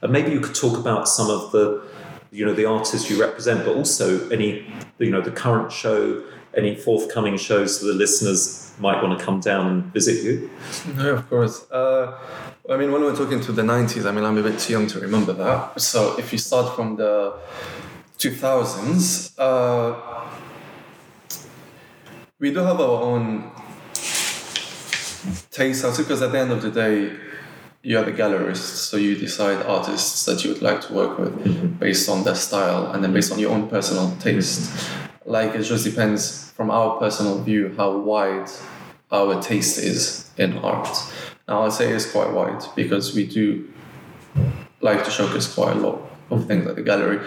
And 0.00 0.12
maybe 0.12 0.30
you 0.32 0.40
could 0.40 0.54
talk 0.54 0.78
about 0.78 1.08
some 1.08 1.28
of 1.30 1.52
the 1.52 1.82
you 2.30 2.46
know 2.46 2.54
the 2.54 2.64
artists 2.64 3.10
you 3.10 3.20
represent, 3.20 3.64
but 3.66 3.76
also 3.76 4.28
any 4.30 4.66
you 4.98 5.10
know 5.10 5.20
the 5.20 5.30
current 5.30 5.70
show, 5.70 6.22
any 6.56 6.74
forthcoming 6.74 7.36
shows 7.36 7.80
so 7.80 7.86
the 7.86 7.92
listeners 7.94 8.72
might 8.78 9.02
want 9.02 9.18
to 9.18 9.24
come 9.24 9.40
down 9.40 9.66
and 9.66 9.84
visit 9.92 10.24
you. 10.24 10.50
Yeah, 10.96 11.10
of 11.10 11.28
course. 11.28 11.70
Uh, 11.70 12.18
I 12.68 12.76
mean, 12.76 12.92
when 12.92 13.02
we're 13.02 13.16
talking 13.16 13.40
to 13.42 13.52
the 13.52 13.62
90s, 13.62 14.06
I 14.06 14.10
mean, 14.12 14.24
I'm 14.24 14.38
a 14.38 14.42
bit 14.42 14.58
too 14.58 14.72
young 14.72 14.86
to 14.88 15.00
remember 15.00 15.32
that. 15.34 15.80
So 15.80 16.18
if 16.18 16.32
you 16.32 16.38
start 16.38 16.74
from 16.74 16.96
the 16.96 17.34
2000s, 18.18 19.34
uh, 19.38 20.26
we 22.38 22.52
do 22.52 22.60
have 22.60 22.80
our 22.80 23.02
own 23.02 23.50
taste, 25.50 25.84
also, 25.84 26.02
because 26.02 26.22
at 26.22 26.32
the 26.32 26.38
end 26.38 26.52
of 26.52 26.62
the 26.62 26.70
day, 26.70 27.16
you 27.82 27.98
are 27.98 28.04
the 28.04 28.12
gallerist, 28.12 28.88
so 28.88 28.96
you 28.96 29.14
decide 29.14 29.64
artists 29.66 30.24
that 30.24 30.42
you 30.42 30.52
would 30.52 30.62
like 30.62 30.80
to 30.80 30.92
work 30.94 31.18
with 31.18 31.78
based 31.78 32.08
on 32.08 32.24
their 32.24 32.34
style 32.34 32.90
and 32.92 33.04
then 33.04 33.12
based 33.12 33.30
on 33.30 33.38
your 33.38 33.52
own 33.52 33.68
personal 33.68 34.16
taste. 34.20 34.72
Like, 35.26 35.54
it 35.54 35.62
just 35.62 35.84
depends 35.84 36.50
from 36.52 36.70
our 36.70 36.98
personal 36.98 37.42
view 37.42 37.74
how 37.76 37.96
wide 37.96 38.50
our 39.10 39.40
taste 39.40 39.78
is 39.78 40.30
in 40.36 40.58
art. 40.58 40.96
Now, 41.48 41.62
I'll 41.62 41.70
say 41.70 41.90
it's 41.92 42.10
quite 42.10 42.32
wide 42.32 42.62
because 42.74 43.14
we 43.14 43.26
do 43.26 43.72
like 44.80 45.04
to 45.04 45.10
showcase 45.10 45.52
quite 45.52 45.76
a 45.76 45.80
lot 45.80 46.00
of 46.30 46.46
things 46.46 46.66
at 46.66 46.76
the 46.76 46.82
gallery. 46.82 47.20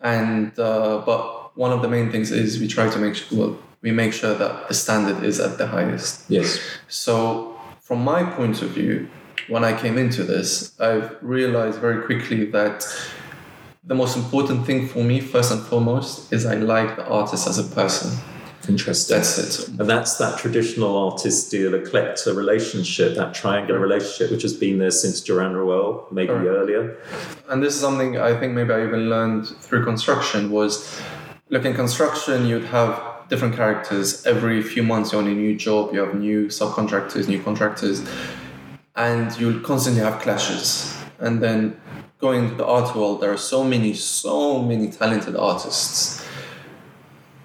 And, 0.00 0.58
uh, 0.58 1.02
but 1.04 1.56
one 1.56 1.72
of 1.72 1.82
the 1.82 1.88
main 1.88 2.10
things 2.10 2.30
is 2.30 2.60
we 2.60 2.68
try 2.68 2.88
to 2.88 2.98
make 2.98 3.14
sure, 3.14 3.38
well, 3.38 3.58
we 3.80 3.92
make 3.92 4.12
sure 4.12 4.34
that 4.34 4.68
the 4.68 4.74
standard 4.74 5.24
is 5.24 5.40
at 5.40 5.58
the 5.58 5.66
highest. 5.66 6.24
Yes. 6.28 6.60
So, 6.88 7.58
from 7.80 8.02
my 8.02 8.24
point 8.24 8.62
of 8.62 8.70
view, 8.70 9.08
when 9.48 9.64
I 9.64 9.78
came 9.78 9.96
into 9.96 10.24
this, 10.24 10.78
I've 10.80 11.16
realized 11.22 11.80
very 11.80 12.04
quickly 12.04 12.44
that 12.50 12.84
the 13.88 13.94
most 13.94 14.16
important 14.16 14.66
thing 14.66 14.86
for 14.86 15.02
me, 15.02 15.18
first 15.18 15.50
and 15.50 15.62
foremost, 15.62 16.30
is 16.30 16.44
I 16.44 16.56
like 16.56 16.96
the 16.96 17.06
artist 17.08 17.48
as 17.48 17.58
a 17.58 17.64
person. 17.74 18.16
Interesting. 18.68 19.16
That's 19.16 19.38
it. 19.38 19.68
and 19.68 19.88
that's 19.88 20.18
that 20.18 20.38
traditional 20.38 20.94
artist 20.94 21.50
deal 21.50 21.72
eclecta 21.72 22.36
relationship, 22.36 23.16
that 23.16 23.32
triangular 23.32 23.80
relationship, 23.80 24.30
which 24.30 24.42
has 24.42 24.52
been 24.52 24.78
there 24.78 24.90
since 24.90 25.22
Duran 25.22 25.56
Roel, 25.56 26.06
maybe 26.10 26.28
Correct. 26.28 26.46
earlier. 26.46 26.98
And 27.48 27.62
this 27.62 27.74
is 27.74 27.80
something 27.80 28.18
I 28.18 28.38
think 28.38 28.52
maybe 28.52 28.74
I 28.74 28.84
even 28.84 29.08
learned 29.08 29.46
through 29.46 29.84
construction 29.84 30.50
was 30.50 31.00
look 31.48 31.64
in 31.64 31.72
construction 31.72 32.46
you'd 32.46 32.64
have 32.64 33.02
different 33.30 33.54
characters 33.56 34.26
every 34.26 34.60
few 34.60 34.82
months 34.82 35.12
you're 35.12 35.22
on 35.22 35.28
a 35.28 35.34
new 35.34 35.56
job 35.56 35.94
you 35.94 36.00
have 36.00 36.14
new 36.14 36.48
subcontractors 36.48 37.26
new 37.26 37.42
contractors 37.42 38.06
and 38.96 39.34
you'll 39.38 39.60
constantly 39.60 40.02
have 40.02 40.20
clashes 40.20 40.94
and 41.20 41.42
then 41.42 41.78
going 42.20 42.44
into 42.44 42.56
the 42.56 42.66
art 42.66 42.94
world 42.96 43.20
there 43.20 43.32
are 43.32 43.44
so 43.54 43.62
many 43.64 43.94
so 43.94 44.62
many 44.62 44.90
talented 44.90 45.36
artists 45.36 46.24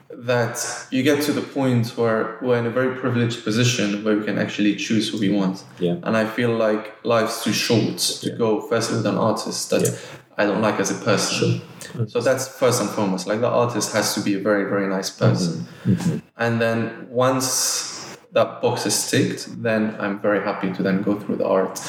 that 0.09 0.87
you 0.89 1.03
get 1.03 1.21
to 1.21 1.33
the 1.33 1.41
point 1.41 1.87
where 1.97 2.37
we're 2.41 2.57
in 2.57 2.65
a 2.65 2.69
very 2.69 2.95
privileged 2.95 3.43
position 3.43 4.03
where 4.05 4.15
we 4.15 4.23
can 4.23 4.37
actually 4.37 4.75
choose 4.75 5.09
who 5.09 5.19
we 5.19 5.29
want 5.29 5.63
Yeah. 5.79 5.97
and 6.03 6.15
I 6.15 6.25
feel 6.25 6.55
like 6.55 6.93
life's 7.03 7.43
too 7.43 7.53
short 7.53 7.97
to 8.21 8.29
Yeah. 8.29 8.37
go 8.37 8.61
first 8.61 8.91
with 8.91 9.05
an 9.05 9.17
artist 9.17 9.69
that 9.71 9.81
Yeah. 9.81 9.95
I 10.37 10.45
don't 10.45 10.61
like 10.61 10.79
as 10.79 10.91
a 10.91 10.95
person. 10.95 11.61
Sure. 11.91 12.07
So 12.07 12.19
that's 12.19 12.47
first 12.47 12.81
and 12.81 12.89
foremost. 12.89 13.27
Like 13.27 13.41
the 13.41 13.49
artist 13.49 13.93
has 13.93 14.15
to 14.15 14.21
be 14.21 14.33
a 14.33 14.39
very, 14.39 14.65
very 14.65 14.87
nice 14.87 15.09
mm-hmm. 15.11 15.29
person. 15.29 15.67
Mm-hmm. 15.85 16.17
And 16.37 16.59
then 16.59 17.07
once 17.09 18.17
that 18.31 18.61
box 18.61 18.85
is 18.85 19.09
ticked, 19.11 19.61
then 19.61 19.95
I'm 19.99 20.19
very 20.19 20.41
happy 20.41 20.71
to 20.73 20.81
then 20.81 21.03
go 21.03 21.19
through 21.19 21.35
the 21.37 21.47
art 21.47 21.79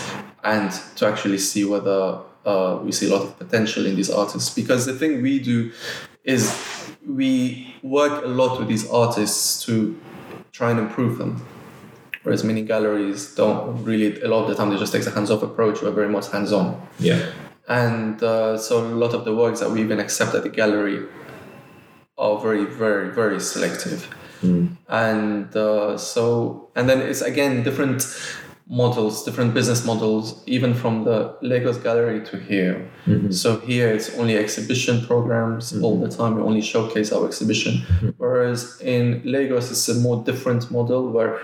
and 0.43 0.71
to 0.97 1.07
actually 1.07 1.39
see 1.39 1.65
whether 1.65 2.19
uh, 2.45 2.79
we 2.83 2.93
see 2.93 3.09
a 3.09 3.11
lot 3.15 3.23
of 3.23 3.39
potential 3.39 3.87
in 3.87 3.97
these 3.97 4.11
artists. 4.11 4.55
Because 4.55 4.87
the 4.87 4.95
thing 4.95 5.23
we 5.23 5.39
do 5.39 5.73
is 6.25 6.55
we 7.07 7.75
work 7.83 8.25
a 8.25 8.29
lot 8.29 8.59
with 8.59 8.69
these 8.69 8.89
artists 8.91 9.65
to 9.67 9.99
try 10.53 10.71
and 10.71 10.81
improve 10.81 11.19
them. 11.19 11.47
Whereas 12.23 12.43
many 12.43 12.63
galleries 12.63 13.35
don't 13.35 13.85
really, 13.85 14.21
a 14.23 14.29
lot 14.29 14.45
of 14.45 14.49
the 14.49 14.55
time 14.55 14.71
they 14.71 14.79
just 14.79 14.93
take 14.93 15.05
a 15.07 15.11
hands 15.11 15.31
off 15.31 15.43
approach, 15.43 15.83
we're 15.83 15.91
very 15.91 16.09
much 16.09 16.31
hands 16.31 16.53
on. 16.53 16.81
Yeah. 16.99 17.31
And 17.69 18.23
uh, 18.23 18.57
so 18.57 18.87
a 18.87 18.89
lot 18.89 19.13
of 19.13 19.25
the 19.25 19.35
works 19.35 19.61
that 19.61 19.71
we 19.71 19.83
even 19.83 20.01
accept 20.01 20.35
at 20.35 20.43
the 20.43 20.49
gallery 20.49 21.07
are 22.17 22.41
very, 22.41 22.65
very, 22.65 23.11
very 23.11 23.41
selective. 23.41 24.09
And 24.89 25.57
uh, 25.57 25.97
so, 25.97 26.69
and 26.77 26.89
then 26.89 27.01
it's 27.01 27.23
again 27.23 27.63
different 27.63 28.03
models, 28.67 29.25
different 29.25 29.53
business 29.53 29.85
models, 29.85 30.43
even 30.47 30.73
from 30.75 31.05
the 31.05 31.37
Lagos 31.43 31.77
gallery 31.77 32.25
to 32.25 32.39
here. 32.39 32.91
So 33.31 33.61
here 33.61 33.89
it's 33.89 34.17
only 34.19 34.37
exhibition 34.37 35.05
programs 35.07 35.79
all 35.83 36.01
the 36.01 36.09
time. 36.09 36.37
We 36.37 36.43
only 36.43 36.63
showcase 36.63 37.13
our 37.13 37.27
exhibition. 37.27 37.83
Whereas 38.17 38.81
in 38.81 39.21
Lagos, 39.25 39.71
it's 39.71 39.89
a 39.89 39.95
more 39.95 40.25
different 40.25 40.71
model 40.71 41.11
where 41.11 41.41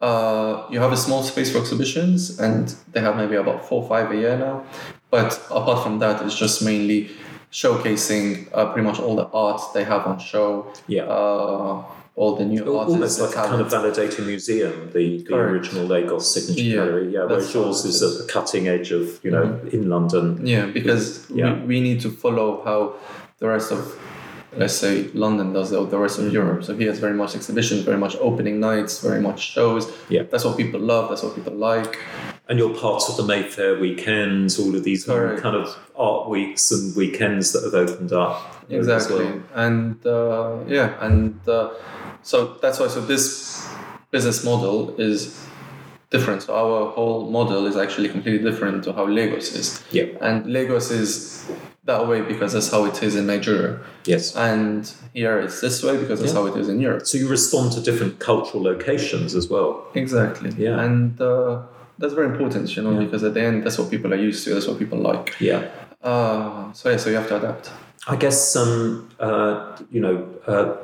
uh, 0.00 0.66
you 0.70 0.80
have 0.80 0.92
a 0.92 0.96
small 0.96 1.22
space 1.22 1.52
for 1.52 1.58
exhibitions 1.58 2.40
and 2.40 2.74
they 2.92 3.00
have 3.00 3.16
maybe 3.16 3.36
about 3.36 3.68
four 3.68 3.82
or 3.82 3.88
five 3.88 4.10
a 4.10 4.16
year 4.16 4.38
now. 4.38 4.64
But 5.10 5.38
apart 5.50 5.82
from 5.82 5.98
that, 5.98 6.22
it's 6.22 6.34
just 6.34 6.62
mainly 6.64 7.10
showcasing 7.52 8.48
uh, 8.54 8.72
pretty 8.72 8.86
much 8.88 8.98
all 8.98 9.14
the 9.14 9.26
art 9.26 9.60
they 9.74 9.84
have 9.84 10.06
on 10.06 10.18
show. 10.18 10.72
Yeah. 10.86 11.04
Uh, 11.04 11.84
all 12.14 12.36
the 12.36 12.44
new 12.44 12.76
artists. 12.76 13.18
Almost 13.18 13.20
like 13.20 13.30
a 13.30 13.48
kind 13.48 13.60
of 13.60 13.68
validating 13.68 14.26
museum, 14.26 14.90
the, 14.92 15.22
the 15.22 15.34
original 15.34 15.86
Lagos 15.86 16.32
signature 16.32 16.62
Yeah, 16.62 16.74
gallery. 16.74 17.12
Yeah, 17.12 17.24
whereas 17.24 17.54
yours 17.54 17.84
is 17.84 18.02
at 18.02 18.26
the 18.26 18.30
cutting 18.32 18.68
edge 18.68 18.92
of, 18.92 19.18
you 19.24 19.30
know, 19.30 19.44
mm-hmm. 19.44 19.68
in 19.68 19.88
London. 19.88 20.46
Yeah, 20.46 20.66
because 20.66 21.30
Yeah. 21.30 21.54
We, 21.60 21.66
we 21.66 21.80
need 21.80 22.00
to 22.02 22.10
follow 22.10 22.62
how 22.64 22.96
the 23.38 23.48
rest 23.48 23.72
of, 23.72 23.98
let's 24.54 24.74
say, 24.74 25.04
London 25.14 25.54
does, 25.54 25.72
or 25.72 25.86
the 25.86 25.98
rest 25.98 26.18
of 26.18 26.26
mm-hmm. 26.26 26.34
Europe. 26.34 26.64
So 26.64 26.76
he 26.76 26.84
has 26.84 26.98
very 26.98 27.14
much 27.14 27.34
exhibitions, 27.34 27.80
very 27.82 27.98
much 27.98 28.14
opening 28.16 28.60
nights, 28.60 29.00
very 29.00 29.20
much 29.20 29.40
shows. 29.40 29.90
Yeah. 30.10 30.24
That's 30.30 30.44
what 30.44 30.58
people 30.58 30.80
love, 30.80 31.08
that's 31.08 31.22
what 31.22 31.34
people 31.34 31.54
like. 31.54 31.98
And 32.48 32.58
you're 32.58 32.74
part 32.74 33.04
of 33.08 33.16
the 33.16 33.22
Mayfair 33.22 33.78
weekends, 33.78 34.58
all 34.58 34.74
of 34.74 34.84
these 34.84 35.04
Correct. 35.04 35.40
kind 35.40 35.56
of 35.56 35.78
art 35.96 36.28
weeks 36.28 36.70
and 36.70 36.94
weekends 36.94 37.52
that 37.52 37.64
have 37.64 37.74
opened 37.74 38.12
up. 38.12 38.61
Exactly. 38.72 39.40
And 39.54 40.04
uh, 40.06 40.58
yeah, 40.66 40.94
and 41.04 41.38
uh, 41.48 41.70
so 42.22 42.54
that's 42.62 42.78
why, 42.80 42.88
so 42.88 43.00
this 43.00 43.68
business 44.10 44.44
model 44.44 44.94
is 45.00 45.38
different. 46.10 46.42
So 46.42 46.54
our 46.54 46.90
whole 46.92 47.30
model 47.30 47.66
is 47.66 47.76
actually 47.76 48.08
completely 48.08 48.48
different 48.50 48.84
to 48.84 48.92
how 48.92 49.06
Lagos 49.06 49.54
is. 49.54 49.82
Yeah. 49.90 50.04
And 50.20 50.46
Lagos 50.46 50.90
is 50.90 51.46
that 51.84 52.06
way 52.06 52.20
because 52.20 52.52
that's 52.52 52.70
how 52.70 52.84
it 52.84 53.02
is 53.02 53.16
in 53.16 53.26
Nigeria. 53.26 53.80
Yes. 54.04 54.36
And 54.36 54.90
here 55.14 55.40
it's 55.40 55.60
this 55.60 55.82
way 55.82 55.96
because 55.96 56.20
that's 56.20 56.32
Yeah. 56.34 56.40
how 56.40 56.46
it 56.46 56.56
is 56.60 56.68
in 56.68 56.80
Europe. 56.80 57.06
So 57.06 57.18
you 57.18 57.28
respond 57.28 57.72
to 57.72 57.80
different 57.80 58.18
cultural 58.20 58.62
locations 58.62 59.34
as 59.34 59.48
well. 59.48 59.84
Exactly. 59.94 60.50
Yeah. 60.58 60.80
And 60.84 61.20
uh, 61.20 61.62
that's 61.98 62.14
very 62.14 62.26
important, 62.26 62.76
you 62.76 62.82
know, 62.82 62.92
Yeah. 62.92 63.04
because 63.04 63.24
at 63.24 63.34
the 63.34 63.42
end, 63.42 63.64
that's 63.64 63.78
what 63.78 63.90
people 63.90 64.12
are 64.12 64.22
used 64.28 64.44
to. 64.44 64.54
That's 64.54 64.68
what 64.68 64.78
people 64.78 64.98
like. 64.98 65.34
Yeah. 65.40 65.62
Uh, 66.02 66.72
so 66.72 66.90
yeah, 66.90 66.98
so 66.98 67.10
you 67.10 67.16
have 67.16 67.28
to 67.28 67.36
adapt. 67.36 67.70
I 68.06 68.16
guess 68.16 68.56
um, 68.56 69.08
uh, 69.20 69.78
you 69.90 70.00
know 70.00 70.28
uh, 70.46 70.76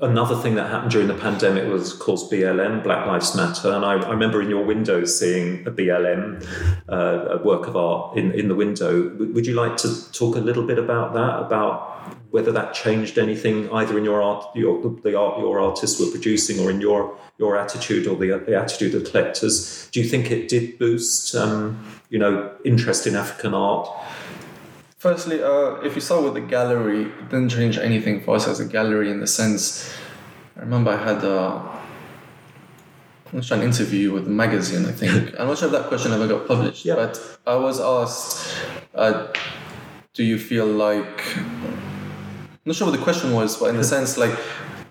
another 0.00 0.36
thing 0.36 0.54
that 0.56 0.70
happened 0.70 0.90
during 0.90 1.08
the 1.08 1.14
pandemic 1.14 1.70
was, 1.70 1.92
of 1.92 2.00
course, 2.00 2.28
BLM, 2.28 2.82
Black 2.82 3.06
Lives 3.06 3.34
Matter, 3.34 3.72
and 3.72 3.84
I, 3.84 3.94
I 3.94 4.10
remember 4.10 4.42
in 4.42 4.50
your 4.50 4.64
window 4.64 5.04
seeing 5.04 5.66
a 5.66 5.70
BLM, 5.70 6.44
uh, 6.88 7.38
a 7.38 7.44
work 7.44 7.66
of 7.66 7.76
art 7.76 8.16
in, 8.16 8.32
in 8.32 8.48
the 8.48 8.54
window. 8.54 9.08
W- 9.10 9.32
would 9.32 9.46
you 9.46 9.54
like 9.54 9.76
to 9.78 10.12
talk 10.12 10.36
a 10.36 10.40
little 10.40 10.66
bit 10.66 10.78
about 10.78 11.14
that? 11.14 11.40
About 11.40 11.92
whether 12.30 12.50
that 12.50 12.74
changed 12.74 13.16
anything 13.16 13.72
either 13.72 13.96
in 13.96 14.04
your 14.04 14.20
art, 14.20 14.44
your, 14.56 14.82
the 15.02 15.16
art 15.16 15.38
your 15.38 15.60
artists 15.60 16.00
were 16.00 16.10
producing, 16.10 16.58
or 16.58 16.70
in 16.70 16.80
your 16.80 17.16
your 17.38 17.56
attitude 17.56 18.06
or 18.06 18.16
the, 18.16 18.42
the 18.46 18.56
attitude 18.56 18.94
of 18.94 19.10
collectors? 19.10 19.88
Do 19.92 20.00
you 20.00 20.08
think 20.08 20.30
it 20.30 20.48
did 20.48 20.78
boost, 20.78 21.34
um, 21.34 22.00
you 22.10 22.18
know, 22.18 22.52
interest 22.64 23.06
in 23.06 23.14
African 23.16 23.54
art? 23.54 23.88
Firstly, 25.04 25.42
uh, 25.42 25.74
if 25.84 25.94
you 25.96 26.00
start 26.00 26.24
with 26.24 26.32
the 26.32 26.40
gallery, 26.40 27.02
it 27.02 27.28
didn't 27.28 27.50
change 27.50 27.76
anything 27.76 28.22
for 28.22 28.36
us 28.36 28.48
as 28.48 28.58
a 28.58 28.64
gallery 28.64 29.10
in 29.10 29.20
the 29.20 29.26
sense. 29.26 29.92
I 30.56 30.60
remember 30.60 30.92
I 30.92 30.96
had 30.96 31.22
a, 31.22 31.38
I'm 33.26 33.34
not 33.34 33.44
sure, 33.44 33.58
an 33.58 33.64
interview 33.64 34.14
with 34.14 34.26
a 34.26 34.30
magazine, 34.30 34.86
I 34.86 34.92
think. 34.92 35.34
I'm 35.38 35.48
not 35.48 35.58
sure 35.58 35.66
if 35.68 35.72
that 35.72 35.88
question 35.88 36.12
ever 36.12 36.26
got 36.26 36.48
published, 36.48 36.86
Yeah. 36.86 36.94
but 36.94 37.20
I 37.46 37.54
was 37.54 37.80
asked, 37.80 38.48
uh, 38.94 39.26
do 40.14 40.24
you 40.24 40.38
feel 40.38 40.64
like. 40.64 41.36
I'm 41.36 42.64
not 42.64 42.74
sure 42.74 42.88
what 42.90 42.96
the 42.96 43.04
question 43.04 43.34
was, 43.34 43.58
but 43.58 43.66
in 43.66 43.76
the 43.76 43.84
sense, 43.94 44.16
like, 44.16 44.34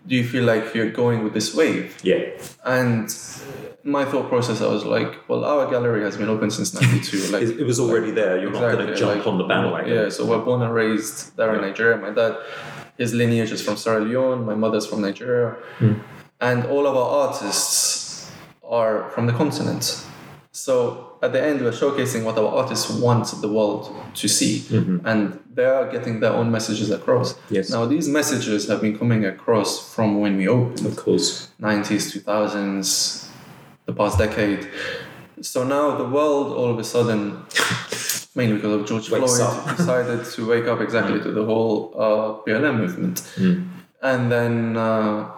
do 0.07 0.15
you 0.15 0.23
feel 0.27 0.43
like 0.43 0.73
you're 0.75 0.89
going 0.91 1.23
with 1.23 1.33
this 1.33 1.55
wave? 1.55 1.97
Yeah, 2.03 2.21
And 2.65 3.07
my 3.83 4.05
thought 4.05 4.29
process, 4.29 4.61
I 4.61 4.67
was 4.67 4.85
like, 4.85 5.27
well, 5.29 5.43
our 5.45 5.69
gallery 5.69 6.01
has 6.03 6.17
been 6.17 6.29
open 6.29 6.49
since 6.51 6.73
'92. 6.73 7.31
Like, 7.31 7.43
it, 7.43 7.65
was 7.65 7.79
already 7.79 8.11
there. 8.11 8.37
You're 8.39 8.51
not 8.51 8.71
going 8.73 8.87
to 8.87 8.95
jump 8.95 9.17
like- 9.17 9.27
on 9.27 9.37
the 9.37 9.43
bandwagon. 9.45 9.93
yeah, 9.93 10.09
so 10.09 10.25
we're 10.25 10.43
born 10.43 10.61
and 10.61 10.73
raised 10.73 11.35
there 11.37 11.53
in 11.55 11.61
Nigeria. 11.61 11.97
My 11.97 12.11
dad, 12.11 12.37
his 12.97 13.13
lineage 13.13 13.51
is 13.51 13.61
from 13.61 13.75
Sierra 13.77 14.01
Leone. 14.01 14.45
My 14.45 14.55
mother's 14.55 14.85
from 14.85 15.01
Nigeria, 15.01 15.55
Hmm. 15.79 15.93
and 16.39 16.65
all 16.65 16.85
of 16.87 16.95
our 16.95 17.27
artists 17.27 18.31
are 18.63 19.09
from 19.11 19.25
the 19.27 19.33
continent. 19.33 20.05
So 20.51 21.12
at 21.23 21.31
the 21.31 21.41
end, 21.41 21.61
we're 21.61 21.71
showcasing 21.71 22.25
what 22.25 22.37
our 22.37 22.51
artists 22.61 22.89
want 22.89 23.25
the 23.41 23.47
world 23.47 23.95
to 24.15 24.27
see, 24.27 24.65
and 25.05 25.39
they 25.53 25.63
are 25.63 25.89
getting 25.89 26.19
their 26.19 26.33
own 26.33 26.51
messages 26.51 26.91
across. 26.91 27.33
Mm-hmm. 27.33 27.55
Yes. 27.55 27.69
Now 27.69 27.85
these 27.85 28.09
messages 28.09 28.67
have 28.67 28.81
been 28.81 28.97
coming 28.97 29.23
across 29.25 29.93
from 29.95 30.19
when 30.19 30.35
we 30.35 30.49
opened 30.49 30.85
Of 30.85 30.97
course. 30.97 31.49
90s, 31.61 32.03
2000s, 32.23 33.29
the 33.85 33.93
past 33.93 34.17
decade. 34.17 34.67
So 35.41 35.63
now 35.63 35.95
the 35.95 36.09
world 36.17 36.47
all 36.57 36.69
of 36.69 36.77
a 36.77 36.83
sudden, 36.83 37.21
mainly 38.35 38.55
because 38.57 38.81
of 38.81 38.85
George 38.85 39.09
Wakes 39.09 39.37
Floyd, 39.37 39.77
decided 39.77 40.25
to 40.25 40.47
wake 40.47 40.65
up 40.65 40.81
exactly 40.81 41.21
to 41.21 41.31
the 41.31 41.45
whole 41.45 41.93
uh, 41.95 42.43
BLM 42.45 42.77
movement. 42.77 43.17
And 44.01 44.29
then 44.29 44.75
uh, 44.75 45.31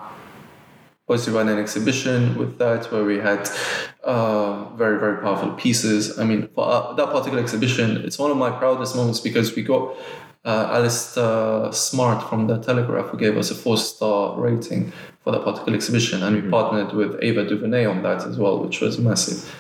also 1.08 1.32
we 1.32 1.38
had 1.38 1.48
an 1.48 1.60
exhibition 1.60 2.36
with 2.38 2.58
that 2.58 2.92
where 2.92 3.04
we 3.04 3.18
had 3.18 3.48
uh, 4.04 4.66
very, 4.76 5.00
very 5.00 5.22
powerful 5.22 5.52
pieces. 5.54 6.18
I 6.18 6.24
mean, 6.24 6.48
for 6.56 6.66
uh, 6.68 6.94
that 6.94 7.08
particular 7.08 7.42
exhibition, 7.42 7.98
it's 7.98 8.18
one 8.18 8.32
of 8.32 8.38
my 8.38 8.50
proudest 8.50 8.96
moments 8.96 9.20
because 9.20 9.56
we 9.56 9.62
got 9.64 9.96
uh, 10.46 10.70
Alastair 10.72 11.72
Smart 11.72 12.28
from 12.30 12.48
the 12.48 12.58
Telegraph 12.60 13.08
who 13.10 13.18
gave 13.18 13.38
us 13.38 13.52
a 13.52 13.56
four 13.56 13.78
star 13.78 14.40
rating 14.40 14.92
for 15.24 15.32
that 15.32 15.44
particular 15.44 15.76
exhibition, 15.76 16.22
and 16.22 16.44
we 16.44 16.50
partnered 16.50 16.94
with 16.94 17.18
Ava 17.22 17.48
DuVernay 17.48 17.86
on 17.86 18.04
that 18.04 18.24
as 18.24 18.38
well, 18.38 18.64
which 18.64 18.80
was 18.80 19.00
massive. 19.00 19.52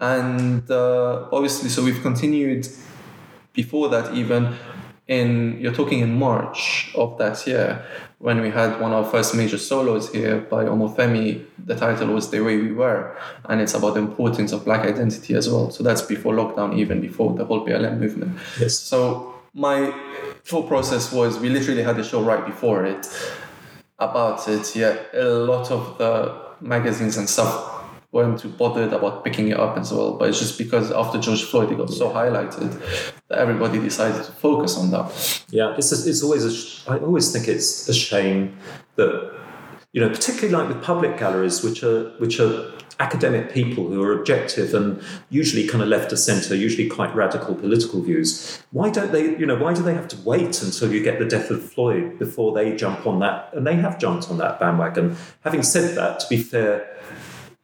And 0.00 0.70
uh, 0.70 1.28
obviously, 1.32 1.70
so 1.70 1.82
we've 1.82 2.02
continued 2.02 2.68
before 3.54 3.88
that 3.88 4.14
even 4.14 4.54
in 5.08 5.58
you're 5.58 5.72
talking 5.72 6.00
in 6.00 6.18
March 6.18 6.92
of 6.94 7.16
that 7.18 7.46
year 7.46 7.84
when 8.18 8.40
we 8.40 8.50
had 8.50 8.78
one 8.80 8.92
of 8.92 9.04
our 9.04 9.10
first 9.10 9.34
major 9.34 9.56
solos 9.56 10.12
here 10.12 10.38
by 10.38 10.64
Omofemi. 10.64 11.44
The 11.64 11.74
title 11.74 12.08
was 12.08 12.30
The 12.30 12.40
Way 12.40 12.58
We 12.58 12.72
Were, 12.72 13.16
and 13.46 13.60
it's 13.60 13.74
about 13.74 13.94
the 13.94 14.00
importance 14.00 14.52
of 14.52 14.64
black 14.64 14.86
identity 14.86 15.34
as 15.34 15.48
well. 15.48 15.70
So 15.70 15.82
that's 15.82 16.02
before 16.02 16.34
lockdown, 16.34 16.76
even 16.76 17.00
before 17.00 17.34
the 17.34 17.44
whole 17.44 17.66
BLM 17.66 17.98
movement. 17.98 18.38
Yes. 18.60 18.78
So 18.78 19.34
my 19.54 19.92
thought 20.44 20.68
process 20.68 21.10
was 21.12 21.38
we 21.38 21.48
literally 21.48 21.82
had 21.82 21.98
a 21.98 22.04
show 22.04 22.22
right 22.22 22.44
before 22.44 22.84
it 22.84 23.06
about 23.98 24.46
it. 24.46 24.76
Yet 24.76 25.08
a 25.14 25.24
lot 25.24 25.70
of 25.70 25.96
the 25.98 26.34
magazines 26.60 27.16
and 27.16 27.28
stuff 27.28 27.77
weren't 28.12 28.40
too 28.40 28.48
bothered 28.48 28.92
about 28.92 29.24
picking 29.24 29.48
it 29.48 29.58
up 29.58 29.76
as 29.76 29.92
well. 29.92 30.14
But 30.14 30.30
it's 30.30 30.38
just 30.38 30.56
because 30.56 30.90
after 30.90 31.18
George 31.18 31.44
Floyd, 31.44 31.70
it 31.70 31.78
got 31.78 31.90
so 31.90 32.10
highlighted 32.10 32.80
that 33.28 33.38
everybody 33.38 33.78
decided 33.78 34.24
to 34.24 34.32
focus 34.32 34.76
on 34.76 34.90
that. 34.90 35.44
Yeah, 35.50 35.74
it's 35.76 35.92
it's 35.92 36.22
always 36.22 36.44
a 36.44 36.52
sh- 36.52 36.88
I 36.88 36.98
always 36.98 37.32
think 37.32 37.48
it's 37.48 37.88
a 37.88 37.94
shame 37.94 38.56
that 38.96 39.34
you 39.92 40.00
know, 40.00 40.10
particularly 40.10 40.54
like 40.54 40.68
with 40.68 40.82
public 40.82 41.18
galleries, 41.18 41.62
which 41.62 41.82
are 41.82 42.10
which 42.18 42.40
are 42.40 42.72
academic 43.00 43.52
people 43.52 43.86
who 43.86 44.02
are 44.02 44.12
objective 44.12 44.74
and 44.74 45.00
usually 45.30 45.66
kind 45.68 45.82
of 45.82 45.88
left 45.88 46.12
of 46.12 46.18
centre, 46.18 46.54
usually 46.54 46.88
quite 46.88 47.14
radical 47.14 47.54
political 47.54 48.02
views. 48.02 48.60
Why 48.72 48.90
don't 48.90 49.12
they, 49.12 49.38
you 49.38 49.46
know, 49.46 49.54
why 49.56 49.72
do 49.72 49.82
they 49.82 49.94
have 49.94 50.08
to 50.08 50.16
wait 50.22 50.60
until 50.62 50.92
you 50.92 51.02
get 51.02 51.20
the 51.20 51.24
death 51.24 51.50
of 51.50 51.62
Floyd 51.72 52.18
before 52.18 52.52
they 52.54 52.74
jump 52.74 53.06
on 53.06 53.20
that? 53.20 53.50
And 53.52 53.66
they 53.66 53.76
have 53.76 54.00
jumped 54.00 54.30
on 54.30 54.38
that 54.38 54.58
bandwagon. 54.58 55.16
Having 55.42 55.62
said 55.62 55.96
that, 55.96 56.18
to 56.20 56.28
be 56.28 56.38
fair, 56.38 56.97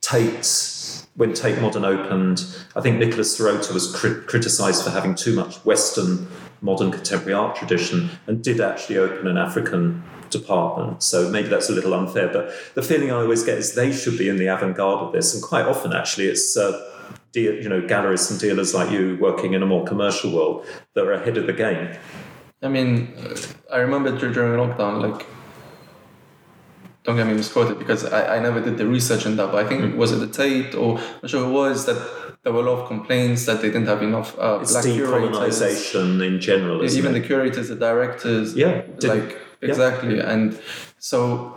Tate, 0.05 1.07
when 1.17 1.33
Tate 1.33 1.61
Modern 1.61 1.85
opened, 1.85 2.45
I 2.77 2.81
think 2.81 2.99
Nicholas 2.99 3.39
Serota 3.39 3.73
was 3.73 3.95
cri- 3.95 4.23
criticised 4.27 4.85
for 4.85 4.91
having 4.91 5.15
too 5.15 5.35
much 5.35 5.57
Western 5.65 6.29
modern 6.61 6.91
contemporary 6.91 7.35
art 7.35 7.57
tradition 7.57 8.11
and 8.27 8.43
did 8.43 8.61
actually 8.61 8.99
open 8.99 9.27
an 9.27 9.39
African 9.39 10.03
department. 10.31 11.03
So 11.03 11.31
maybe 11.31 11.49
that's 11.49 11.71
a 11.71 11.73
little 11.73 11.95
unfair, 11.95 12.29
but 12.29 12.53
the 12.75 12.83
feeling 12.83 13.11
I 13.11 13.17
always 13.17 13.43
get 13.43 13.57
is 13.59 13.75
they 13.75 13.93
should 13.93 14.19
be 14.19 14.29
in 14.29 14.37
the 14.37 14.47
avant-garde 14.47 15.01
of 15.07 15.13
this, 15.13 15.35
and 15.35 15.43
quite 15.43 15.67
often 15.67 15.93
actually 15.93 16.27
it's. 16.27 16.57
Uh, 16.57 16.91
you 17.35 17.69
know, 17.69 17.83
gallerists 17.83 18.31
and 18.31 18.39
dealers 18.39 18.75
like 18.75 18.93
you 18.93 19.19
working 19.21 19.55
in 19.55 19.63
a 19.63 19.67
more 19.67 19.85
commercial 19.85 20.31
world 20.31 20.65
that 20.95 21.05
are 21.05 21.13
ahead 21.13 21.37
of 21.37 21.49
the 21.49 21.53
game. 21.53 21.89
I 22.63 22.69
mean, 22.69 23.13
I 23.73 23.79
remember 23.79 24.17
during 24.17 24.37
lockdown, 24.57 25.03
like, 25.03 25.27
don't 27.05 27.17
get 27.17 27.27
me 27.27 27.35
misquoted 27.35 27.79
because 27.79 28.05
I, 28.07 28.37
I 28.37 28.39
never 28.41 28.61
did 28.61 28.79
the 28.79 28.87
research 28.87 29.27
on 29.27 29.37
that, 29.37 29.53
but 29.53 29.65
I 29.65 29.69
think 29.69 29.95
was 29.97 30.11
it 30.13 30.17
the 30.17 30.27
Tate 30.27 30.75
or 30.75 30.99
I'm 30.99 31.05
not 31.23 31.31
sure 31.31 31.45
who 31.45 31.51
it 31.51 31.53
was 31.53 31.87
that 31.87 31.99
there 32.43 32.53
were 32.53 32.61
a 32.61 32.71
lot 32.71 32.81
of 32.83 32.89
complaints 32.89 33.47
that 33.47 33.61
they 33.63 33.69
didn't 33.69 33.87
have 33.87 34.03
enough 34.03 34.39
uh, 34.39 34.59
It's 34.63 34.73
black 34.73 34.85
curators. 34.85 35.61
in 35.95 36.41
general, 36.41 36.83
isn't 36.83 36.99
even 36.99 37.15
it? 37.15 37.21
the 37.21 37.27
curators, 37.27 37.69
the 37.69 37.77
directors, 37.77 38.55
Yeah, 38.55 38.83
like 39.03 39.39
exactly. 39.63 40.19
And 40.21 40.59
so, 40.99 41.55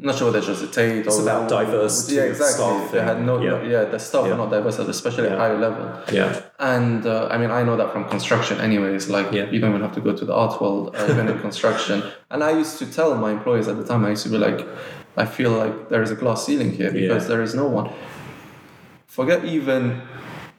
I'm 0.00 0.06
not 0.06 0.16
sure 0.16 0.26
whether 0.26 0.38
it's 0.38 0.46
just 0.46 0.60
the 0.60 0.68
Tate 0.68 1.04
It's 1.06 1.18
or 1.18 1.22
about 1.22 1.48
diversity 1.48 2.16
Yeah, 2.16 2.22
exactly. 2.22 2.54
staff 2.54 2.92
They 2.92 3.00
had 3.02 3.20
no, 3.20 3.40
yeah. 3.42 3.50
no- 3.50 3.62
yeah, 3.62 3.84
the 3.84 3.98
staff 3.98 4.26
Yeah. 4.26 4.34
are 4.34 4.36
not 4.38 4.50
diverse, 4.50 4.78
especially 4.78 5.24
Yeah. 5.24 5.32
at 5.32 5.38
higher 5.38 5.58
level. 5.58 5.84
yeah. 6.12 6.40
And 6.60 7.04
uh, 7.04 7.28
I 7.32 7.36
mean, 7.38 7.50
I 7.50 7.62
know 7.64 7.76
that 7.76 7.92
from 7.92 8.04
construction, 8.08 8.60
anyways. 8.60 9.08
Like, 9.08 9.32
Yeah. 9.32 9.46
you 9.50 9.58
don't 9.60 9.70
even 9.70 9.82
have 9.82 9.94
to 9.94 10.00
go 10.00 10.12
to 10.20 10.24
the 10.24 10.34
art 10.34 10.60
world, 10.60 10.94
uh, 10.94 11.04
even 11.12 11.28
in 11.28 11.38
construction. 11.46 12.02
And 12.30 12.44
I 12.44 12.52
used 12.52 12.78
to 12.78 12.86
tell 12.86 13.14
my 13.16 13.32
employees 13.32 13.66
at 13.66 13.76
the 13.76 13.84
time, 13.84 14.04
I 14.04 14.10
used 14.10 14.22
to 14.22 14.28
be 14.30 14.38
like, 14.38 14.64
I 15.16 15.24
feel 15.26 15.50
like 15.50 15.88
there 15.88 16.02
is 16.02 16.10
a 16.12 16.14
glass 16.22 16.46
ceiling 16.46 16.70
here 16.80 16.92
because 16.92 17.26
there 17.26 17.42
is 17.42 17.54
no 17.56 17.66
one. 17.66 17.88
Forget 19.08 19.44
even 19.44 20.00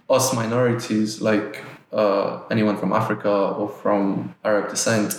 us 0.09 0.33
minorities, 0.33 1.21
like 1.21 1.63
uh, 1.93 2.41
anyone 2.51 2.75
from 2.77 2.91
Africa 2.91 3.29
or 3.29 3.69
from 3.69 4.35
Arab 4.43 4.69
descent. 4.69 5.13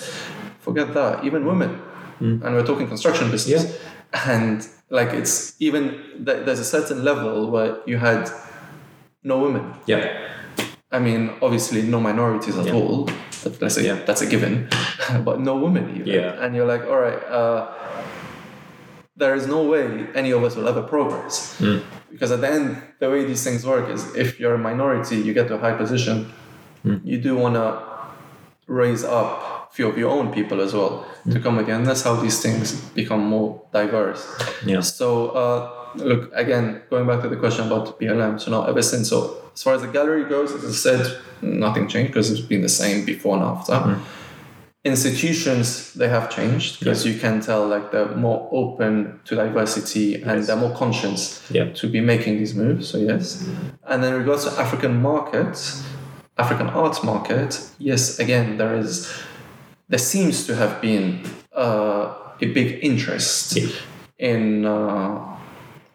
Forget 0.60 0.92
that. 0.94 1.24
Even 1.24 1.46
women. 1.46 1.70
Hmm. 2.18 2.42
And 2.44 2.54
we're 2.54 2.66
talking 2.66 2.86
construction 2.86 3.30
business. 3.30 3.78
And 4.12 4.66
like, 4.90 5.10
it's 5.10 5.54
even, 5.60 5.90
th- 6.24 6.44
there's 6.44 6.58
a 6.60 6.64
certain 6.64 7.04
level 7.04 7.50
where 7.50 7.78
you 7.86 7.96
had 7.98 8.28
no 9.22 9.38
women. 9.38 9.74
Yeah. 9.86 10.28
I 10.92 10.98
mean, 10.98 11.30
obviously, 11.40 11.82
no 11.82 12.00
minorities 12.00 12.56
at 12.58 12.66
Yeah. 12.66 12.74
all. 12.74 13.08
That- 13.44 13.60
Let's 13.62 13.78
Yeah. 13.78 13.98
that's 14.04 14.20
a 14.22 14.26
given, 14.26 14.68
but 15.24 15.40
no 15.40 15.56
women 15.56 15.90
even. 15.94 16.06
Yeah. 16.08 16.42
And 16.44 16.54
you're 16.56 16.66
like, 16.66 16.84
all 16.86 16.98
right, 16.98 17.22
uh, 17.24 17.68
there 19.16 19.34
is 19.34 19.46
no 19.46 19.62
way 19.62 20.06
any 20.14 20.30
of 20.32 20.42
us 20.44 20.56
will 20.56 20.68
ever 20.68 20.82
progress. 20.82 21.56
Mm. 21.60 21.82
Because 22.10 22.32
at 22.32 22.40
the 22.40 22.48
end, 22.50 22.82
the 22.98 23.08
way 23.10 23.24
these 23.24 23.44
things 23.44 23.64
work 23.64 23.88
is 23.90 24.14
if 24.16 24.40
you're 24.40 24.54
a 24.54 24.58
minority, 24.58 25.16
you 25.16 25.32
get 25.32 25.48
to 25.48 25.54
a 25.54 25.58
high 25.58 25.74
position, 25.76 26.32
Mm. 26.84 27.00
you 27.04 27.18
do 27.18 27.36
want 27.36 27.54
to 27.54 27.78
raise 28.66 29.04
up 29.04 29.38
a 29.42 29.59
few 29.72 29.86
of 29.88 29.96
your 29.96 30.10
own 30.10 30.32
people 30.32 30.60
as 30.60 30.72
well 30.74 31.04
to 31.30 31.38
Mm. 31.38 31.42
come 31.42 31.56
with 31.56 31.68
you. 31.68 31.74
And 31.74 31.86
that's 31.86 32.02
how 32.02 32.14
these 32.16 32.40
things 32.42 32.72
become 32.94 33.20
more 33.20 33.60
diverse. 33.72 34.26
Yeah. 34.66 34.80
So, 34.80 35.28
uh, 35.30 35.68
look, 35.96 36.30
again, 36.34 36.82
going 36.90 37.06
back 37.06 37.22
to 37.22 37.28
the 37.28 37.36
question 37.36 37.66
about 37.66 37.98
BLM. 38.00 38.38
So 38.40 38.50
now, 38.50 38.64
ever 38.66 38.82
since, 38.82 39.08
so 39.08 39.36
as 39.54 39.62
far 39.62 39.74
as 39.74 39.82
the 39.82 39.88
gallery 39.88 40.24
goes, 40.24 40.52
as 40.52 40.64
I 40.64 40.72
said, 40.72 41.16
nothing 41.42 41.86
changed 41.88 42.12
because 42.12 42.30
it's 42.30 42.40
been 42.40 42.62
the 42.62 42.68
same 42.68 43.04
before 43.04 43.36
and 43.36 43.44
after. 43.44 43.72
Mm-hmm. 43.74 44.00
Institutions, 44.82 45.92
they 45.92 46.08
have 46.08 46.30
changed 46.30 46.78
because 46.80 47.04
you 47.06 47.18
can 47.18 47.40
tell 47.42 47.66
like 47.68 47.92
they're 47.92 48.16
more 48.16 48.48
open 48.50 49.20
to 49.26 49.34
diversity 49.36 50.14
and 50.14 50.38
Yes. 50.38 50.46
they're 50.46 50.56
more 50.56 50.74
conscious 50.74 51.42
Yeah. 51.50 51.66
to 51.74 51.86
be 51.86 52.00
making 52.00 52.38
these 52.38 52.54
moves. 52.54 52.88
So, 52.88 52.96
yes. 52.96 53.44
And 53.86 54.02
then 54.02 54.14
in 54.14 54.18
regards 54.20 54.44
to 54.46 54.50
African 54.58 55.02
markets, 55.02 55.82
African 56.38 56.68
art 56.68 57.04
market, 57.04 57.60
yes, 57.78 58.18
again, 58.18 58.56
there 58.56 58.74
is, 58.74 59.06
there 59.90 59.98
seems 59.98 60.46
to 60.46 60.54
have 60.54 60.80
been 60.80 61.20
uh, 61.54 62.14
a 62.40 62.46
big 62.46 62.78
interest 62.82 63.56
Yeah. 63.56 63.68
in 64.18 64.64
uh, 64.64 65.26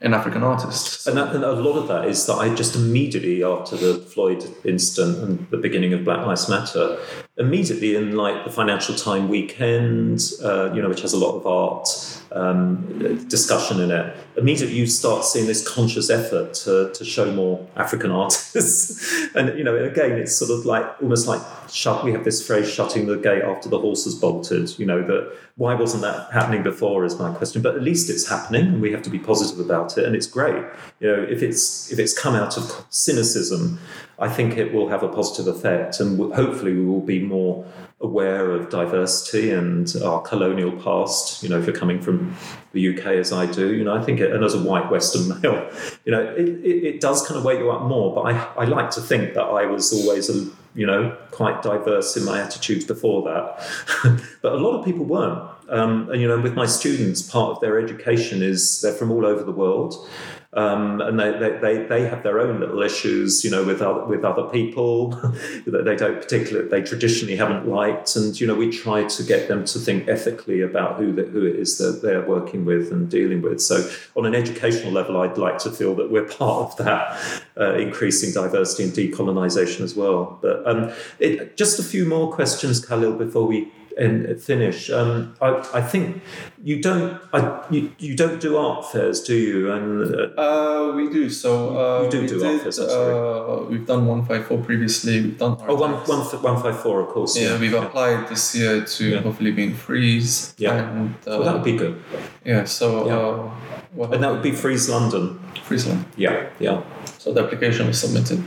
in 0.01 0.13
African 0.13 0.43
artists. 0.43 1.07
And, 1.07 1.17
that, 1.17 1.33
and 1.33 1.43
a 1.43 1.53
lot 1.53 1.77
of 1.81 1.87
that 1.87 2.05
is 2.05 2.25
that 2.27 2.35
I 2.35 2.53
just 2.53 2.75
immediately 2.75 3.43
after 3.43 3.75
the 3.77 3.93
Floyd 4.13 4.43
incident 4.63 5.17
and 5.23 5.47
the 5.49 5.57
beginning 5.57 5.93
of 5.93 6.03
Black 6.03 6.23
Lives 6.27 6.47
Matter, 6.49 6.97
immediately 7.37 7.95
in 7.95 8.15
like 8.15 8.45
the 8.45 8.51
Financial 8.51 8.95
Time 8.95 9.27
weekend, 9.27 10.31
uh, 10.43 10.71
you 10.73 10.81
know, 10.81 10.87
which 10.87 11.01
has 11.01 11.13
a 11.13 11.17
lot 11.17 11.35
of 11.35 11.45
art 11.45 11.87
um, 12.31 13.27
discussion 13.27 13.81
in 13.81 13.91
it, 13.91 14.15
immediately 14.37 14.75
you 14.75 14.87
start 14.87 15.25
seeing 15.25 15.45
this 15.45 15.67
conscious 15.67 16.09
effort 16.09 16.53
to, 16.53 16.91
to 16.93 17.03
show 17.03 17.31
more 17.31 17.65
African 17.75 18.11
artists. 18.23 19.35
and, 19.35 19.57
you 19.57 19.63
know, 19.63 19.75
again, 19.75 20.11
it's 20.13 20.35
sort 20.35 20.51
of 20.51 20.65
like 20.65 20.85
almost 21.01 21.27
like 21.27 21.41
shut, 21.69 22.05
we 22.05 22.13
have 22.13 22.23
this 22.23 22.45
phrase, 22.45 22.71
shutting 22.71 23.05
the 23.05 23.17
gate 23.17 23.43
after 23.43 23.67
the 23.67 23.79
horse 23.79 24.05
has 24.05 24.15
bolted, 24.15 24.77
you 24.79 24.85
know, 24.85 25.05
that 25.05 25.35
why 25.57 25.73
wasn't 25.73 26.03
that 26.03 26.31
happening 26.31 26.63
before 26.63 27.05
is 27.05 27.17
my 27.17 27.33
question. 27.33 27.61
But 27.61 27.75
at 27.75 27.81
least 27.81 28.09
it's 28.09 28.27
happening 28.27 28.67
and 28.67 28.81
we 28.81 28.91
have 28.91 29.01
to 29.03 29.09
be 29.09 29.19
positive 29.19 29.59
about 29.59 29.97
it. 29.97 30.05
And 30.05 30.15
it's 30.15 30.27
great. 30.27 30.63
You 30.99 31.07
know, 31.07 31.23
if 31.23 31.41
it's, 31.41 31.91
if 31.91 31.99
it's 31.99 32.17
come 32.17 32.35
out 32.35 32.57
of 32.57 32.85
cynicism, 32.89 33.79
I 34.17 34.29
think 34.29 34.57
it 34.57 34.73
will 34.73 34.87
have 34.89 35.03
a 35.03 35.09
positive 35.09 35.53
effect. 35.53 35.99
And 35.99 36.33
hopefully 36.33 36.73
we 36.73 36.85
will 36.85 37.01
be 37.01 37.19
more 37.19 37.65
aware 38.01 38.51
of 38.51 38.69
diversity 38.69 39.51
and 39.51 39.93
our 40.03 40.21
colonial 40.21 40.71
past. 40.71 41.43
You 41.43 41.49
know, 41.49 41.59
if 41.59 41.65
you're 41.65 41.75
coming 41.75 42.01
from 42.01 42.35
the 42.73 42.97
UK 42.97 43.05
as 43.07 43.31
I 43.31 43.45
do, 43.45 43.73
you 43.73 43.83
know, 43.83 43.95
I 43.95 44.03
think, 44.03 44.19
it, 44.19 44.31
and 44.31 44.43
as 44.43 44.53
a 44.53 44.61
white 44.61 44.89
Western 44.91 45.27
male, 45.41 45.69
you 46.05 46.11
know, 46.11 46.21
it, 46.21 46.47
it, 46.47 46.83
it 46.85 47.01
does 47.01 47.25
kind 47.25 47.37
of 47.37 47.43
wake 47.43 47.59
you 47.59 47.71
up 47.71 47.83
more. 47.83 48.13
But 48.13 48.21
I, 48.21 48.63
I 48.63 48.65
like 48.65 48.91
to 48.91 49.01
think 49.01 49.33
that 49.33 49.43
I 49.43 49.65
was 49.65 49.91
always, 49.93 50.29
a, 50.29 50.49
you 50.75 50.85
know, 50.85 51.17
quite 51.31 51.61
diverse 51.61 52.15
in 52.15 52.25
my 52.25 52.41
attitudes 52.41 52.85
before 52.85 53.23
that. 53.23 54.21
but 54.41 54.53
a 54.53 54.57
lot 54.57 54.77
of 54.77 54.85
people 54.85 55.05
weren't. 55.05 55.49
Um, 55.69 56.09
and, 56.11 56.21
you 56.21 56.27
know, 56.27 56.39
with 56.39 56.53
my 56.53 56.67
students, 56.67 57.21
part 57.21 57.51
of 57.51 57.59
their 57.59 57.79
education 57.79 58.43
is 58.43 58.81
they're 58.81 58.93
from 58.93 59.11
all 59.11 59.25
over 59.25 59.43
the 59.43 59.51
world. 59.51 60.07
Um, 60.55 61.01
and 61.01 61.19
they, 61.19 61.31
they, 61.59 61.83
they, 61.83 62.07
have 62.07 62.23
their 62.23 62.39
own 62.39 62.61
little 62.61 62.81
issues, 62.81 63.43
you 63.43 63.51
know, 63.51 63.65
with 63.65 63.81
other, 63.81 64.05
with 64.05 64.23
other 64.23 64.43
people 64.43 65.09
that 65.65 65.83
they 65.83 65.97
don't 65.97 66.21
particularly, 66.21 66.69
they 66.69 66.81
traditionally 66.81 67.35
haven't 67.35 67.67
liked. 67.67 68.15
And, 68.15 68.39
you 68.39 68.47
know, 68.47 68.55
we 68.55 68.71
try 68.71 69.03
to 69.03 69.23
get 69.23 69.49
them 69.49 69.65
to 69.65 69.79
think 69.79 70.07
ethically 70.07 70.61
about 70.61 70.97
who, 70.97 71.11
the, 71.11 71.23
who 71.23 71.45
it 71.45 71.57
is 71.57 71.77
that 71.79 72.01
they're 72.01 72.25
working 72.25 72.63
with 72.63 72.89
and 72.89 73.09
dealing 73.09 73.41
with. 73.41 73.61
So 73.61 73.89
on 74.15 74.25
an 74.25 74.33
educational 74.33 74.93
level, 74.93 75.17
I'd 75.17 75.37
like 75.37 75.57
to 75.59 75.71
feel 75.71 75.93
that 75.95 76.09
we're 76.09 76.23
part 76.37 76.71
of 76.71 76.85
that 76.85 77.21
uh, 77.59 77.73
increasing 77.73 78.31
diversity 78.31 78.85
and 78.85 78.93
decolonisation 78.93 79.81
as 79.81 79.93
well. 79.93 80.39
But 80.41 80.65
um, 80.65 80.93
it, 81.19 81.57
just 81.57 81.79
a 81.79 81.83
few 81.83 82.05
more 82.05 82.31
questions, 82.31 82.83
Khalil, 82.85 83.17
before 83.17 83.45
we 83.45 83.73
and 83.97 84.41
finish. 84.41 84.89
Um, 84.89 85.35
I, 85.41 85.49
I 85.73 85.81
think 85.81 86.21
you 86.63 86.81
don't 86.81 87.19
I, 87.33 87.65
you, 87.69 87.91
you 87.99 88.15
don't 88.15 88.39
do 88.41 88.57
art 88.57 88.91
fairs, 88.91 89.21
do 89.23 89.35
you? 89.35 89.71
And 89.71 90.15
uh, 90.15 90.41
Uh, 90.41 90.93
we 90.95 91.09
do. 91.09 91.29
So 91.29 91.49
uh, 91.77 92.03
You 92.03 92.09
do 92.11 92.21
we 92.21 92.27
do 92.27 92.39
did, 92.39 92.47
art 92.53 92.61
fairs, 92.61 92.75
sorry. 92.77 93.13
uh, 93.13 93.69
we've 93.69 93.85
done 93.85 94.05
one 94.05 94.25
five 94.25 94.45
four 94.47 94.57
previously. 94.59 95.21
We've 95.21 95.37
done 95.37 95.51
art 95.61 95.69
oh, 95.69 95.75
one, 95.75 95.93
f- 95.95 96.41
one 96.43 96.61
five 96.61 96.79
four, 96.79 97.01
of 97.01 97.07
course. 97.09 97.37
Yeah, 97.39 97.59
we've 97.59 97.73
applied 97.73 98.27
this 98.29 98.55
year 98.55 98.83
to 98.85 99.03
Yeah. 99.09 99.21
hopefully 99.21 99.51
be 99.51 99.63
in 99.63 99.73
Frieze. 99.75 100.53
Yeah. 100.57 100.75
And 100.91 101.15
uh, 101.27 101.37
Well, 101.39 101.43
that 101.43 101.53
would 101.55 101.63
be 101.63 101.77
good, 101.77 101.95
yeah. 102.43 102.65
So 102.65 102.85
Yeah. 103.07 104.03
uh, 104.03 104.11
and 104.13 104.21
that 104.23 104.31
would 104.31 104.43
be 104.43 104.51
Frieze 104.51 104.89
London. 104.89 105.39
Friesland. 105.63 106.05
Yeah, 106.17 106.49
yeah, 106.59 106.81
So 107.17 107.33
the 107.33 107.41
application 107.41 107.87
was 107.87 107.99
submitted 107.99 108.43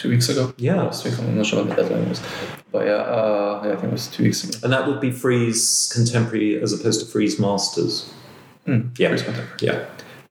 two 0.00 0.08
weeks 0.08 0.28
ago. 0.30 0.52
Yeah. 0.56 0.82
Last 0.82 1.04
week. 1.04 1.18
I'm 1.18 1.36
not 1.36 1.44
sure 1.46 1.62
what 1.62 1.68
the 1.76 1.82
deadline 1.82 2.08
was, 2.08 2.22
but 2.72 2.86
yeah, 2.86 2.92
uh, 2.92 3.60
yeah 3.64 3.72
I 3.72 3.76
think 3.76 3.84
it 3.92 3.92
was 3.92 4.06
two 4.08 4.22
weeks 4.24 4.42
ago. 4.44 4.58
and 4.64 4.72
that 4.72 4.86
would 4.86 5.00
be 5.00 5.10
Frieze 5.10 5.90
Contemporary 5.94 6.60
as 6.62 6.72
opposed 6.72 7.00
to 7.00 7.06
Frieze 7.06 7.38
Masters. 7.38 8.10
Mm, 8.66 8.98
Yeah. 8.98 9.08
Frieze 9.08 9.22
Contemporary. 9.22 9.58
Yeah, 9.60 9.84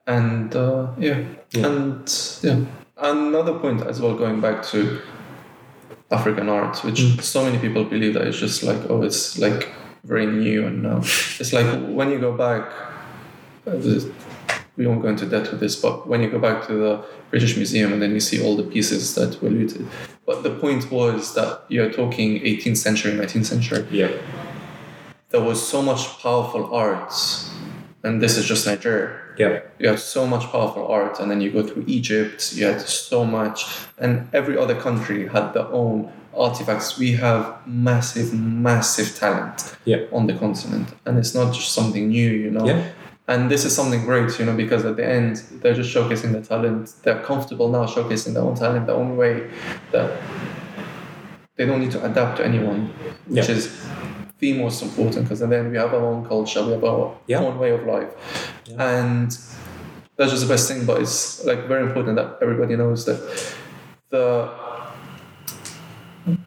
And 0.07 0.55
uh, 0.55 0.87
yeah. 0.97 1.19
Yeah. 1.51 1.67
and 1.67 2.39
yeah, 2.41 2.59
another 2.97 3.53
point 3.59 3.81
as 3.83 4.01
well, 4.01 4.15
going 4.15 4.41
back 4.41 4.63
to 4.71 4.99
African 6.11 6.49
art, 6.49 6.83
which 6.83 6.99
Mm. 7.01 7.21
so 7.21 7.43
many 7.43 7.59
people 7.59 7.83
believe 7.83 8.13
that 8.15 8.25
it's 8.27 8.39
just 8.39 8.63
like 8.63 8.81
oh, 8.89 9.03
it's 9.03 9.37
like 9.37 9.69
very 10.03 10.25
new 10.25 10.65
and 10.65 10.81
now 10.81 10.97
it's 11.39 11.53
like 11.53 11.67
when 11.97 12.09
you 12.09 12.19
go 12.19 12.31
back. 12.35 12.63
Uh, 13.67 13.77
we 14.79 14.87
won't 14.87 15.01
go 15.01 15.09
into 15.09 15.25
depth 15.25 15.51
with 15.51 15.59
this, 15.59 15.75
but 15.75 16.07
when 16.07 16.23
you 16.23 16.29
go 16.29 16.39
back 16.39 16.65
to 16.67 16.73
the 16.73 17.03
British 17.31 17.57
Museum 17.57 17.91
and 17.93 18.01
then 18.01 18.11
you 18.11 18.21
see 18.21 18.41
all 18.43 18.55
the 18.55 18.63
pieces 18.63 19.13
that 19.15 19.39
were 19.41 19.49
looted, 19.49 19.85
but 20.25 20.41
the 20.41 20.51
point 20.51 20.89
was 20.89 21.35
that 21.35 21.63
you're 21.67 21.91
talking 21.91 22.39
18th 22.39 22.77
century, 22.77 23.11
19th 23.11 23.45
century 23.45 23.85
yeah, 23.91 24.09
there 25.31 25.41
was 25.41 25.59
so 25.73 25.81
much 25.81 26.03
powerful 26.23 26.73
art, 26.73 27.13
and 28.03 28.21
this 28.21 28.37
is 28.37 28.45
just 28.45 28.65
Nigeria. 28.65 29.19
yeah, 29.37 29.59
You 29.79 29.89
had 29.89 29.99
so 29.99 30.25
much 30.25 30.45
powerful 30.45 30.87
art, 30.87 31.19
and 31.19 31.29
then 31.29 31.41
you 31.41 31.51
go 31.51 31.61
through 31.67 31.83
Egypt, 31.85 32.53
you 32.55 32.65
had 32.65 32.79
so 32.81 33.25
much, 33.25 33.65
and 33.97 34.27
every 34.33 34.57
other 34.57 34.75
country 34.79 35.27
had 35.27 35.53
their 35.53 35.67
own 35.81 36.09
artifacts. 36.37 36.97
We 36.97 37.11
have 37.13 37.43
massive, 37.67 38.33
massive 38.33 39.09
talent 39.23 39.75
Yeah. 39.83 40.05
on 40.13 40.27
the 40.27 40.33
continent, 40.35 40.87
and 41.05 41.17
it's 41.17 41.35
not 41.35 41.53
just 41.53 41.73
something 41.73 42.07
new, 42.07 42.29
you 42.45 42.49
know. 42.49 42.65
yeah, 42.65 42.81
And 43.29 43.49
this 43.49 43.63
is 43.63 43.75
something 43.75 44.03
great, 44.05 44.39
you 44.39 44.45
know, 44.45 44.55
because 44.55 44.83
at 44.85 44.95
the 44.95 45.05
end 45.05 45.43
they're 45.61 45.75
just 45.75 45.95
showcasing 45.95 46.31
their 46.31 46.41
talent. 46.41 46.93
They're 47.03 47.21
comfortable 47.21 47.69
now 47.69 47.85
showcasing 47.85 48.33
their 48.33 48.41
own 48.41 48.55
talent, 48.55 48.87
their 48.87 48.95
own 48.95 49.15
way. 49.17 49.51
That 49.91 50.09
they 51.55 51.65
don't 51.67 51.79
need 51.79 51.91
to 51.91 52.03
adapt 52.03 52.37
to 52.37 52.43
anyone, 52.45 52.81
which 53.27 53.47
Yeah. 53.47 53.55
is 53.55 53.63
the 54.39 54.53
most 54.63 54.81
important. 54.81 55.25
Because 55.25 55.41
then 55.41 55.69
we 55.71 55.77
have 55.77 55.93
our 55.93 56.05
own 56.13 56.25
culture, 56.25 56.63
we 56.65 56.71
have 56.71 56.83
our 56.83 57.11
Yeah. 57.27 57.41
own 57.45 57.59
way 57.59 57.69
of 57.77 57.85
life, 57.85 58.11
and 58.79 59.29
that's 60.15 60.31
just 60.31 60.43
the 60.47 60.51
best 60.55 60.67
thing. 60.69 60.85
But 60.85 60.99
it's 61.03 61.45
like 61.45 61.67
very 61.67 61.83
important 61.83 62.15
that 62.15 62.29
everybody 62.41 62.75
knows 62.75 63.05
that 63.05 63.19
the 64.09 64.49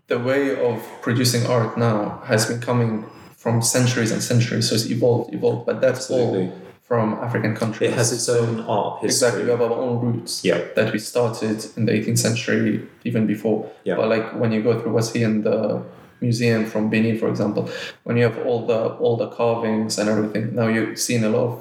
the 0.09 0.19
way 0.19 0.43
of 0.69 0.77
producing 1.01 1.47
art 1.47 1.79
now 1.79 2.21
has 2.27 2.47
been 2.47 2.61
coming 2.61 3.05
from 3.37 3.63
centuries 3.63 4.11
and 4.13 4.23
centuries. 4.23 4.69
So 4.69 4.75
it's 4.75 4.87
evolved, 4.91 5.33
evolved, 5.35 5.65
but 5.67 5.81
that's 5.81 6.01
Absolutely. 6.11 6.47
all 6.49 6.53
from 6.93 7.15
African 7.23 7.55
countries. 7.57 7.91
it 7.91 7.95
has 7.95 8.13
its 8.13 8.29
own 8.29 8.61
art 8.69 9.01
history. 9.01 9.07
Exactly, 9.07 9.45
we 9.45 9.51
have 9.51 9.63
our 9.63 9.79
own 9.87 9.99
roots 10.05 10.45
Yeah. 10.45 10.59
that 10.77 10.93
we 10.93 10.99
started 10.99 11.59
in 11.75 11.87
the 11.87 11.93
18th 11.93 12.19
century, 12.19 12.83
even 13.05 13.27
before. 13.27 13.59
Yeah. 13.85 13.97
But 13.97 14.09
like 14.11 14.27
when 14.39 14.53
you 14.53 14.61
go 14.63 14.79
through 14.79 14.93
what's 14.93 15.11
here 15.11 15.27
in 15.27 15.41
the 15.43 15.81
museum 16.21 16.67
from 16.67 16.91
Benin, 16.91 17.17
for 17.19 17.29
example, 17.31 17.71
when 18.05 18.19
you 18.19 18.25
have 18.25 18.39
all 18.47 18.67
the 18.67 18.81
all 19.03 19.17
the 19.17 19.29
carvings 19.39 19.99
and 19.99 20.07
everything, 20.11 20.55
now 20.55 20.67
you're 20.75 20.95
seeing 20.95 21.25
a 21.25 21.31
lot 21.37 21.45
of 21.53 21.55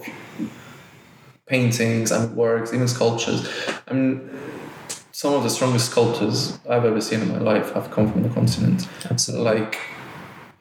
paintings 1.46 2.12
and 2.12 2.36
works, 2.36 2.74
even 2.74 2.88
sculptures. 2.90 3.40
I 3.90 3.94
mean, 3.94 4.30
some 5.14 5.34
of 5.34 5.44
the 5.44 5.50
strongest 5.50 5.86
sculptures 5.92 6.60
I've 6.70 6.84
ever 6.92 7.00
seen 7.00 7.22
in 7.22 7.30
my 7.30 7.40
life 7.54 7.68
have 7.78 7.88
come 7.96 8.12
from 8.12 8.24
the 8.24 8.30
continent. 8.40 8.80
Absolutely. 9.10 9.46
Like 9.52 9.78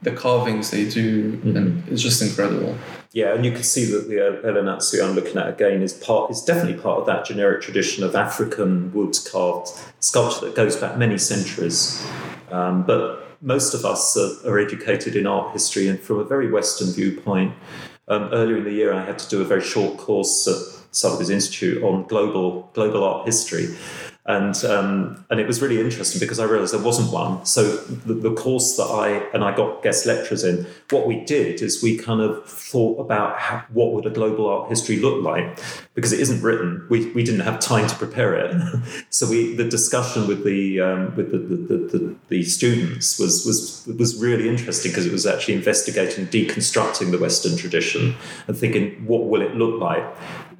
the 0.02 0.10
carvings 0.12 0.70
they 0.70 0.88
do, 0.88 1.32
Mm-hmm. 1.32 1.56
and 1.56 1.88
it's 1.88 2.02
just 2.02 2.22
incredible. 2.22 2.76
Yeah, 3.12 3.34
and 3.34 3.44
you 3.44 3.52
can 3.52 3.62
see 3.62 3.84
that 3.86 4.08
the 4.08 4.20
uh, 4.20 4.48
El 4.48 4.54
Anatsui 4.62 5.02
I'm 5.04 5.14
looking 5.14 5.36
at 5.36 5.48
again 5.48 5.82
is 5.82 5.92
part 5.92 6.30
is 6.30 6.42
definitely 6.42 6.80
part 6.80 7.00
of 7.00 7.06
that 7.06 7.24
generic 7.24 7.60
tradition 7.60 8.04
of 8.04 8.14
African 8.14 8.92
wood 8.92 9.16
carved 9.30 9.68
sculpture 10.00 10.46
that 10.46 10.54
goes 10.54 10.76
back 10.76 10.96
many 10.96 11.18
centuries. 11.18 12.06
Um, 12.50 12.84
but 12.84 13.36
most 13.42 13.74
of 13.74 13.84
us 13.84 14.16
are, 14.16 14.50
are 14.50 14.58
educated 14.58 15.16
in 15.16 15.26
art 15.26 15.52
history 15.52 15.88
and 15.88 15.98
from 15.98 16.20
a 16.20 16.24
very 16.24 16.50
Western 16.50 16.92
viewpoint. 16.92 17.52
Um, 18.08 18.28
earlier 18.32 18.58
in 18.58 18.64
the 18.64 18.72
year, 18.72 18.92
I 18.92 19.04
had 19.04 19.18
to 19.18 19.28
do 19.28 19.40
a 19.40 19.44
very 19.44 19.62
short 19.62 19.96
course 19.98 20.46
at 20.48 20.56
Sotheby's 20.94 21.30
Institute 21.30 21.82
on 21.82 22.04
global 22.04 22.70
global 22.74 23.02
art 23.04 23.26
history. 23.26 23.76
And 24.30 24.64
um, 24.64 25.24
and 25.28 25.40
it 25.40 25.46
was 25.48 25.60
really 25.60 25.80
interesting 25.80 26.20
because 26.20 26.38
I 26.38 26.44
realised 26.44 26.72
there 26.72 26.80
wasn't 26.80 27.12
one. 27.12 27.44
So 27.44 27.78
the, 27.78 28.14
the 28.14 28.32
course 28.32 28.76
that 28.76 28.84
I 28.84 29.08
and 29.34 29.42
I 29.42 29.52
got 29.56 29.82
guest 29.82 30.06
lecturers 30.06 30.44
in, 30.44 30.68
what 30.90 31.08
we 31.08 31.24
did 31.24 31.60
is 31.60 31.82
we 31.82 31.98
kind 31.98 32.20
of 32.20 32.46
thought 32.48 33.00
about 33.00 33.40
how, 33.40 33.64
what 33.72 33.92
would 33.92 34.06
a 34.06 34.10
global 34.10 34.48
art 34.48 34.68
history 34.68 35.00
look 35.00 35.24
like 35.24 35.58
because 35.94 36.12
it 36.12 36.20
isn't 36.20 36.42
written. 36.42 36.86
We, 36.88 37.10
we 37.10 37.24
didn't 37.24 37.40
have 37.40 37.58
time 37.58 37.88
to 37.88 37.96
prepare 37.96 38.34
it, 38.34 38.54
so 39.10 39.28
we 39.28 39.56
the 39.56 39.68
discussion 39.68 40.28
with 40.28 40.44
the 40.44 40.80
um, 40.80 41.16
with 41.16 41.32
the, 41.32 41.38
the, 41.38 41.56
the, 41.56 41.98
the, 41.98 42.16
the 42.28 42.42
students 42.44 43.18
was 43.18 43.44
was 43.44 43.92
was 43.98 44.14
really 44.22 44.48
interesting 44.48 44.92
because 44.92 45.06
it 45.06 45.12
was 45.12 45.26
actually 45.26 45.54
investigating, 45.54 46.28
deconstructing 46.28 47.10
the 47.10 47.18
Western 47.18 47.56
tradition 47.56 48.14
and 48.46 48.56
thinking 48.56 49.04
what 49.04 49.26
will 49.26 49.42
it 49.42 49.56
look 49.56 49.80
like 49.80 50.04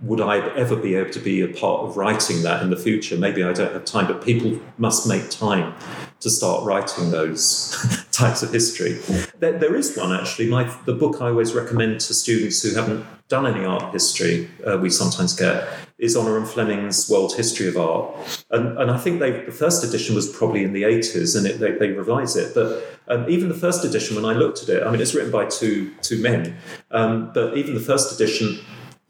would 0.03 0.20
I 0.20 0.38
ever 0.57 0.76
be 0.76 0.94
able 0.94 1.11
to 1.11 1.18
be 1.18 1.42
a 1.42 1.48
part 1.48 1.82
of 1.82 1.96
writing 1.96 2.42
that 2.42 2.62
in 2.62 2.70
the 2.70 2.76
future? 2.76 3.16
Maybe 3.16 3.42
I 3.42 3.53
don't 3.53 3.72
have 3.72 3.84
time, 3.84 4.07
but 4.07 4.24
people 4.24 4.59
must 4.78 5.07
make 5.07 5.30
time 5.30 5.74
to 6.20 6.30
start 6.30 6.64
writing 6.64 7.11
those 7.11 8.07
types 8.12 8.42
of 8.42 8.53
history. 8.53 8.98
There, 9.38 9.59
there 9.59 9.74
is 9.74 9.96
one 9.96 10.12
actually. 10.12 10.48
My 10.48 10.64
the 10.86 10.94
book 10.94 11.20
I 11.20 11.28
always 11.28 11.55
recommend 11.55 12.01
to 12.01 12.14
students 12.14 12.62
who 12.62 12.74
haven't 12.74 13.05
done 13.28 13.46
any 13.46 13.64
art 13.64 13.92
history. 13.92 14.51
Uh, 14.66 14.78
we 14.78 14.90
sometimes 14.90 15.34
get 15.34 15.68
is 15.98 16.16
Honour 16.16 16.38
and 16.38 16.48
Fleming's 16.48 17.11
World 17.11 17.34
History 17.36 17.68
of 17.68 17.76
Art, 17.76 18.42
and, 18.51 18.78
and 18.78 18.90
I 18.90 18.96
think 18.96 19.20
they, 19.20 19.44
the 19.44 19.53
first 19.53 19.84
edition 19.84 20.14
was 20.14 20.26
probably 20.30 20.64
in 20.64 20.72
the 20.72 20.82
80s 20.82 21.36
and 21.36 21.46
it, 21.46 21.61
they, 21.61 21.72
they 21.72 21.92
revised 21.92 22.38
it. 22.38 22.55
But 22.55 22.82
um, 23.09 23.28
even 23.28 23.51
the 23.51 23.55
first 23.55 23.84
edition, 23.84 24.16
when 24.16 24.24
I 24.24 24.32
looked 24.32 24.62
at 24.62 24.70
it, 24.70 24.82
I 24.82 24.90
mean, 24.90 25.01
it's 25.01 25.14
written 25.14 25.30
by 25.30 25.44
two, 25.44 25.94
two 26.01 26.22
men, 26.22 26.57
um, 26.90 27.32
but 27.34 27.57
even 27.57 27.74
the 27.74 27.80
first 27.80 28.18
edition 28.18 28.59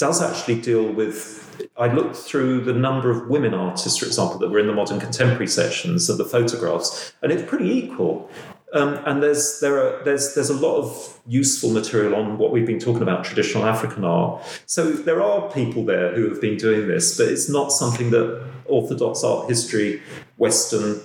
does 0.00 0.22
actually 0.22 0.60
deal 0.60 0.90
with. 0.90 1.46
I 1.76 1.92
looked 1.92 2.16
through 2.16 2.64
the 2.64 2.72
number 2.72 3.10
of 3.10 3.28
women 3.28 3.52
artists, 3.52 3.98
for 3.98 4.06
example, 4.06 4.38
that 4.38 4.48
were 4.48 4.58
in 4.58 4.66
the 4.66 4.72
modern 4.72 4.98
contemporary 4.98 5.46
sections 5.46 6.08
of 6.08 6.16
the 6.16 6.24
photographs, 6.24 7.12
and 7.22 7.30
it's 7.30 7.48
pretty 7.48 7.70
equal. 7.70 8.30
Um, 8.72 9.00
and 9.04 9.22
there's 9.22 9.60
there 9.60 9.76
are 9.78 10.02
there's 10.04 10.34
there's 10.34 10.48
a 10.48 10.54
lot 10.54 10.76
of 10.78 11.20
useful 11.26 11.70
material 11.70 12.14
on 12.14 12.38
what 12.38 12.50
we've 12.50 12.66
been 12.66 12.78
talking 12.78 13.02
about 13.02 13.24
traditional 13.24 13.66
African 13.66 14.04
art. 14.04 14.42
So 14.66 14.90
there 14.90 15.20
are 15.20 15.50
people 15.50 15.84
there 15.84 16.14
who 16.14 16.28
have 16.30 16.40
been 16.40 16.56
doing 16.56 16.88
this, 16.88 17.16
but 17.18 17.28
it's 17.28 17.50
not 17.50 17.70
something 17.70 18.10
that 18.10 18.42
Orthodox 18.66 19.22
art 19.22 19.48
history, 19.48 20.00
Western 20.38 21.00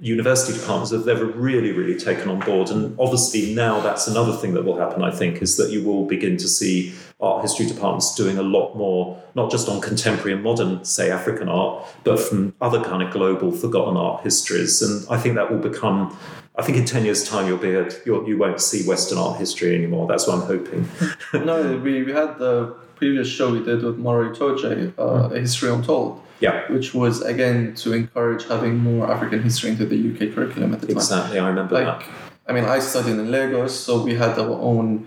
university 0.00 0.58
departments 0.58 0.90
have 0.92 1.06
ever 1.06 1.26
really, 1.26 1.72
really 1.72 1.98
taken 1.98 2.28
on 2.30 2.40
board. 2.40 2.70
And 2.70 2.98
obviously 2.98 3.54
now 3.54 3.80
that's 3.80 4.06
another 4.06 4.32
thing 4.32 4.54
that 4.54 4.64
will 4.64 4.78
happen, 4.78 5.02
I 5.02 5.10
think, 5.10 5.42
is 5.42 5.56
that 5.58 5.70
you 5.70 5.84
will 5.84 6.06
begin 6.06 6.36
to 6.38 6.48
see 6.48 6.94
art 7.20 7.42
history 7.42 7.66
departments 7.66 8.14
doing 8.14 8.38
a 8.38 8.42
lot 8.42 8.74
more, 8.74 9.22
not 9.34 9.50
just 9.50 9.68
on 9.68 9.80
contemporary 9.80 10.32
and 10.32 10.42
modern, 10.42 10.84
say, 10.84 11.10
African 11.10 11.48
art, 11.48 11.86
but 12.02 12.18
from 12.18 12.54
other 12.62 12.82
kind 12.82 13.02
of 13.02 13.12
global 13.12 13.52
forgotten 13.52 13.96
art 13.96 14.22
histories. 14.22 14.80
And 14.80 15.06
I 15.10 15.18
think 15.18 15.34
that 15.34 15.50
will 15.50 15.58
become 15.58 16.16
I 16.56 16.62
think 16.62 16.76
in 16.76 16.84
10 16.84 17.04
years' 17.04 17.26
time, 17.26 17.46
you'll 17.46 17.58
be 17.58 17.74
at, 17.74 18.04
you'll, 18.04 18.28
you 18.28 18.36
won't 18.36 18.60
see 18.60 18.86
Western 18.86 19.16
art 19.16 19.38
history 19.38 19.74
anymore. 19.74 20.06
That's 20.06 20.26
what 20.26 20.34
I'm 20.34 20.46
hoping. 20.46 20.88
no, 21.46 21.78
we, 21.78 22.02
we 22.02 22.12
had 22.12 22.38
the 22.38 22.74
previous 22.96 23.28
show 23.28 23.50
we 23.50 23.64
did 23.64 23.82
with 23.82 23.96
Maury 23.96 24.36
Toje, 24.36 24.92
uh, 24.98 25.02
mm. 25.02 25.36
A 25.36 25.40
History 25.40 25.70
Untold. 25.70 26.20
Yeah. 26.40 26.70
Which 26.72 26.94
was, 26.94 27.22
again, 27.22 27.74
to 27.76 27.92
encourage 27.92 28.46
having 28.46 28.78
more 28.78 29.10
African 29.10 29.42
history 29.42 29.70
into 29.70 29.86
the 29.86 29.96
UK 29.96 30.34
curriculum 30.34 30.72
at 30.72 30.80
the 30.80 30.88
time. 30.88 30.96
Exactly, 30.96 31.38
I 31.38 31.48
remember 31.48 31.74
like, 31.74 32.00
that. 32.00 32.08
I 32.48 32.52
mean, 32.52 32.64
I 32.64 32.78
studied 32.80 33.12
in 33.12 33.30
Lagos, 33.30 33.78
so 33.78 34.02
we 34.02 34.14
had 34.14 34.38
our 34.38 34.50
own 34.50 35.06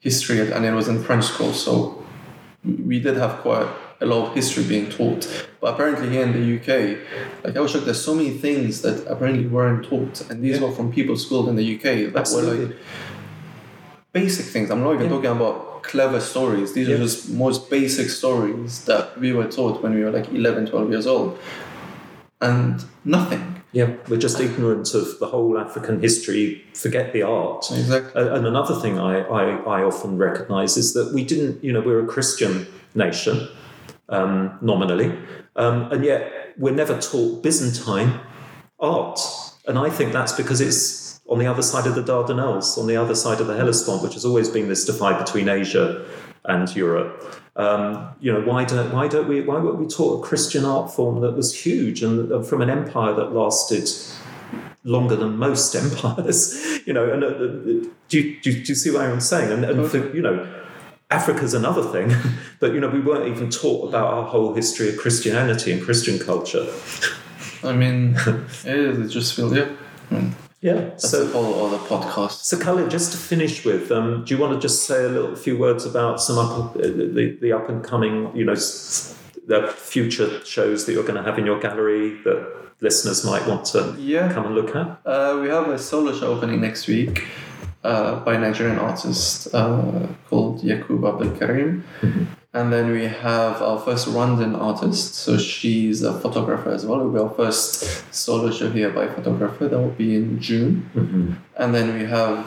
history, 0.00 0.52
and 0.52 0.64
it 0.64 0.72
was 0.72 0.88
in 0.88 1.02
French 1.02 1.24
school, 1.24 1.52
so 1.52 2.04
we 2.64 3.00
did 3.00 3.16
have 3.16 3.38
quite 3.40 3.68
a 4.00 4.06
lot 4.06 4.26
of 4.26 4.34
history 4.34 4.64
being 4.64 4.90
taught. 4.90 5.46
But 5.60 5.74
apparently 5.74 6.10
here 6.10 6.24
in 6.24 6.32
the 6.32 6.58
UK, 6.58 6.98
like 7.44 7.56
I 7.56 7.60
was 7.60 7.70
shocked, 7.70 7.84
there's 7.84 8.04
so 8.04 8.14
many 8.14 8.30
things 8.30 8.82
that 8.82 9.06
apparently 9.06 9.46
weren't 9.46 9.86
taught, 9.86 10.28
and 10.28 10.42
these 10.42 10.58
yeah. 10.58 10.66
were 10.66 10.72
from 10.72 10.92
people 10.92 11.16
schooled 11.16 11.48
in 11.48 11.56
the 11.56 11.76
UK 11.76 12.12
that 12.12 12.16
Absolutely. 12.16 12.58
were 12.58 12.66
like 12.66 12.76
basic 14.12 14.46
things. 14.46 14.70
I'm 14.70 14.82
not 14.82 14.94
even 14.94 15.06
yeah. 15.06 15.12
talking 15.12 15.30
about 15.30 15.71
clever 15.82 16.20
stories. 16.20 16.72
These 16.72 16.88
yeah. 16.88 16.94
are 16.94 16.98
just 16.98 17.30
most 17.30 17.70
basic 17.70 18.08
stories 18.10 18.84
that 18.84 19.18
we 19.18 19.32
were 19.32 19.46
taught 19.46 19.82
when 19.82 19.94
we 19.94 20.04
were 20.04 20.10
like 20.10 20.28
11, 20.28 20.66
12 20.66 20.90
years 20.90 21.06
old, 21.06 21.38
and 22.40 22.84
nothing. 23.04 23.62
Yeah, 23.72 23.96
we're 24.08 24.18
just 24.18 24.38
ignorant 24.38 24.92
of 24.94 25.18
the 25.18 25.26
whole 25.26 25.58
African 25.58 26.00
history, 26.00 26.62
forget 26.74 27.14
the 27.14 27.22
art. 27.22 27.70
Exactly. 27.70 28.20
And 28.20 28.46
another 28.46 28.74
thing 28.78 28.98
I, 28.98 29.20
I, 29.20 29.78
I 29.78 29.82
often 29.82 30.18
recognize 30.18 30.76
is 30.76 30.92
that 30.92 31.14
we 31.14 31.24
didn't, 31.24 31.64
you 31.64 31.72
know, 31.72 31.80
we're 31.80 32.04
a 32.04 32.06
Christian 32.06 32.66
nation 32.94 33.48
um, 34.10 34.58
nominally, 34.60 35.18
um, 35.56 35.90
and 35.90 36.04
yet 36.04 36.52
we're 36.58 36.74
never 36.74 37.00
taught 37.00 37.42
Byzantine 37.42 38.20
art. 38.78 39.20
And 39.66 39.78
I 39.78 39.88
think 39.88 40.12
that's 40.12 40.32
because 40.32 40.60
it's 40.60 41.01
on 41.32 41.38
the 41.38 41.46
other 41.46 41.62
side 41.62 41.86
of 41.86 41.94
the 41.94 42.02
Dardanelles, 42.02 42.76
on 42.76 42.86
the 42.86 42.96
other 42.96 43.14
side 43.14 43.40
of 43.40 43.46
the 43.46 43.56
Hellespont, 43.56 44.02
which 44.02 44.12
has 44.12 44.26
always 44.26 44.50
been 44.50 44.68
this 44.68 44.84
divide 44.84 45.18
between 45.18 45.48
Asia 45.48 46.04
and 46.44 46.74
Europe. 46.76 47.40
Um, 47.56 48.10
you 48.20 48.30
know, 48.30 48.42
why 48.42 48.64
don't 48.64 48.92
why 48.92 49.08
don't 49.08 49.26
we 49.26 49.40
why 49.40 49.58
weren't 49.58 49.78
we 49.78 49.86
taught 49.86 50.22
a 50.22 50.26
Christian 50.26 50.66
art 50.66 50.92
form 50.92 51.22
that 51.22 51.32
was 51.32 51.58
huge 51.58 52.02
and 52.02 52.46
from 52.46 52.60
an 52.60 52.68
empire 52.68 53.14
that 53.14 53.32
lasted 53.32 53.88
longer 54.84 55.16
than 55.16 55.38
most 55.38 55.74
empires? 55.84 56.86
You 56.86 56.92
know, 56.92 57.10
and 57.10 57.24
uh, 57.24 57.28
uh 57.28 57.90
do, 58.08 58.20
you, 58.20 58.40
do, 58.40 58.50
you, 58.50 58.64
do 58.64 58.68
you 58.68 58.74
see 58.74 58.90
what 58.90 59.06
I'm 59.06 59.20
saying? 59.20 59.50
And, 59.52 59.64
and 59.64 59.90
for, 59.90 60.14
you 60.14 60.20
know 60.20 60.46
Africa's 61.10 61.54
another 61.54 61.82
thing, 61.82 62.14
but 62.60 62.74
you 62.74 62.80
know 62.80 62.88
we 62.88 63.00
weren't 63.00 63.26
even 63.34 63.48
taught 63.48 63.88
about 63.88 64.12
our 64.12 64.24
whole 64.24 64.52
history 64.52 64.90
of 64.90 64.98
Christianity 64.98 65.72
and 65.72 65.82
Christian 65.82 66.18
culture. 66.18 66.66
I 67.64 67.72
mean. 67.72 68.16
It 68.64 69.08
just 69.08 69.34
feels 69.34 69.54
yeah. 69.54 69.68
I 70.10 70.14
mean, 70.14 70.34
yeah. 70.62 70.74
That's 70.74 71.10
so 71.10 71.30
all 71.32 71.66
other 71.66 71.78
podcasts. 71.78 72.44
So, 72.44 72.56
Khalid, 72.58 72.88
just 72.88 73.10
to 73.12 73.18
finish 73.18 73.64
with, 73.64 73.90
um, 73.90 74.24
do 74.24 74.32
you 74.32 74.40
want 74.40 74.54
to 74.54 74.60
just 74.60 74.86
say 74.86 75.04
a 75.04 75.08
little 75.08 75.34
few 75.34 75.58
words 75.58 75.84
about 75.84 76.20
some 76.20 76.38
up, 76.38 76.76
uh, 76.76 76.80
the 76.80 77.36
the 77.40 77.52
up 77.52 77.68
and 77.68 77.82
coming, 77.84 78.34
you 78.34 78.44
know, 78.44 78.54
the 78.54 79.74
future 79.76 80.42
shows 80.44 80.86
that 80.86 80.92
you're 80.92 81.02
going 81.02 81.16
to 81.16 81.22
have 81.22 81.38
in 81.38 81.44
your 81.44 81.58
gallery 81.58 82.16
that 82.22 82.48
listeners 82.80 83.24
might 83.24 83.46
want 83.46 83.64
to 83.66 83.96
yeah. 83.98 84.32
come 84.32 84.46
and 84.46 84.54
look 84.54 84.74
at? 84.76 85.00
Uh, 85.04 85.38
we 85.42 85.48
have 85.48 85.68
a 85.68 85.78
solo 85.78 86.16
show 86.16 86.28
opening 86.28 86.60
next 86.60 86.86
week 86.86 87.26
uh, 87.82 88.20
by 88.20 88.34
a 88.34 88.38
Nigerian 88.38 88.78
artist 88.78 89.52
uh, 89.52 90.06
called 90.28 90.62
Yakub 90.62 91.04
Abdel 91.04 91.36
Karim. 91.38 91.84
Mm-hmm. 92.00 92.24
And 92.54 92.70
then 92.70 92.90
we 92.90 93.04
have 93.06 93.62
our 93.62 93.78
first 93.80 94.06
Rwandan 94.08 94.60
artist. 94.60 95.14
So 95.14 95.38
she's 95.38 96.02
a 96.02 96.12
photographer 96.20 96.70
as 96.70 96.84
well. 96.84 97.00
It 97.00 97.04
will 97.04 97.12
be 97.12 97.18
our 97.18 97.30
first 97.30 98.14
solo 98.14 98.50
show 98.50 98.70
here 98.70 98.90
by 98.90 99.08
photographer. 99.08 99.68
That 99.68 99.78
will 99.78 99.88
be 99.88 100.16
in 100.16 100.38
June. 100.38 100.90
Mm-hmm. 100.94 101.32
And 101.56 101.74
then 101.74 101.98
we 101.98 102.04
have 102.04 102.46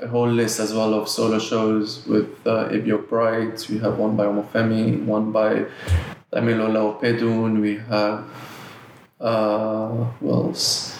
a 0.00 0.06
whole 0.08 0.28
list 0.28 0.58
as 0.58 0.72
well 0.72 0.94
of 0.94 1.06
solo 1.06 1.38
shows 1.38 2.06
with 2.06 2.46
uh, 2.46 2.70
Ibi 2.72 2.92
Bright. 2.92 3.68
We 3.68 3.78
have 3.78 3.98
one 3.98 4.16
by 4.16 4.24
Omofemi, 4.24 5.04
one 5.04 5.32
by 5.32 5.66
Damilola 6.32 6.98
Opedun. 6.98 7.60
We 7.60 7.76
have, 7.76 8.24
uh, 9.20 9.88
who 9.88 10.30
else? 10.30 10.98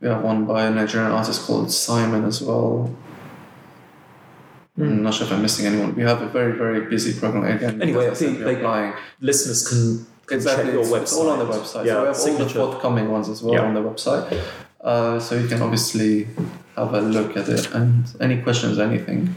We 0.00 0.06
have 0.06 0.22
one 0.22 0.44
by 0.44 0.66
a 0.66 0.70
Nigerian 0.70 1.10
artist 1.10 1.42
called 1.42 1.72
Simon 1.72 2.24
as 2.24 2.40
well. 2.40 2.94
Mm. 4.78 4.82
I'm 4.84 5.02
not 5.02 5.14
sure 5.14 5.26
if 5.26 5.32
I'm 5.32 5.42
missing 5.42 5.66
anyone. 5.66 5.94
We 5.94 6.02
have 6.02 6.20
a 6.20 6.28
very, 6.28 6.56
very 6.58 6.86
busy 6.86 7.18
program 7.18 7.44
again. 7.44 7.80
Anyway, 7.80 8.10
I 8.10 8.14
think 8.14 8.40
they, 8.40 8.92
listeners 9.20 9.68
can, 9.68 10.06
can 10.26 10.36
exactly, 10.36 10.64
check 10.64 10.72
your 10.72 10.82
it's, 10.82 10.90
website. 10.90 11.02
It's 11.02 11.16
all 11.16 11.30
on 11.30 11.38
the 11.38 11.46
website. 11.46 11.86
Yeah, 11.86 11.92
so 11.92 12.00
we 12.00 12.06
have 12.06 12.16
signature. 12.16 12.60
all 12.60 12.66
the 12.66 12.72
forthcoming 12.72 13.10
ones 13.10 13.28
as 13.28 13.42
well 13.42 13.54
yeah. 13.54 13.62
on 13.62 13.74
the 13.74 13.82
website. 13.82 14.42
Uh, 14.80 15.18
so 15.18 15.36
you 15.36 15.48
can 15.48 15.62
obviously 15.62 16.28
have 16.76 16.92
a 16.92 17.00
look 17.00 17.36
at 17.36 17.48
it 17.48 17.72
and 17.72 18.04
any 18.20 18.42
questions, 18.42 18.78
anything, 18.78 19.34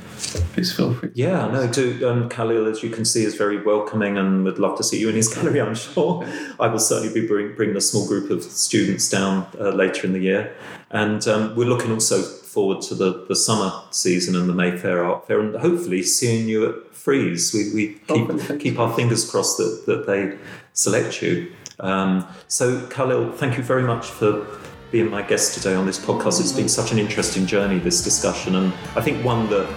please 0.54 0.76
feel 0.76 0.94
free. 0.94 1.12
Yeah, 1.14 1.48
no, 1.48 1.68
do 1.68 2.10
um, 2.10 2.30
Khalil, 2.30 2.68
as 2.68 2.82
you 2.82 2.90
can 2.90 3.06
see, 3.06 3.24
is 3.24 3.36
very 3.36 3.62
welcoming 3.62 4.18
and 4.18 4.44
would 4.44 4.60
love 4.60 4.76
to 4.78 4.84
see 4.84 5.00
you 5.00 5.10
in 5.10 5.16
his 5.16 5.28
gallery. 5.34 5.62
I'm 5.62 5.76
sure 5.76 6.26
I 6.60 6.68
will 6.68 6.80
certainly 6.80 7.14
be 7.14 7.28
bring, 7.28 7.56
bringing 7.56 7.78
a 7.78 7.82
small 7.82 8.08
group 8.08 8.30
of 8.32 8.44
students 8.44 9.08
down 9.10 9.48
uh, 9.60 9.70
later 9.70 10.08
in 10.08 10.14
the 10.14 10.20
year, 10.20 10.56
and 10.90 11.26
um, 11.28 11.56
we're 11.56 11.68
looking 11.68 11.92
also 11.92 12.24
forward 12.58 12.82
to 12.82 12.95
the, 12.95 13.24
the 13.28 13.36
summer 13.36 13.72
season 13.91 14.36
and 14.36 14.49
the 14.49 14.53
Mayfair 14.53 15.05
Art 15.05 15.28
Fair, 15.28 15.41
and 15.41 15.55
hopefully 15.58 16.01
seeing 16.01 16.47
you 16.47 16.68
at 16.68 16.91
Frieze. 16.91 17.53
We, 17.53 17.72
we 17.72 17.84
keep 18.08 18.60
keep 18.60 18.80
our 18.80 18.91
fingers 18.95 19.30
crossed 19.30 19.58
that 19.58 19.84
that 19.86 20.08
they 20.08 20.36
select 20.74 21.22
you. 21.22 21.51
Um, 21.80 22.26
so, 22.47 22.88
Khalil, 22.88 23.32
thank 23.32 23.58
you 23.58 23.64
very 23.64 23.84
much 23.84 24.08
for 24.08 24.47
being 24.91 25.12
my 25.12 25.22
guest 25.22 25.53
today 25.53 25.76
on 25.76 25.86
this 25.86 25.99
podcast. 26.03 26.39
It's 26.39 26.51
been 26.51 26.68
such 26.68 26.91
an 26.91 26.97
interesting 26.97 27.45
journey, 27.45 27.78
this 27.78 28.03
discussion, 28.03 28.55
and 28.55 28.74
I 28.95 29.01
think 29.01 29.24
one 29.24 29.47
that 29.51 29.68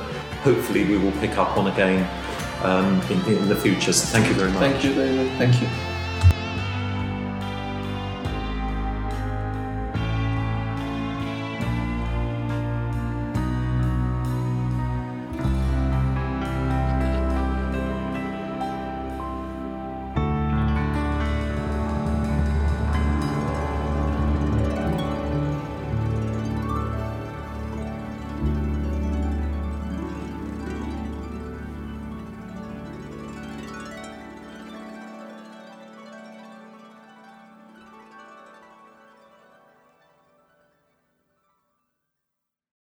hopefully 0.49 0.85
we 0.87 0.97
will 0.97 1.17
pick 1.21 1.37
up 1.37 1.59
on 1.59 1.67
again 1.67 2.09
um, 2.65 2.99
in, 3.13 3.37
in 3.37 3.49
the 3.51 3.57
future. 3.57 3.93
So 3.93 4.07
thank 4.07 4.27
you 4.27 4.35
very 4.35 4.53
much. 4.53 4.61
Thank 4.61 4.85
you, 4.85 4.95
David. 4.95 5.37
Thank 5.37 5.61
you. 5.61 5.90